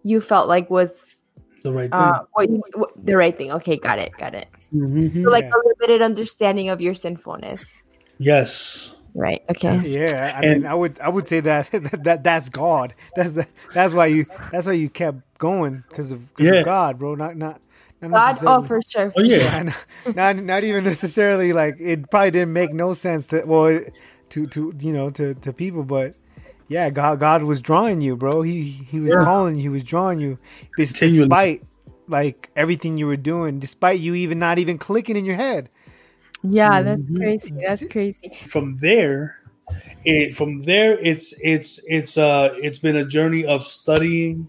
you 0.02 0.20
felt 0.20 0.48
like 0.48 0.70
was 0.70 1.22
the 1.62 1.72
right 1.72 1.90
uh, 1.92 2.20
thing. 2.20 2.26
what 2.32 2.50
you, 2.50 2.62
what, 2.74 3.06
the 3.06 3.16
right 3.16 3.36
thing. 3.36 3.52
Okay, 3.52 3.76
got 3.76 3.98
it, 3.98 4.12
got 4.16 4.34
it. 4.34 4.48
Mm-hmm. 4.74 5.22
So 5.22 5.30
like 5.30 5.44
yeah. 5.44 5.50
a 5.50 5.60
limited 5.66 6.02
understanding 6.02 6.70
of 6.70 6.80
your 6.80 6.94
sinfulness. 6.94 7.82
Yes. 8.18 8.96
Right. 9.14 9.42
Okay. 9.50 9.82
Yeah, 9.84 10.32
I 10.36 10.42
and, 10.42 10.62
mean, 10.62 10.66
I 10.70 10.74
would 10.74 11.00
I 11.00 11.08
would 11.08 11.26
say 11.26 11.40
that 11.50 11.70
that 12.02 12.24
that's 12.24 12.48
God. 12.48 12.94
That's 13.14 13.38
that's 13.74 13.92
why 13.92 14.06
you 14.06 14.26
that's 14.52 14.66
why 14.66 14.74
you 14.74 14.88
kept 14.88 15.18
going 15.38 15.84
because 15.88 16.12
of, 16.12 16.32
cause 16.34 16.46
yeah. 16.46 16.54
of 16.54 16.64
God, 16.64 16.98
bro. 16.98 17.14
Not 17.14 17.36
not 17.36 17.60
God, 18.00 18.38
oh 18.42 18.62
for 18.62 18.80
sure. 18.86 19.12
Oh 19.16 19.22
yeah, 19.22 19.64
yeah 19.64 20.12
not 20.14 20.36
not 20.36 20.64
even 20.64 20.84
necessarily 20.84 21.52
like 21.52 21.76
it 21.78 22.10
probably 22.10 22.30
didn't 22.30 22.52
make 22.52 22.72
no 22.72 22.94
sense 22.94 23.26
to 23.28 23.44
well 23.44 23.80
to 24.30 24.46
to 24.46 24.74
you 24.80 24.92
know 24.92 25.10
to 25.10 25.34
to 25.34 25.52
people, 25.52 25.84
but 25.84 26.14
yeah, 26.68 26.88
God 26.88 27.20
God 27.20 27.42
was 27.42 27.60
drawing 27.60 28.00
you, 28.00 28.16
bro. 28.16 28.42
He 28.42 28.62
he 28.62 29.00
was 29.00 29.12
yeah. 29.14 29.24
calling 29.24 29.56
you, 29.56 29.62
he 29.62 29.68
was 29.68 29.82
drawing 29.82 30.20
you, 30.20 30.38
despite 30.76 31.62
like 32.08 32.50
everything 32.56 32.96
you 32.96 33.06
were 33.06 33.16
doing, 33.16 33.58
despite 33.58 34.00
you 34.00 34.14
even 34.14 34.38
not 34.38 34.58
even 34.58 34.78
clicking 34.78 35.16
in 35.16 35.24
your 35.24 35.36
head. 35.36 35.68
Yeah, 36.42 36.80
that's 36.80 37.00
mm-hmm. 37.02 37.16
crazy. 37.16 37.54
That's 37.60 37.86
crazy. 37.86 38.32
From 38.46 38.78
there, 38.78 39.40
it 40.04 40.34
from 40.34 40.60
there 40.60 40.98
it's 40.98 41.34
it's 41.42 41.80
it's 41.86 42.16
uh 42.16 42.50
it's 42.54 42.78
been 42.78 42.96
a 42.96 43.04
journey 43.04 43.44
of 43.44 43.62
studying 43.62 44.48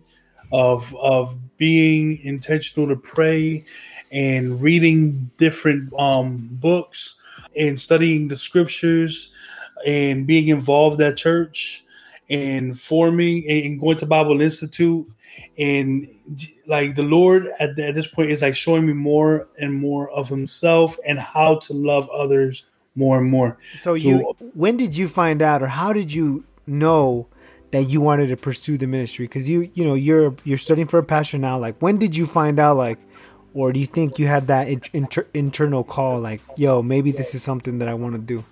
of 0.52 0.96
of 0.96 1.38
being 1.58 2.20
intentional 2.24 2.90
to 2.90 2.96
pray 2.96 3.64
and 4.12 4.62
reading 4.62 5.32
different 5.38 5.94
um, 5.98 6.50
books 6.52 7.20
and 7.56 7.80
studying 7.80 8.28
the 8.28 8.38
scriptures 8.38 9.34
and 9.86 10.28
being 10.28 10.48
involved 10.48 11.00
at 11.02 11.18
church 11.18 11.84
and 12.30 12.80
forming 12.80 13.50
and 13.50 13.80
going 13.80 13.98
to 13.98 14.06
Bible 14.06 14.42
Institute 14.42 15.08
and 15.58 16.08
like 16.68 16.96
the 16.96 17.04
Lord 17.04 17.48
at, 17.60 17.78
at 17.80 17.96
this 17.96 18.08
point 18.08 18.32
is 18.32 18.42
like 18.42 18.56
showing 18.56 18.86
me 18.86 18.94
more 18.94 19.48
and 19.60 19.74
more 19.74 20.10
of 20.12 20.30
Himself 20.30 20.98
and 21.06 21.20
how 21.20 21.56
to 21.60 21.74
love 21.74 22.10
others 22.10 22.66
more 22.96 23.20
and 23.20 23.30
more. 23.30 23.58
So 23.80 23.94
you, 23.94 24.20
so, 24.20 24.36
when 24.54 24.78
did 24.78 24.96
you 24.96 25.08
find 25.08 25.42
out, 25.42 25.62
or 25.62 25.68
how 25.68 25.94
did 25.94 26.14
you 26.14 26.46
know 26.68 27.28
that 27.72 27.84
you 27.84 28.02
wanted 28.02 28.28
to 28.28 28.38
pursue 28.38 28.78
the 28.78 28.88
ministry? 28.88 29.28
Because 29.28 29.50
you 29.50 29.72
you 29.74 29.84
know 29.84 29.94
you're 29.94 30.36
you're 30.44 30.58
studying 30.58 30.88
for 30.88 31.00
a 31.00 31.04
pastor 31.04 31.38
now. 31.38 31.58
Like 31.58 31.82
when 31.82 31.98
did 31.98 32.16
you 32.16 32.26
find 32.26 32.60
out 32.60 32.78
like, 32.78 33.00
or 33.54 33.74
do 33.74 33.80
you 33.80 33.86
think 33.86 34.20
you 34.20 34.28
had 34.28 34.48
that 34.48 34.68
inter- 34.94 35.28
internal 35.34 35.84
call 35.84 36.20
like, 36.20 36.42
yo, 36.56 36.82
maybe 36.82 37.12
this 37.12 37.36
is 37.36 37.44
something 37.44 37.80
that 37.80 37.88
I 37.88 37.94
want 37.94 38.16
to 38.16 38.20
do? 38.22 38.44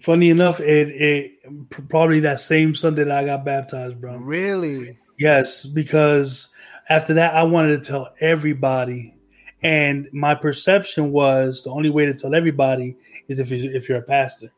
Funny 0.00 0.28
enough, 0.28 0.60
it 0.60 0.88
it 0.88 1.88
probably 1.88 2.20
that 2.20 2.40
same 2.40 2.74
Sunday 2.74 3.04
that 3.04 3.16
I 3.16 3.24
got 3.24 3.44
baptized, 3.44 4.00
bro. 4.00 4.16
Really? 4.18 4.98
Yes, 5.18 5.64
because 5.64 6.54
after 6.88 7.14
that 7.14 7.34
I 7.34 7.44
wanted 7.44 7.82
to 7.82 7.88
tell 7.88 8.14
everybody, 8.20 9.14
and 9.62 10.08
my 10.12 10.34
perception 10.34 11.12
was 11.12 11.62
the 11.62 11.70
only 11.70 11.88
way 11.90 12.06
to 12.06 12.14
tell 12.14 12.34
everybody 12.34 12.96
is 13.28 13.38
if 13.38 13.50
you're, 13.50 13.74
if 13.74 13.88
you're 13.88 13.98
a 13.98 14.02
pastor. 14.02 14.52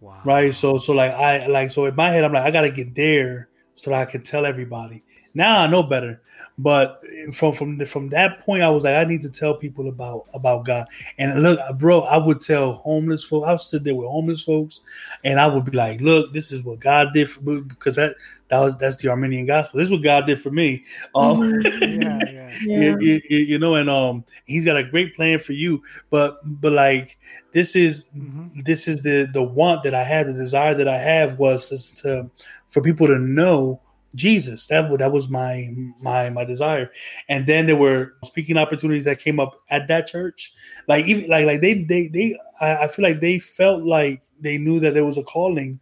Wow. 0.00 0.20
Right. 0.24 0.54
So 0.54 0.78
so 0.78 0.92
like 0.92 1.12
I 1.12 1.46
like 1.46 1.70
so 1.70 1.86
in 1.86 1.96
my 1.96 2.10
head 2.10 2.24
I'm 2.24 2.32
like 2.32 2.44
I 2.44 2.50
gotta 2.50 2.70
get 2.70 2.94
there 2.94 3.48
so 3.74 3.90
that 3.90 4.00
I 4.00 4.10
can 4.10 4.22
tell 4.22 4.46
everybody. 4.46 5.02
Now 5.34 5.62
I 5.62 5.66
know 5.66 5.82
better. 5.82 6.22
But 6.58 7.00
from 7.32 7.52
from 7.52 7.84
from 7.86 8.08
that 8.08 8.40
point, 8.40 8.64
I 8.64 8.70
was 8.70 8.82
like, 8.82 8.96
I 8.96 9.04
need 9.04 9.22
to 9.22 9.30
tell 9.30 9.54
people 9.54 9.88
about 9.88 10.26
about 10.34 10.64
God. 10.64 10.88
And 11.16 11.40
look, 11.42 11.60
bro, 11.78 12.00
I 12.00 12.16
would 12.16 12.40
tell 12.40 12.72
homeless 12.72 13.22
folks. 13.22 13.46
I 13.46 13.52
was 13.52 13.66
stood 13.66 13.84
there 13.84 13.94
with 13.94 14.08
homeless 14.08 14.42
folks, 14.42 14.80
and 15.22 15.38
I 15.38 15.46
would 15.46 15.64
be 15.64 15.76
like, 15.76 16.00
"Look, 16.00 16.32
this 16.32 16.50
is 16.50 16.64
what 16.64 16.80
God 16.80 17.14
did 17.14 17.30
for 17.30 17.42
me," 17.42 17.60
because 17.60 17.94
that 17.94 18.16
that 18.48 18.58
was 18.60 18.76
that's 18.76 18.96
the 18.96 19.08
Arminian 19.08 19.46
gospel. 19.46 19.78
This 19.78 19.86
is 19.86 19.92
what 19.92 20.02
God 20.02 20.26
did 20.26 20.40
for 20.40 20.50
me. 20.50 20.84
Um, 21.14 21.38
mm-hmm. 21.38 22.02
yeah, 22.02 22.18
yeah. 22.30 22.50
yeah. 22.62 22.96
You, 22.98 23.20
you, 23.28 23.38
you, 23.38 23.58
know, 23.58 23.74
and 23.76 23.88
um, 23.88 24.24
He's 24.44 24.64
got 24.64 24.76
a 24.76 24.84
great 24.84 25.16
plan 25.16 25.38
for 25.38 25.52
you. 25.52 25.82
But 26.10 26.38
but 26.60 26.72
like 26.72 27.18
this 27.52 27.76
is 27.76 28.08
mm-hmm. 28.16 28.60
this 28.64 28.88
is 28.88 29.02
the 29.02 29.28
the 29.32 29.42
want 29.42 29.84
that 29.84 29.94
I 29.94 30.02
had, 30.02 30.26
the 30.26 30.32
desire 30.32 30.74
that 30.74 30.88
I 30.88 30.98
have 30.98 31.38
was 31.38 31.68
to 32.02 32.30
for 32.66 32.82
people 32.82 33.06
to 33.06 33.18
know 33.18 33.80
Jesus. 34.14 34.66
That 34.68 34.96
that 34.98 35.12
was 35.12 35.28
my 35.28 35.72
my 36.00 36.30
my 36.30 36.44
desire. 36.44 36.90
And 37.28 37.46
then 37.46 37.66
there 37.66 37.76
were 37.76 38.14
speaking 38.24 38.56
opportunities 38.56 39.04
that 39.04 39.20
came 39.20 39.38
up 39.38 39.60
at 39.70 39.88
that 39.88 40.06
church. 40.06 40.52
Like 40.86 41.06
even 41.06 41.28
like 41.28 41.46
like 41.46 41.60
they 41.60 41.84
they 41.84 42.08
they 42.08 42.38
I, 42.60 42.84
I 42.84 42.88
feel 42.88 43.04
like 43.04 43.20
they 43.20 43.38
felt 43.38 43.82
like 43.82 44.22
they 44.40 44.58
knew 44.58 44.80
that 44.80 44.94
there 44.94 45.04
was 45.04 45.18
a 45.18 45.22
calling, 45.22 45.78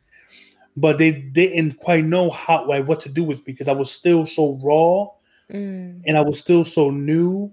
but 0.77 0.99
they 0.99 1.13
didn't 1.13 1.79
quite 1.79 2.05
know 2.05 2.31
how 2.31 2.67
like 2.67 2.87
what 2.87 3.01
to 3.01 3.09
do 3.09 3.25
with 3.25 3.39
me 3.39 3.53
because 3.53 3.69
I 3.69 3.73
was 3.73 3.91
still 3.91 4.27
so 4.27 4.59
raw 4.63 5.09
mm. 5.51 6.03
and 6.05 6.19
I 6.19 6.21
was 6.21 6.39
still 6.39 6.65
so 6.65 6.91
new. 6.91 7.53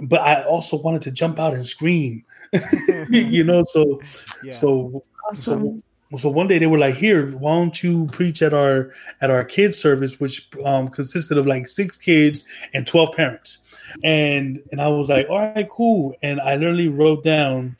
But 0.00 0.22
I 0.22 0.42
also 0.44 0.76
wanted 0.76 1.02
to 1.02 1.12
jump 1.12 1.38
out 1.38 1.54
and 1.54 1.64
scream. 1.64 2.24
you 3.10 3.44
know, 3.44 3.64
so 3.64 4.00
yeah. 4.42 4.52
so 4.52 5.04
awesome. 5.30 5.62
so 5.62 5.82
so 6.16 6.28
one 6.28 6.46
day 6.46 6.58
they 6.58 6.66
were 6.66 6.78
like, 6.78 6.94
"Here, 6.94 7.30
why 7.32 7.52
don't 7.52 7.82
you 7.82 8.06
preach 8.12 8.42
at 8.42 8.52
our 8.52 8.92
at 9.20 9.30
our 9.30 9.44
kids 9.44 9.78
service, 9.78 10.20
which 10.20 10.48
um, 10.64 10.88
consisted 10.88 11.38
of 11.38 11.46
like 11.46 11.66
six 11.66 11.96
kids 11.96 12.44
and 12.72 12.86
twelve 12.86 13.12
parents." 13.12 13.58
And 14.02 14.62
and 14.70 14.80
I 14.80 14.88
was 14.88 15.08
like, 15.08 15.28
"All 15.28 15.38
right, 15.38 15.68
cool." 15.68 16.14
And 16.22 16.40
I 16.40 16.56
literally 16.56 16.88
wrote 16.88 17.24
down 17.24 17.76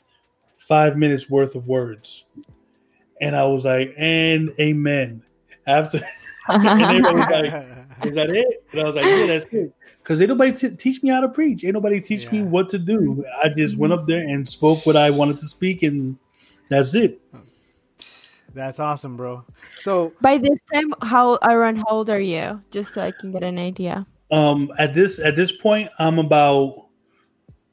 five 0.58 0.96
minutes 0.96 1.28
worth 1.28 1.54
of 1.54 1.68
words, 1.68 2.24
and 3.20 3.36
I 3.36 3.44
was 3.44 3.64
like, 3.64 3.94
"And 3.96 4.50
amen." 4.60 5.22
After, 5.66 6.00
and 6.48 7.04
was 7.04 7.14
like, 7.14 7.66
"Is 8.04 8.14
that 8.16 8.30
it?" 8.30 8.64
And 8.72 8.80
I 8.80 8.84
was 8.84 8.96
like, 8.96 9.04
"Yeah, 9.04 9.26
that's 9.26 9.46
it." 9.46 9.74
Because 10.02 10.20
ain't 10.20 10.28
nobody 10.28 10.52
t- 10.52 10.76
teach 10.76 11.02
me 11.02 11.10
how 11.10 11.20
to 11.20 11.28
preach. 11.28 11.64
Ain't 11.64 11.74
nobody 11.74 12.00
teach 12.00 12.24
yeah. 12.24 12.32
me 12.32 12.42
what 12.42 12.68
to 12.70 12.78
do. 12.78 13.24
I 13.42 13.48
just 13.48 13.76
went 13.76 13.92
up 13.92 14.06
there 14.06 14.20
and 14.20 14.48
spoke 14.48 14.84
what 14.86 14.96
I 14.96 15.10
wanted 15.10 15.38
to 15.38 15.46
speak, 15.46 15.82
and 15.82 16.18
that's 16.68 16.94
it. 16.94 17.20
That's 18.54 18.78
awesome, 18.78 19.16
bro. 19.16 19.44
So 19.80 20.12
by 20.20 20.38
this 20.38 20.60
time, 20.72 20.94
how 21.02 21.38
around 21.42 21.76
how 21.76 21.86
old 21.88 22.08
are 22.08 22.20
you? 22.20 22.62
Just 22.70 22.94
so 22.94 23.02
I 23.02 23.10
can 23.10 23.32
get 23.32 23.42
an 23.42 23.58
idea. 23.58 24.06
Um, 24.30 24.72
at 24.78 24.94
this 24.94 25.18
at 25.18 25.36
this 25.36 25.52
point, 25.52 25.90
I'm 25.98 26.18
about 26.18 26.86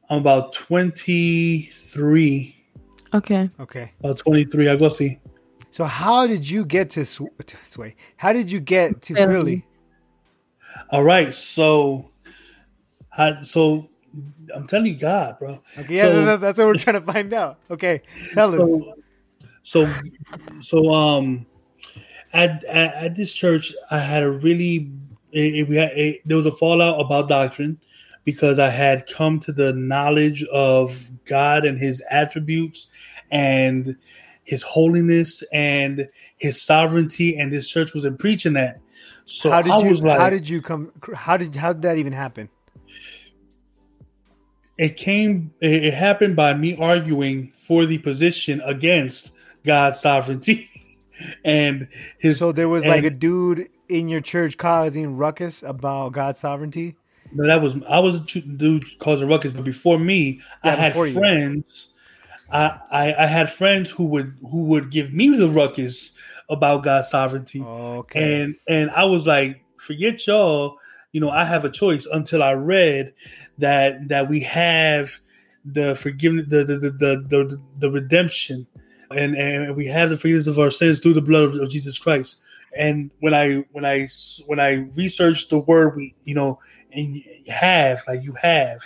I'm 0.10 0.18
about 0.18 0.54
twenty 0.54 1.70
three. 1.72 2.56
Okay. 3.14 3.50
Okay. 3.60 3.92
About 4.00 4.18
twenty 4.18 4.44
three. 4.44 4.70
I 4.70 4.76
go 4.76 4.90
see. 4.90 5.20
So 5.70 5.86
how 5.86 6.28
did 6.28 6.50
you 6.50 6.66
get 6.66 6.90
to, 6.92 7.06
Sw- 7.06 7.32
to 7.46 7.58
Sway? 7.64 7.96
How 8.18 8.34
did 8.34 8.52
you 8.52 8.60
get 8.60 9.02
to 9.04 9.14
Philly? 9.14 9.34
Philly? 9.34 9.66
All 10.90 11.04
right. 11.04 11.34
So, 11.34 12.12
I, 13.18 13.42
so 13.42 13.88
I'm 14.54 14.68
telling 14.68 14.88
you, 14.88 15.00
God, 15.00 15.40
bro. 15.40 15.62
Okay, 15.80 15.96
yeah, 15.96 16.02
so, 16.04 16.38
that's 16.38 16.58
what 16.58 16.68
we're 16.68 16.76
trying 16.76 17.00
to 17.00 17.12
find 17.14 17.34
out. 17.34 17.58
Okay, 17.70 18.02
tell 18.34 18.52
so, 18.52 18.92
us. 18.92 18.98
So, 19.64 19.92
so 20.60 20.94
um, 20.94 21.46
at, 22.34 22.64
at, 22.66 22.94
at 22.96 23.16
this 23.16 23.34
church, 23.34 23.74
I 23.90 24.00
had 24.00 24.24
a 24.24 24.32
really 24.32 24.92
it, 25.32 25.68
we 25.68 25.76
had 25.76 25.92
a, 25.92 26.22
there 26.26 26.38
was 26.38 26.46
a 26.46 26.52
fallout 26.52 27.00
about 27.00 27.30
doctrine 27.30 27.80
because 28.24 28.60
I 28.60 28.70
had 28.70 29.08
come 29.08 29.40
to 29.42 29.52
the 29.52 29.74
knowledge 29.74 30.44
of 30.46 31.02
God 31.26 31.66
and 31.66 31.78
His 31.78 32.04
attributes 32.10 32.88
and 33.32 33.96
His 34.44 34.62
holiness 34.64 35.44
and 35.52 36.08
His 36.38 36.62
sovereignty, 36.62 37.38
and 37.38 37.52
this 37.52 37.68
church 37.68 37.94
wasn't 37.94 38.20
preaching 38.20 38.54
that. 38.54 38.80
So 39.26 39.52
how 39.52 39.62
did 39.62 39.72
I 39.72 39.80
you? 39.80 39.94
Like, 39.96 40.20
how 40.20 40.30
did 40.30 40.50
you 40.50 40.62
come? 40.62 40.92
How 41.14 41.38
did 41.38 41.56
how 41.56 41.74
did 41.74 41.84
that 41.84 41.98
even 41.98 42.14
happen? 42.14 42.50
It 44.78 44.98
came. 44.98 45.54
It 45.62 45.94
happened 45.94 46.36
by 46.36 46.54
me 46.54 46.76
arguing 46.76 47.52
for 47.54 47.86
the 47.86 48.00
position 48.00 48.62
against 48.62 49.36
God's 49.64 50.00
sovereignty 50.00 50.70
and 51.46 51.88
his. 52.20 52.40
So 52.40 52.52
there 52.52 52.70
was 52.70 52.84
and, 52.84 52.92
like 52.92 53.04
a 53.04 53.10
dude 53.10 53.70
in 53.90 54.08
your 54.08 54.22
church 54.22 54.58
causing 54.58 55.18
ruckus 55.18 55.64
about 55.64 56.14
God's 56.14 56.40
sovereignty. 56.40 56.96
No, 57.34 57.46
that 57.48 57.62
was 57.62 57.78
I 57.88 58.00
was 58.00 58.18
a 58.18 58.42
dude 58.42 58.86
causing 59.00 59.30
ruckus, 59.30 59.52
but 59.52 59.64
before 59.64 60.00
me, 60.00 60.42
yeah, 60.64 60.72
I 60.72 60.76
had 60.76 60.94
friends. 60.94 61.90
I, 62.52 62.78
I, 62.92 63.14
I 63.24 63.26
had 63.26 63.50
friends 63.50 63.90
who 63.90 64.06
would 64.08 64.38
who 64.50 64.64
would 64.64 64.92
give 64.92 65.14
me 65.14 65.36
the 65.38 65.50
ruckus 65.50 66.14
about 66.50 66.84
God's 66.84 67.10
sovereignty, 67.10 67.62
okay. 67.62 68.42
and 68.42 68.56
and 68.68 68.92
I 68.92 69.06
was 69.06 69.28
like, 69.28 69.64
forget 69.78 70.26
y'all. 70.28 70.78
You 71.14 71.20
know, 71.20 71.30
I 71.30 71.44
have 71.44 71.66
a 71.66 71.70
choice 71.70 72.06
until 72.06 72.42
I 72.44 72.54
read 72.54 73.14
that 73.58 74.10
that 74.10 74.30
we 74.30 74.42
have 74.42 75.12
the 75.64 75.96
forgiveness, 75.96 76.48
the 76.50 76.64
the 76.64 76.78
the 76.78 76.90
the, 76.90 77.26
the, 77.28 77.62
the 77.80 77.92
redemption 77.92 78.68
and 79.12 79.36
and 79.36 79.76
we 79.76 79.86
have 79.88 80.10
the 80.10 80.18
forgiveness 80.18 80.48
of 80.48 80.60
our 80.60 80.70
sins 80.70 81.00
through 81.00 81.14
the 81.14 81.22
blood 81.22 81.44
of, 81.44 81.56
of, 81.56 81.70
Jesus 81.70 82.00
Christ. 82.00 82.38
And 82.76 83.12
when 83.20 83.34
I 83.34 83.66
when 83.72 83.86
I 83.86 84.08
when 84.48 84.60
I 84.60 84.88
researched 84.96 85.50
the 85.50 85.60
word, 85.60 85.96
we 85.96 86.16
you 86.24 86.36
know, 86.36 86.60
and 86.94 87.22
have 87.48 88.02
like 88.08 88.24
you 88.24 88.34
have, 88.42 88.82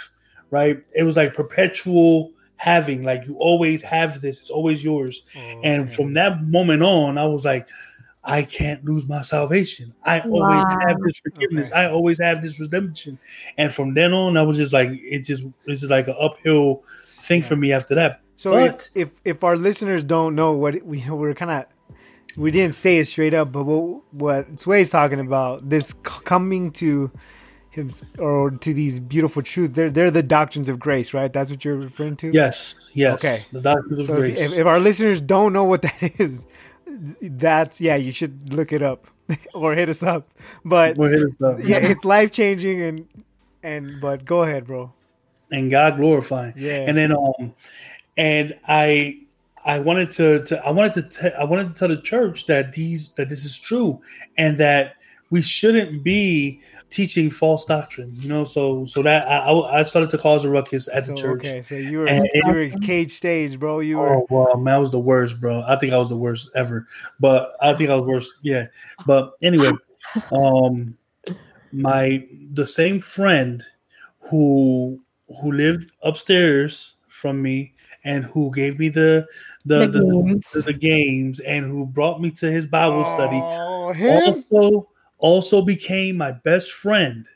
right? 0.50 0.84
It 0.96 1.04
was 1.04 1.18
like 1.18 1.34
perpetual 1.34 2.32
having, 2.58 3.04
like 3.04 3.28
you 3.28 3.36
always 3.36 3.82
have 3.84 4.22
this. 4.22 4.40
It's 4.40 4.50
always 4.50 4.84
yours. 4.84 5.24
Oh, 5.38 5.62
and 5.64 5.92
from 5.92 6.14
that 6.14 6.44
moment 6.44 6.84
on, 6.84 7.18
I 7.18 7.26
was 7.26 7.46
like. 7.46 7.68
I 8.28 8.42
can't 8.42 8.84
lose 8.84 9.08
my 9.08 9.22
salvation. 9.22 9.94
I 10.04 10.24
wow. 10.26 10.50
always 10.50 10.64
have 10.88 11.00
this 11.06 11.20
forgiveness. 11.20 11.70
Okay. 11.70 11.82
I 11.82 11.92
always 11.92 12.20
have 12.20 12.42
this 12.42 12.60
redemption. 12.60 13.20
And 13.60 13.72
from 13.72 13.94
then 13.94 14.14
on, 14.14 14.36
I 14.36 14.42
was 14.42 14.58
just 14.58 14.74
like, 14.74 14.90
it 14.92 15.20
just 15.20 15.44
it's 15.68 15.82
just 15.82 15.92
like 15.92 16.08
an 16.08 16.16
uphill 16.20 16.82
thing 17.06 17.42
yeah. 17.42 17.48
for 17.48 17.56
me 17.56 17.72
after 17.72 17.94
that. 17.94 18.22
So 18.38 18.52
but, 18.52 18.90
if, 18.94 19.12
if 19.14 19.22
if 19.26 19.44
our 19.44 19.56
listeners 19.56 20.04
don't 20.04 20.36
know 20.36 20.54
what 20.54 20.84
we 20.84 21.04
we're 21.10 21.34
kind 21.34 21.52
of 21.52 21.66
we 22.38 22.52
didn't 22.52 22.74
say 22.74 22.98
it 22.98 23.06
straight 23.06 23.34
up, 23.34 23.52
but 23.52 23.64
what 23.64 24.02
what 24.14 24.60
Sway's 24.60 24.90
talking 24.90 25.20
about 25.20 25.70
this 25.70 25.94
coming 25.94 26.72
to 26.74 27.12
him 27.70 27.92
or 28.18 28.52
to 28.52 28.74
these 28.74 29.00
beautiful 29.00 29.42
truths, 29.42 29.74
they're 29.74 29.92
they're 29.92 30.12
the 30.12 30.24
doctrines 30.24 30.70
of 30.70 30.80
grace, 30.80 31.14
right? 31.14 31.32
That's 31.32 31.50
what 31.50 31.64
you're 31.64 31.78
referring 31.78 32.18
to. 32.18 32.32
Yes, 32.32 32.90
yes. 32.94 33.24
Okay, 33.24 33.38
the 33.52 33.62
doctrines 33.62 34.00
of 34.00 34.06
so 34.08 34.16
grace. 34.16 34.54
If, 34.54 34.60
if, 34.60 34.66
our 34.66 34.80
listeners 34.80 35.22
don't 35.22 35.54
know 35.54 35.64
what 35.64 35.82
that 35.84 36.20
is, 36.20 36.46
that's 37.22 37.80
yeah, 37.80 37.96
you 37.96 38.12
should 38.12 38.54
look 38.54 38.74
it 38.74 38.82
up 38.82 39.08
or 39.54 39.74
hit 39.74 39.90
us 39.90 40.04
up. 40.04 40.30
But 40.64 41.00
us 41.00 41.42
up. 41.42 41.60
yeah, 41.64 41.78
it's 41.78 42.04
life 42.04 42.32
changing 42.32 42.82
and 42.82 43.08
and 43.64 44.02
but 44.02 44.26
go 44.26 44.44
ahead, 44.44 44.66
bro. 44.66 44.94
And 45.52 45.70
God 45.70 45.98
glorifying. 45.98 46.54
Yeah, 46.58 46.86
and 46.88 46.98
then 46.98 47.12
um 47.12 47.54
and 48.18 48.58
I 48.68 49.20
I 49.66 49.80
wanted 49.80 50.12
to, 50.12 50.44
to 50.46 50.66
I 50.66 50.72
wanted 50.72 51.10
to 51.12 51.40
I 51.40 51.44
wanted 51.44 51.72
to 51.72 51.76
tell 51.76 51.88
the 51.88 52.02
church 52.02 52.46
that 52.46 52.74
these 52.74 53.10
that 53.14 53.30
this 53.30 53.46
is 53.46 53.60
true 53.60 54.00
and 54.38 54.58
that 54.58 54.96
we 55.32 55.42
shouldn't 55.42 56.04
be 56.04 56.62
teaching 56.90 57.32
false 57.32 57.66
doctrine. 57.66 58.12
You 58.16 58.30
know, 58.30 58.44
so 58.44 58.86
so 58.86 59.02
that 59.02 59.28
I 59.28 59.52
I 59.52 59.84
started 59.84 60.12
to 60.12 60.18
cause 60.18 60.46
a 60.46 60.50
ruckus 60.50 60.88
at 60.94 61.06
so, 61.06 61.14
the 61.14 61.22
church. 61.22 61.46
Okay, 61.46 61.62
so 61.62 61.76
you 61.76 62.00
were 62.00 62.08
and, 62.08 62.28
you 62.34 62.44
were 62.46 62.70
cage 62.82 63.12
stage, 63.12 63.60
bro. 63.60 63.80
You 63.80 63.98
were 63.98 64.16
oh 64.18 64.28
well, 64.30 64.58
man, 64.58 64.76
I 64.76 64.78
was 64.78 64.92
the 64.92 65.00
worst, 65.00 65.42
bro. 65.42 65.64
I 65.68 65.78
think 65.78 65.94
I 65.94 65.98
was 65.98 66.10
the 66.10 66.18
worst 66.18 66.52
ever. 66.56 66.86
But 67.20 67.54
I 67.62 67.74
think 67.74 67.90
I 67.90 67.96
was 67.96 68.06
worst. 68.06 68.34
Yeah. 68.44 68.68
But 69.06 69.34
anyway, 69.42 69.72
um, 70.32 70.98
my 71.72 72.26
the 72.54 72.68
same 72.68 73.02
friend 73.02 73.64
who 74.20 75.02
who 75.42 75.52
lived 75.52 75.92
upstairs 76.04 76.96
from 77.10 77.42
me 77.42 77.74
and 78.06 78.24
who 78.24 78.52
gave 78.54 78.80
me 78.80 78.88
the 78.88 79.28
the 79.66 79.80
the, 79.80 80.00
the, 80.00 80.06
games. 80.06 80.52
the, 80.52 80.62
the 80.62 80.74
games. 80.74 81.40
and 81.42 81.66
who 81.66 81.86
brought 81.86 82.22
me 82.22 82.32
to 82.32 82.50
his 82.50 82.66
Bible 82.66 83.04
oh, 83.06 83.14
study 83.94 84.00
him? 84.00 84.24
also 84.24 84.90
also 85.18 85.62
became 85.62 86.16
my 86.16 86.32
best 86.32 86.72
friend. 86.72 87.28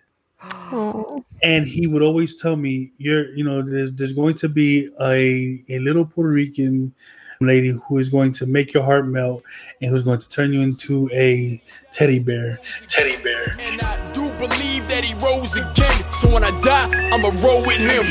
Oh. 0.41 1.25
And 1.43 1.65
he 1.65 1.87
would 1.87 2.01
always 2.01 2.39
tell 2.39 2.55
me, 2.55 2.91
"You're, 2.97 3.29
you 3.33 3.43
know, 3.43 3.61
there's 3.61 3.91
there's 3.93 4.13
going 4.13 4.35
to 4.35 4.47
be 4.47 4.89
a 5.01 5.63
a 5.67 5.79
little 5.79 6.05
Puerto 6.05 6.29
Rican 6.29 6.93
lady 7.41 7.69
who 7.87 7.97
is 7.97 8.09
going 8.09 8.31
to 8.33 8.45
make 8.45 8.73
your 8.73 8.83
heart 8.83 9.07
melt 9.07 9.43
and 9.81 9.89
who's 9.89 10.03
going 10.03 10.19
to 10.19 10.29
turn 10.29 10.53
you 10.53 10.61
into 10.61 11.09
a 11.13 11.61
teddy 11.91 12.19
bear. 12.19 12.59
Teddy 12.87 13.21
bear. 13.23 13.53
And 13.59 13.81
I 13.81 14.11
do 14.11 14.29
believe 14.31 14.87
that 14.89 15.03
he 15.03 15.13
rose 15.25 15.55
again. 15.55 16.11
So 16.11 16.33
when 16.33 16.43
I 16.43 16.51
die, 16.61 17.09
I'ma 17.11 17.29
roll 17.41 17.61
with 17.61 17.79
him. 17.79 18.05